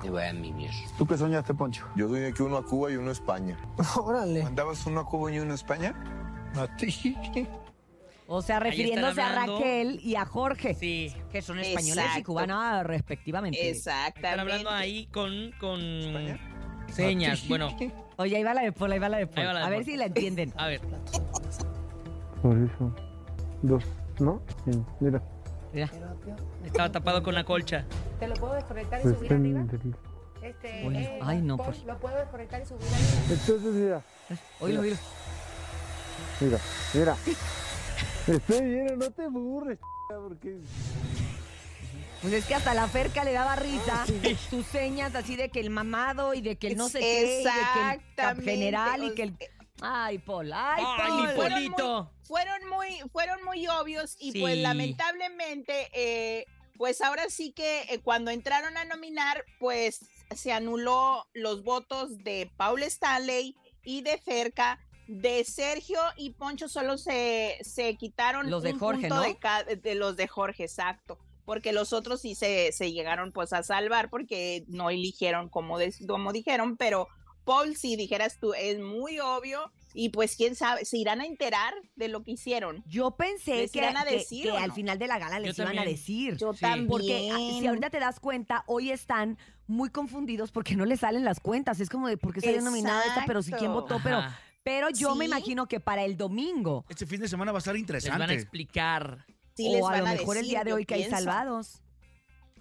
Te 0.02 0.10
voy 0.10 0.22
a 0.22 0.32
mimir. 0.32 0.70
¿Tú 0.98 1.06
qué 1.06 1.16
soñaste, 1.16 1.54
Poncho? 1.54 1.86
Yo 1.96 2.08
soñé 2.08 2.32
que 2.32 2.42
uno 2.42 2.58
a 2.58 2.64
Cuba 2.64 2.90
y 2.90 2.96
uno 2.96 3.08
a 3.08 3.12
España. 3.12 3.56
Órale. 3.96 4.42
¿Mandabas 4.42 4.84
uno 4.86 5.00
a 5.00 5.06
Cuba 5.06 5.32
y 5.32 5.38
uno 5.38 5.52
a 5.52 5.54
España? 5.54 5.94
A 6.56 6.76
ti. 6.76 7.16
O 8.26 8.42
sea, 8.42 8.58
refiriéndose 8.60 9.20
a. 9.20 9.34
Raquel 9.34 10.00
y 10.02 10.16
a 10.16 10.24
Jorge. 10.24 10.74
Sí. 10.74 11.14
Que 11.30 11.42
son 11.42 11.58
españoles 11.58 12.04
y 12.18 12.22
cubanos 12.22 12.84
respectivamente. 12.84 13.70
Exactamente. 13.70 14.20
Están 14.20 14.40
hablando 14.40 14.70
ahí 14.70 15.06
con, 15.06 15.52
con 15.60 15.80
señas. 16.88 17.46
Bueno, 17.48 17.74
Oye, 18.16 18.36
ahí 18.36 18.44
va 18.44 18.54
la 18.54 18.62
de 18.62 18.72
Paul, 18.72 18.92
ahí 18.92 18.98
va 18.98 19.08
la 19.08 19.18
de 19.18 19.26
Paul. 19.26 19.40
Ahí 19.40 19.46
va 19.46 19.52
la 19.54 19.60
de 19.60 19.66
a 19.66 19.68
ver 19.70 19.84
si 19.84 19.96
la 19.96 20.06
entienden. 20.06 20.52
a 20.56 20.68
ver. 20.68 20.80
Por 22.42 22.56
eso. 22.58 22.94
Dos, 23.62 23.84
¿no? 24.20 24.40
Sí, 24.64 24.78
mira. 25.00 25.22
Mira. 25.72 25.90
Estaba 26.64 26.90
tapado 26.90 27.22
con 27.22 27.34
la 27.34 27.44
colcha. 27.44 27.84
¿Te 28.18 28.28
lo 28.28 28.34
puedo 28.34 28.54
desconectar 28.54 29.00
y 29.00 29.02
Pues 29.02 29.16
subir 29.16 29.32
arriba? 29.32 29.64
Este, 30.42 30.86
Oye, 30.86 31.02
eh, 31.02 31.18
ay, 31.22 31.40
no, 31.40 31.56
pues. 31.56 31.84
¿Lo 31.84 31.98
puedo 31.98 32.16
desconectar 32.16 32.60
y 32.62 32.66
subir 32.66 32.86
arriba? 32.86 33.08
Entonces, 33.30 33.72
mira. 33.74 34.02
Oílo, 34.60 34.80
oílo. 34.80 34.96
Mira, 36.40 36.58
mira. 36.92 37.16
Estoy 38.26 38.60
bien, 38.62 38.98
no 38.98 39.10
te 39.10 39.28
burres, 39.28 39.78
porque... 40.08 40.58
Pues 42.22 42.32
es 42.32 42.46
que 42.46 42.54
hasta 42.54 42.72
la 42.72 42.88
Ferca 42.88 43.22
le 43.22 43.34
daba 43.34 43.54
risa 43.54 44.06
sus 44.48 44.64
señas 44.64 45.14
así 45.14 45.36
de 45.36 45.50
que 45.50 45.60
el 45.60 45.68
mamado 45.68 46.32
y 46.32 46.40
de 46.40 46.56
que 46.56 46.68
el 46.68 46.76
no 46.78 46.88
sé 46.88 47.00
qué, 47.00 47.42
y 47.42 47.44
de 47.44 48.00
que 48.16 48.22
el 48.22 48.42
general 48.42 49.04
y 49.04 49.14
que 49.14 49.22
el... 49.24 49.36
Ay, 49.80 50.18
Paul, 50.18 50.52
ay, 50.52 50.84
Ay, 50.86 51.02
Paul. 51.08 51.26
mi 51.28 51.34
Polito. 51.34 52.10
fueron 52.22 52.68
muy, 52.68 53.00
fueron 53.12 53.42
muy 53.44 53.66
obvios 53.66 54.16
y 54.20 54.32
Sí. 54.32 54.40
pues 54.40 54.58
lamentablemente, 54.58 55.88
eh, 55.92 56.46
pues 56.76 57.00
ahora 57.02 57.28
sí 57.28 57.52
que 57.52 57.82
eh, 57.82 58.00
cuando 58.02 58.30
entraron 58.30 58.76
a 58.76 58.84
nominar, 58.84 59.44
pues 59.58 60.00
se 60.34 60.52
anuló 60.52 61.26
los 61.34 61.62
votos 61.64 62.18
de 62.24 62.50
Paul 62.56 62.82
Stanley 62.84 63.56
y 63.84 64.02
de 64.02 64.18
Ferca. 64.18 64.78
De 65.06 65.44
Sergio 65.44 65.98
y 66.16 66.30
Poncho 66.30 66.66
solo 66.66 66.96
se, 66.96 67.58
se 67.60 67.94
quitaron 67.96 68.50
Los 68.50 68.62
de 68.62 68.72
un 68.72 68.78
Jorge, 68.78 69.08
punto 69.08 69.16
¿no? 69.16 69.22
de, 69.82 69.94
los 69.96 70.16
de 70.16 70.26
Jorge, 70.28 70.64
exacto. 70.64 71.18
Porque 71.44 71.74
los 71.74 71.92
otros 71.92 72.22
sí 72.22 72.34
se, 72.34 72.72
se 72.72 72.90
llegaron 72.90 73.30
pues 73.30 73.52
a 73.52 73.62
salvar 73.62 74.08
porque 74.08 74.64
no 74.66 74.88
eligieron 74.88 75.50
como, 75.50 75.78
de- 75.78 75.92
como 76.08 76.32
dijeron, 76.32 76.78
pero 76.78 77.08
Paul, 77.44 77.76
si 77.76 77.96
dijeras 77.96 78.38
tú, 78.40 78.54
es 78.54 78.78
muy 78.80 79.18
obvio 79.20 79.70
y 79.92 80.08
pues 80.08 80.34
quién 80.36 80.54
sabe, 80.56 80.84
se 80.84 80.98
irán 80.98 81.20
a 81.20 81.26
enterar 81.26 81.72
de 81.96 82.08
lo 82.08 82.22
que 82.22 82.32
hicieron. 82.32 82.82
Yo 82.86 83.12
pensé 83.12 83.56
¿Les 83.56 83.70
que, 83.72 83.78
irán 83.78 83.96
a 83.96 84.04
decir 84.04 84.44
que 84.50 84.56
al 84.58 84.72
final 84.72 84.98
de 84.98 85.06
la 85.06 85.18
gala 85.18 85.38
les 85.38 85.56
Yo 85.56 85.62
iban 85.62 85.74
a 85.74 85.80
también. 85.82 85.96
decir. 85.96 86.36
Yo 86.36 86.52
Porque 86.88 87.28
ah, 87.30 87.34
también. 87.34 87.60
si 87.60 87.66
ahorita 87.66 87.90
te 87.90 88.00
das 88.00 88.18
cuenta, 88.20 88.64
hoy 88.66 88.90
están 88.90 89.38
muy 89.66 89.90
confundidos 89.90 90.50
porque 90.52 90.74
no 90.76 90.84
les 90.84 91.00
salen 91.00 91.24
las 91.24 91.40
cuentas. 91.40 91.78
Es 91.80 91.88
como 91.88 92.08
de, 92.08 92.16
¿por 92.16 92.32
qué 92.34 92.40
salió 92.40 92.60
nominada 92.62 93.04
esta? 93.06 93.24
Pero 93.26 93.42
si 93.42 93.52
quién 93.52 93.72
votó, 93.72 94.00
pero... 94.02 94.18
Ajá. 94.18 94.40
Pero 94.64 94.88
yo 94.88 95.14
me 95.14 95.26
imagino 95.26 95.66
que 95.68 95.78
para 95.78 96.04
el 96.04 96.16
domingo, 96.16 96.86
Este 96.88 97.04
fin 97.04 97.20
de 97.20 97.28
semana 97.28 97.52
va 97.52 97.58
a 97.58 97.60
estar 97.60 97.74
Les 97.74 97.80
interesante. 97.82 98.18
van 98.18 98.30
a 98.30 98.32
explicar. 98.32 99.26
Sí, 99.54 99.68
les 99.70 99.82
o 99.82 99.88
a 99.88 99.92
van 99.92 100.00
lo 100.00 100.06
a 100.06 100.12
mejor 100.14 100.36
el 100.38 100.42
decir, 100.44 100.54
día 100.56 100.64
de 100.64 100.72
hoy 100.72 100.86
que 100.86 100.94
hay 100.94 101.04
salvados. 101.04 101.82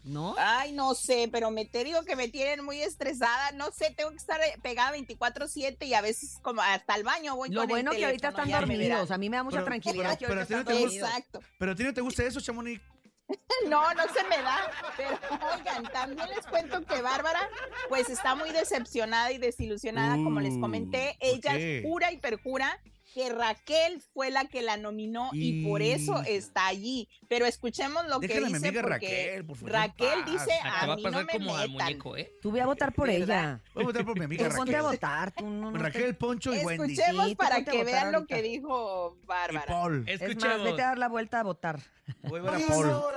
¿No? 0.03 0.35
Ay, 0.37 0.73
no 0.73 0.93
sé, 0.95 1.29
pero 1.31 1.49
me 1.49 1.65
te 1.65 1.83
digo 1.83 2.03
que 2.03 2.15
me 2.17 2.27
tienen 2.27 2.63
muy 2.65 2.81
estresada. 2.81 3.51
No 3.53 3.71
sé, 3.71 3.91
tengo 3.95 4.09
que 4.11 4.17
estar 4.17 4.39
pegada 4.61 4.95
24-7 4.97 5.85
y 5.85 5.93
a 5.93 6.01
veces 6.01 6.39
como 6.41 6.61
hasta 6.61 6.95
el 6.95 7.03
baño 7.03 7.35
voy 7.37 7.49
Lo 7.49 7.61
con 7.61 7.69
el 7.69 7.73
bueno 7.75 7.91
que 7.91 8.03
ahorita 8.05 8.29
están 8.29 8.51
dormidos. 8.51 9.11
A 9.11 9.17
mí 9.17 9.29
me 9.29 9.37
da 9.37 9.43
mucha 9.43 9.57
Pero- 9.57 9.65
tranquilidad 9.65 10.17
pero- 10.17 10.19
que 10.19 10.25
pero 10.27 10.39
ahorita 10.41 10.43
a 10.43 10.47
ti 10.47 10.53
no 10.53 10.59
están 10.59 10.75
te 10.75 10.81
gusta- 10.83 10.99
dormidos. 10.99 11.09
Exacto. 11.09 11.39
¿Pero 11.57 11.71
a 11.71 11.75
ti 11.75 11.83
no 11.83 11.93
te 11.93 12.01
gusta 12.01 12.23
eso, 12.23 12.41
Chamonix? 12.41 12.81
No, 13.69 13.93
no 13.93 14.03
se 14.13 14.23
me 14.25 14.37
da. 14.41 14.69
Pero 14.97 15.17
oigan, 15.57 15.83
también 15.93 16.27
les 16.35 16.45
cuento 16.45 16.85
que 16.85 17.01
Bárbara, 17.01 17.49
pues 17.87 18.09
está 18.09 18.35
muy 18.35 18.51
decepcionada 18.51 19.31
y 19.31 19.37
desilusionada, 19.37 20.15
como 20.15 20.41
les 20.41 20.57
comenté. 20.57 21.15
Uh, 21.15 21.19
¿por 21.19 21.29
Ella 21.29 21.51
qué? 21.57 21.81
jura 21.85 22.11
y 22.11 22.17
perjura 22.17 22.77
que 23.13 23.29
Raquel 23.29 24.01
fue 24.13 24.31
la 24.31 24.45
que 24.45 24.61
la 24.61 24.75
nominó 24.77 25.29
y, 25.33 25.63
por 25.65 25.81
eso 25.81 26.21
Y- 26.25 26.31
está 26.31 26.67
allí. 26.67 27.07
Pero 27.29 27.45
escuchemos 27.45 28.05
lo 28.07 28.19
que 28.19 28.27
dice 28.27 28.71
porque 28.73 28.81
Raquel, 28.81 29.45
por 29.45 29.55
favor, 29.57 29.71
Raquel 29.71 30.25
dice 30.25 30.51
a 30.63 30.95
mí 30.95 31.03
no 31.03 31.11
me 31.11 31.23
metan. 31.25 31.71
muñeco, 31.71 32.17
¿eh? 32.17 32.31
Tú 32.41 32.51
voy 32.51 32.59
a 32.59 32.65
votar 32.65 32.91
por 32.93 33.07
¿Verdad? 33.07 33.23
ella. 33.43 33.59
Voy 33.75 33.83
a 33.83 33.87
votar 33.87 34.05
por 34.05 34.17
mi 34.17 34.25
amiga 34.25 34.49
Tú 34.49 34.55
ponte 34.55 34.75
a 34.75 34.81
Raquel. 34.81 34.91
votar. 34.95 35.31
Tú 35.31 35.45
no, 35.49 35.71
Raquel, 35.73 36.15
Poncho 36.15 36.53
y 36.53 36.59
Wendy. 36.59 36.93
Escuchemos 36.93 37.25
Sí, 37.25 37.31
tú 37.31 37.37
para 37.37 37.63
que 37.63 37.83
vean 37.83 38.11
lo 38.11 38.25
que 38.25 38.41
dijo 38.41 39.15
Y 39.21 39.25
Bárbara. 39.27 39.65
Paul. 39.67 40.03
Es 40.07 40.19
más, 40.21 40.29
Escuchemos. 40.29 40.63
vete 40.63 40.81
a 40.81 40.85
dar 40.87 40.97
la 40.97 41.07
vuelta 41.09 41.39
a 41.39 41.43
votar. 41.43 41.79
Voy 42.23 42.39
a 42.39 42.43
ver 42.43 42.63
a 42.63 42.67
Paul. 42.67 42.87
No, 42.87 43.07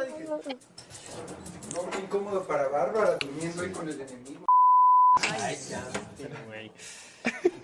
qué 1.91 1.99
incómodo 2.01 2.47
para 2.47 2.69
Bárbara 2.69 3.17
durmiendo 3.19 3.63
ahí 3.63 3.71
con 3.71 3.89
el 3.89 4.01
enemigo. 4.01 4.45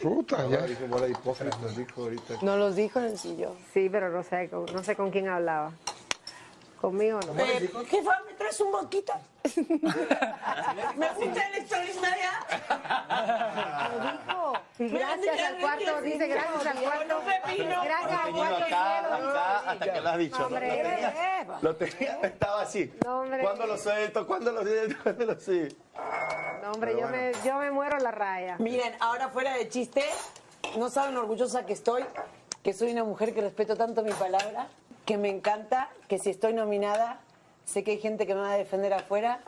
Puta, 0.03 0.49
ya. 0.49 0.63
Dijo, 0.67 1.07
hipócritas, 1.07 1.77
dijo 1.77 2.03
ahorita. 2.03 2.35
No 2.43 2.57
los 2.57 2.75
dijo 2.77 2.99
en 2.99 3.05
el 3.07 3.19
sillón. 3.19 3.53
Sí, 3.73 3.89
pero 3.91 4.11
no 4.11 4.23
sé, 4.23 4.49
con- 4.49 4.67
no 4.67 4.83
sé 4.83 4.97
con 4.97 5.11
quién 5.11 5.29
hablaba. 5.29 5.73
Conmigo 6.83 7.21
no. 7.25 7.33
¿Qué 7.37 8.03
fue? 8.03 8.13
¿Me 8.27 8.33
traes 8.37 8.61
un 8.61 8.73
boquita? 8.73 9.21
¿Me 10.97 11.09
gusta 11.15 11.47
el 11.49 11.55
extraordinaria? 11.55 12.31
Lo 13.89 14.01
dijo. 14.11 14.53
Gracias 14.99 15.41
al 15.41 15.59
cuarto, 15.61 16.03
dice 16.03 16.27
gracias 16.27 16.67
al 16.67 16.83
cuarto. 16.83 17.23
Gracias 17.25 18.21
al 18.25 18.33
cuarto 18.33 18.65
cielo. 18.67 19.85
Ya 19.85 20.01
lo 20.01 20.09
has 20.09 20.19
dicho, 20.19 20.39
Lo 20.41 20.49
tenía- 20.59 21.41
eh, 21.41 21.47
Lo 21.63 21.77
tenía, 21.77 22.19
estaba 22.23 22.63
así. 22.63 22.93
No, 23.05 23.21
hombre. 23.21 23.43
¿Cuándo 23.45 23.67
lo 23.67 23.79
suelto? 23.79 24.27
¿Cuándo 24.27 24.51
lo 24.51 24.63
suelto? 24.63 24.97
¿Cuándo 25.05 25.25
lo 25.27 25.39
sí? 25.41 25.69
No, 26.65 26.73
hombre, 26.73 26.97
yo 26.99 27.07
me, 27.09 27.33
yo 27.45 27.59
me 27.59 27.71
muero 27.71 27.97
la 27.99 28.11
raya. 28.11 28.57
Miren, 28.59 28.93
ahora 28.99 29.29
fuera 29.29 29.55
de 29.57 29.69
chiste, 29.69 30.05
no 30.77 30.91
saben 30.91 31.17
orgullosa 31.17 31.65
que 31.65 31.75
estoy, 31.75 32.05
que 32.65 32.73
soy 32.73 32.91
una 32.91 33.05
mujer 33.05 33.33
que 33.35 33.41
respeto 33.41 33.77
tanto 33.77 34.03
mi 34.03 34.13
palabra, 34.13 34.67
que 35.05 35.19
me 35.19 35.29
encanta, 35.29 35.89
que 36.09 36.19
si 36.19 36.31
estoy 36.31 36.53
nominada, 36.53 37.21
sé 37.65 37.85
que 37.85 37.93
hay 37.93 37.99
gente 37.99 38.27
que 38.27 38.35
me 38.35 38.41
va 38.41 38.53
a 38.53 38.59
defender 38.59 38.93
afuera 38.93 39.41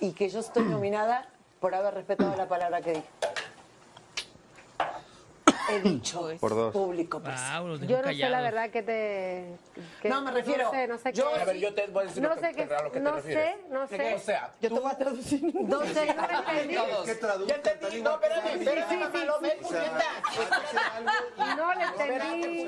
y 0.00 0.12
que 0.12 0.28
yo 0.28 0.40
estoy 0.40 0.64
nominada 0.64 1.28
por 1.60 1.74
haber 1.74 1.94
respetado 1.94 2.34
la 2.36 2.48
palabra 2.48 2.80
que 2.82 2.92
dije. 2.92 3.08
He 5.76 5.80
dicho 5.80 6.30
Por 6.40 6.50
dos. 6.54 6.72
público. 6.72 7.20
pues. 7.20 7.34
Wow, 7.58 7.68
los 7.68 7.80
dejó 7.80 7.90
Yo 7.92 8.02
no 8.02 8.08
sé 8.12 8.28
la 8.28 8.40
verdad 8.40 8.70
que 8.70 8.82
te... 8.82 9.56
que- 10.00 10.08
No, 10.08 10.20
me 10.22 10.30
refiero, 10.30 10.64
No 10.64 10.70
sé, 10.70 10.86
no 10.88 10.98
sé 10.98 11.12
yo- 11.12 11.32
qué... 11.32 11.40
A 11.40 11.44
ver, 11.44 11.56
yo 11.58 11.74
te 11.74 11.86
voy 11.88 12.02
a 12.02 12.06
decir 12.06 12.22
no 12.22 12.28
lo 12.28 12.34
que- 12.34 12.40
sé 12.40 12.52
qué, 12.54 12.62
a 12.74 12.82
lo 12.82 12.92
que 12.92 12.98
te 12.98 13.04
no 13.04 13.12
refieres. 13.12 13.54
sé, 13.56 13.56
no 13.70 13.86
sé. 13.88 14.14
O 14.14 14.18
sea, 14.18 14.52
Yo 14.60 14.68
te 14.72 14.80
voy 14.80 14.90
a 14.90 14.98
traducir. 14.98 15.42
No 15.62 15.80
sé, 15.84 16.14
no 16.14 16.22
entendí. 16.24 16.76
¿Qué 17.04 17.14
traduzco? 17.14 17.48
Ya 17.48 17.54
entendí, 17.56 18.02
no, 18.02 18.10
espérame, 18.14 18.46
espérame, 18.60 19.00
mamá, 19.00 19.24
lo 19.24 19.40
ves, 19.40 19.54
puñeta. 19.56 20.04
No 21.56 21.74
le 21.74 21.82
entendí. 21.84 22.64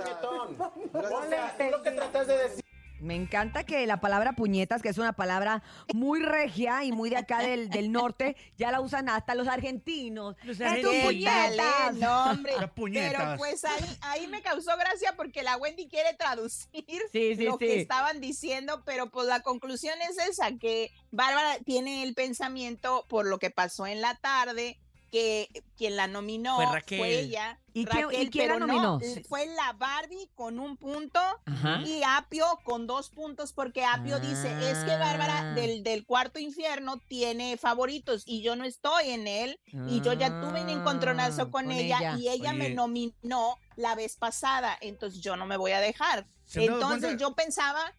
No 0.92 1.02
le 1.02 1.36
entendí. 1.78 2.63
Me 3.04 3.14
encanta 3.14 3.64
que 3.64 3.86
la 3.86 4.00
palabra 4.00 4.32
puñetas, 4.32 4.80
que 4.80 4.88
es 4.88 4.96
una 4.96 5.12
palabra 5.12 5.62
muy 5.92 6.20
regia 6.22 6.84
y 6.84 6.92
muy 6.92 7.10
de 7.10 7.18
acá 7.18 7.40
del, 7.40 7.68
del 7.68 7.92
norte, 7.92 8.34
ya 8.56 8.70
la 8.70 8.80
usan 8.80 9.10
hasta 9.10 9.34
los 9.34 9.46
argentinos. 9.46 10.36
Los 10.42 10.58
¡Es 10.58 10.84
un 10.84 10.90
¿Qué 10.90 10.98
argentinos. 10.98 11.26
tal, 11.26 11.54
puñetas! 11.54 11.96
eh? 11.96 11.98
No, 12.00 12.30
hombre. 12.30 12.52
Las 12.58 12.70
puñetas. 12.70 13.12
Pero 13.12 13.36
pues 13.36 13.64
ahí, 13.64 13.98
ahí 14.00 14.26
me 14.28 14.40
causó 14.40 14.76
gracia 14.78 15.14
porque 15.16 15.42
la 15.42 15.56
Wendy 15.58 15.86
quiere 15.88 16.14
traducir 16.14 16.82
Sí, 17.12 17.36
sí, 17.36 17.44
lo 17.44 17.58
que 17.58 17.80
estaban 17.80 18.20
diciendo, 18.20 18.82
pero 18.86 19.10
pues 19.10 19.26
la 19.28 19.40
conclusión 19.40 19.94
es 20.08 20.16
esa, 20.26 20.56
que 20.58 20.90
Bárbara 21.10 21.58
tiene 21.64 22.02
el 22.04 22.14
pensamiento 22.14 23.04
por 23.08 23.26
lo 23.26 23.38
que 23.38 23.50
pasó 23.50 23.86
en 23.86 24.00
la 24.00 24.14
tarde, 24.16 24.78
que 25.14 25.48
quien 25.76 25.94
la 25.94 26.08
nominó 26.08 26.56
Fue 26.56 26.66
Raquel. 26.66 27.04
ella. 27.04 27.60
¿Y 27.72 27.84
quién- 27.84 28.06
Raquel, 28.06 28.22
y 28.26 28.30
quién 28.30 28.48
la 28.48 28.54
pero 28.54 28.66
nominó? 28.66 28.98
no, 28.98 29.00
fue 29.28 29.46
la 29.46 29.72
Barbie 29.74 30.28
con 30.34 30.58
un 30.58 30.76
punto 30.76 31.20
Ajá. 31.46 31.82
y 31.86 32.02
Apio 32.04 32.44
con 32.64 32.88
dos 32.88 33.10
puntos 33.10 33.52
porque 33.52 33.84
Apio 33.84 34.18
dice, 34.18 34.48
es 34.68 34.78
que 34.78 34.90
Bárbara 34.96 35.52
Ah. 35.52 35.54
del, 35.54 35.84
del 35.84 36.04
cuarto 36.04 36.40
infierno 36.40 36.98
tiene 37.06 37.56
favoritos 37.56 38.24
y 38.26 38.42
yo 38.42 38.56
no 38.56 38.64
estoy 38.64 39.10
en 39.10 39.28
él 39.28 39.60
y 39.88 40.00
yo 40.00 40.14
ya 40.14 40.40
tuve 40.40 40.62
un 40.62 40.68
encontronazo 40.70 41.42
Ah, 41.42 41.50
con, 41.52 41.66
con 41.66 41.70
ella, 41.70 41.98
ella. 41.98 42.16
y 42.18 42.28
ella 42.30 42.52
me 42.52 42.70
nominó 42.70 43.56
la 43.76 43.94
vez 43.94 44.16
pasada, 44.16 44.76
entonces 44.80 45.20
yo 45.20 45.36
no 45.36 45.46
me 45.46 45.56
voy 45.56 45.70
a 45.70 45.80
dejar. 45.80 46.26
¿Se 46.44 46.58
han 46.58 46.66
dado 46.66 46.78
Entonces 46.80 47.04
cuenta? 47.10 47.20
yo 47.22 47.34
pensaba, 47.36 47.94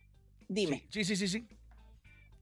dime. 0.49 0.85
Sí, 0.89 1.05
sí, 1.05 1.15
sí, 1.15 1.29
sí. 1.29 1.47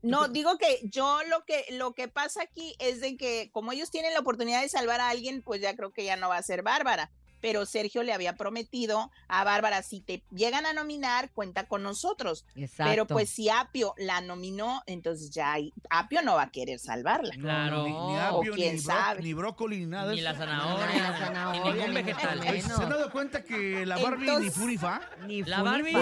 No, 0.04 0.28
digo 0.28 0.58
que 0.58 0.82
yo 0.84 1.24
lo 1.30 1.46
que 1.46 1.66
lo 1.72 1.94
que 1.94 2.10
pasa 2.10 2.44
aquí 2.44 2.76
es 2.80 3.00
de 3.00 3.16
que 3.16 3.50
como 3.54 3.72
ellos 3.72 3.90
tienen 3.90 4.14
la 4.14 4.20
oportunidad 4.20 4.62
de 4.62 4.68
salvar 4.68 5.00
a 5.00 5.08
alguien, 5.08 5.42
pues 5.42 5.62
ya 5.62 5.76
creo 5.78 5.94
que 5.94 6.04
ya 6.04 6.18
no 6.18 6.28
va 6.28 6.38
a 6.38 6.44
ser 6.44 6.62
Bárbara. 6.62 7.10
Pero 7.44 7.66
Sergio 7.66 8.04
le 8.04 8.14
había 8.14 8.38
prometido 8.38 9.12
a 9.28 9.44
Bárbara, 9.44 9.84
si 9.84 10.00
te 10.00 10.24
llegan 10.34 10.66
a 10.66 10.72
nominar, 10.72 11.30
cuenta 11.34 11.68
con 11.68 11.84
nosotros. 11.84 12.46
Exacto. 12.56 12.90
Pero 12.90 13.06
pues 13.06 13.30
si 13.30 13.50
Apio 13.50 13.94
la 13.98 14.22
nominó, 14.22 14.82
entonces 14.86 15.30
ya 15.30 15.58
Apio 15.90 16.22
no 16.22 16.36
va 16.36 16.44
a 16.44 16.52
querer 16.52 16.80
salvarla. 16.80 17.36
Claro. 17.36 17.84
Ni, 17.84 17.90
ni 17.90 17.96
o 17.98 18.18
apio, 18.40 18.54
quién 18.54 18.76
ni, 18.76 18.80
sabe. 18.82 19.22
ni 19.22 19.34
brócoli, 19.34 19.80
ni 19.80 19.88
nada 19.88 20.14
Ni 20.14 20.20
eso. 20.20 20.30
la 20.32 20.36
zanahoria, 20.38 21.52
ni 21.52 21.70
ningún 21.74 21.94
vegetal. 21.96 22.42
¿Se 22.62 22.72
han 22.82 22.90
dado 22.90 23.12
cuenta 23.12 23.44
que 23.44 23.86
la 23.86 23.98
Barbie 23.98 24.26
ni 24.26 24.30
Entonces- 24.36 24.66
ni 24.66 24.78
fa? 24.78 25.02
Ni 25.28 25.44
La 25.44 25.58
ni 25.58 25.64
Barbie, 25.66 25.94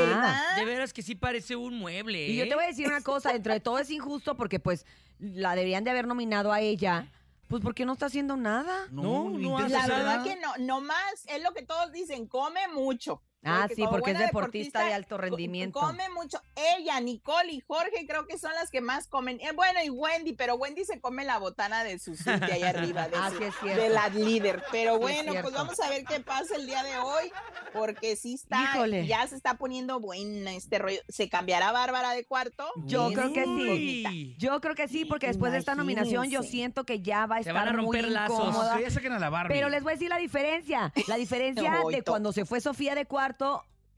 de 0.58 0.66
veras 0.66 0.94
que 0.94 1.02
sí 1.02 1.16
parece 1.16 1.56
un 1.56 1.74
mueble. 1.80 2.28
Y 2.28 2.36
yo 2.36 2.44
¿eh? 2.44 2.50
te 2.50 2.54
voy 2.54 2.66
a 2.66 2.68
decir 2.68 2.86
una 2.88 3.02
cosa, 3.02 3.34
dentro 3.34 3.52
de 3.52 3.62
todo 3.62 3.80
es 3.80 3.90
injusto 3.90 4.38
porque 4.38 4.60
pues 4.60 4.86
la 5.20 5.56
deberían 5.56 5.84
de 5.84 5.90
haber 5.90 6.06
nominado 6.06 6.52
a 6.54 6.62
ella, 6.62 7.08
pues 7.52 7.62
porque 7.62 7.86
no 7.86 7.92
está 7.94 8.06
haciendo 8.06 8.38
nada. 8.38 8.88
No, 8.92 9.30
no 9.30 9.58
hace 9.58 9.70
La 9.74 9.86
nada. 9.86 9.98
verdad 9.98 10.24
que 10.24 10.38
no, 10.38 10.54
no 10.60 10.80
más, 10.80 11.26
es 11.28 11.44
lo 11.44 11.54
que 11.54 11.64
todos 11.64 11.92
dicen, 11.92 12.26
come 12.26 12.66
mucho. 12.70 13.22
Ah, 13.44 13.68
sí, 13.76 13.84
porque 13.90 14.12
es 14.12 14.20
deportista 14.20 14.86
de 14.86 14.94
alto 14.94 15.18
rendimiento. 15.18 15.80
Come 15.80 16.10
mucho. 16.10 16.40
Ella, 16.78 17.00
Nicole 17.00 17.52
y 17.54 17.60
Jorge 17.62 18.06
creo 18.08 18.28
que 18.28 18.38
son 18.38 18.52
las 18.54 18.70
que 18.70 18.82
más 18.82 19.08
comen. 19.08 19.40
Eh, 19.42 19.52
bueno, 19.56 19.80
y 19.84 19.90
Wendy, 19.90 20.34
pero 20.34 20.56
Wendy 20.56 20.86
se 20.86 21.00
come 21.02 21.26
la 21.26 21.40
botana 21.40 21.84
de 21.84 21.98
su 21.98 22.16
suite 22.16 22.46
ahí 22.52 22.62
arriba, 22.64 23.08
de, 23.08 23.16
Ah, 23.22 23.32
su- 23.32 23.38
sí 23.40 23.44
es 23.46 23.56
cierto. 23.62 23.82
de 23.82 23.90
la 23.90 24.10
líder. 24.10 24.64
Pero 24.72 25.00
bueno, 25.00 25.34
pues 25.42 25.54
vamos 25.54 25.80
a 25.80 25.90
ver 25.90 26.04
qué 26.06 26.20
pasa 26.20 26.56
el 26.56 26.68
día 26.68 26.84
de 26.84 26.98
hoy, 27.00 27.32
porque 27.74 28.16
sí 28.16 28.36
está, 28.36 28.62
Híjole. 28.76 29.08
ya 29.08 29.26
se 29.28 29.36
está 29.36 29.56
poniendo 29.56 30.00
buena 30.00 30.54
este 30.54 30.78
rollo. 30.80 31.00
¿Se 31.10 31.28
cambiará 31.30 31.72
Bárbara 31.72 32.12
de 32.12 32.26
cuarto? 32.26 32.66
Yo 32.86 33.12
creo 33.12 33.34
que 33.34 33.44
sí. 33.46 34.36
Yo 34.38 34.62
creo 34.62 34.76
que 34.76 34.88
sí, 34.88 35.06
porque 35.06 35.28
después 35.28 35.52
de 35.52 35.58
esta 35.58 35.74
nominación 35.76 36.30
yo 36.30 36.44
siento 36.44 36.84
que 36.86 37.02
ya 37.02 37.26
va 37.26 37.38
a 37.38 37.44
Se 37.44 37.50
estar 37.50 37.56
van 37.56 37.70
a 37.70 37.78
romper 37.78 38.04
muy 38.04 38.12
lazos. 38.14 38.40
incómoda. 38.40 38.78
Que 38.78 38.84
ya 38.84 38.90
saquen 38.92 39.14
a 39.14 39.20
la 39.20 39.30
Barbie. 39.30 39.54
Pero 39.56 39.70
les 39.70 39.82
voy 39.84 39.94
a 39.94 39.96
decir 39.96 40.10
la 40.10 40.18
diferencia. 40.18 40.94
La 41.08 41.16
diferencia 41.18 41.82
de 41.90 42.04
cuando 42.04 42.32
se 42.34 42.46
fue 42.46 42.62
Sofía 42.62 42.94
de 42.94 43.06
cuarto 43.06 43.31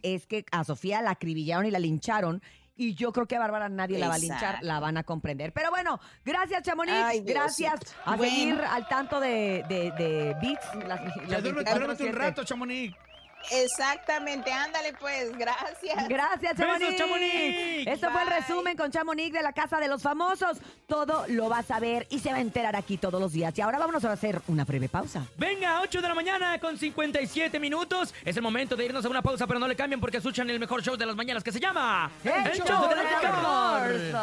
es 0.01 0.27
que 0.27 0.45
a 0.51 0.63
Sofía 0.63 1.01
la 1.01 1.11
acribillaron 1.11 1.65
y 1.65 1.71
la 1.71 1.79
lincharon. 1.79 2.41
Y 2.75 2.95
yo 2.95 3.11
creo 3.13 3.27
que 3.27 3.35
a 3.35 3.39
Bárbara 3.39 3.69
nadie 3.69 3.99
la 3.99 4.07
va 4.07 4.15
a 4.15 4.17
linchar, 4.17 4.57
la 4.63 4.79
van 4.79 4.97
a 4.97 5.03
comprender. 5.03 5.53
Pero 5.53 5.69
bueno, 5.69 5.99
gracias 6.25 6.63
Chamonix, 6.63 6.95
Ay, 6.97 7.21
gracias 7.21 7.79
a 8.03 8.15
Bueno. 8.15 8.33
seguir 8.35 8.61
al 8.61 8.87
tanto 8.87 9.19
de, 9.19 9.63
de, 9.69 9.91
de 9.91 10.35
Beats. 10.41 10.87
Las, 10.87 10.99
Ya 11.27 11.27
las 11.27 11.43
duérmete, 11.43 11.69
24/7. 11.71 11.75
duérmete 11.77 12.03
un 12.05 12.13
rato, 12.13 12.43
Chamonix. 12.43 12.95
Exactamente, 13.51 14.51
ándale 14.51 14.93
pues, 14.99 15.37
gracias. 15.37 16.07
Gracias, 16.07 16.57
¡Besos, 16.57 16.79
Chamonix. 16.79 16.97
Chamonix! 16.97 17.87
Esto 17.87 18.11
fue 18.11 18.21
el 18.21 18.27
resumen 18.29 18.77
con 18.77 18.91
Chamonix 18.91 19.33
de 19.33 19.41
la 19.41 19.53
Casa 19.53 19.79
de 19.79 19.87
los 19.87 20.01
Famosos. 20.01 20.57
Todo 20.87 21.25
lo 21.27 21.49
vas 21.49 21.69
a 21.71 21.79
ver 21.79 22.07
y 22.09 22.19
se 22.19 22.31
va 22.31 22.37
a 22.37 22.41
enterar 22.41 22.75
aquí 22.75 22.97
todos 22.97 23.19
los 23.19 23.33
días. 23.33 23.57
Y 23.57 23.61
ahora 23.61 23.79
vámonos 23.79 24.03
a 24.05 24.11
hacer 24.11 24.41
una 24.47 24.65
breve 24.65 24.89
pausa. 24.89 25.25
Venga, 25.37 25.81
8 25.81 26.01
de 26.01 26.07
la 26.07 26.15
mañana 26.15 26.59
con 26.59 26.77
57 26.77 27.59
minutos. 27.59 28.13
Es 28.23 28.35
el 28.37 28.43
momento 28.43 28.75
de 28.75 28.85
irnos 28.85 29.05
a 29.05 29.09
una 29.09 29.21
pausa, 29.21 29.47
pero 29.47 29.59
no 29.59 29.67
le 29.67 29.75
cambien 29.75 29.99
porque 29.99 30.17
escuchan 30.17 30.49
el 30.49 30.59
mejor 30.59 30.81
show 30.83 30.95
de 30.95 31.05
las 31.05 31.15
mañanas 31.15 31.43
que 31.43 31.51
se 31.51 31.59
llama... 31.59 32.11
El 32.23 32.63
Show 32.63 32.87
de 32.87 32.95
los 32.95 33.05
Mejores. 33.05 34.15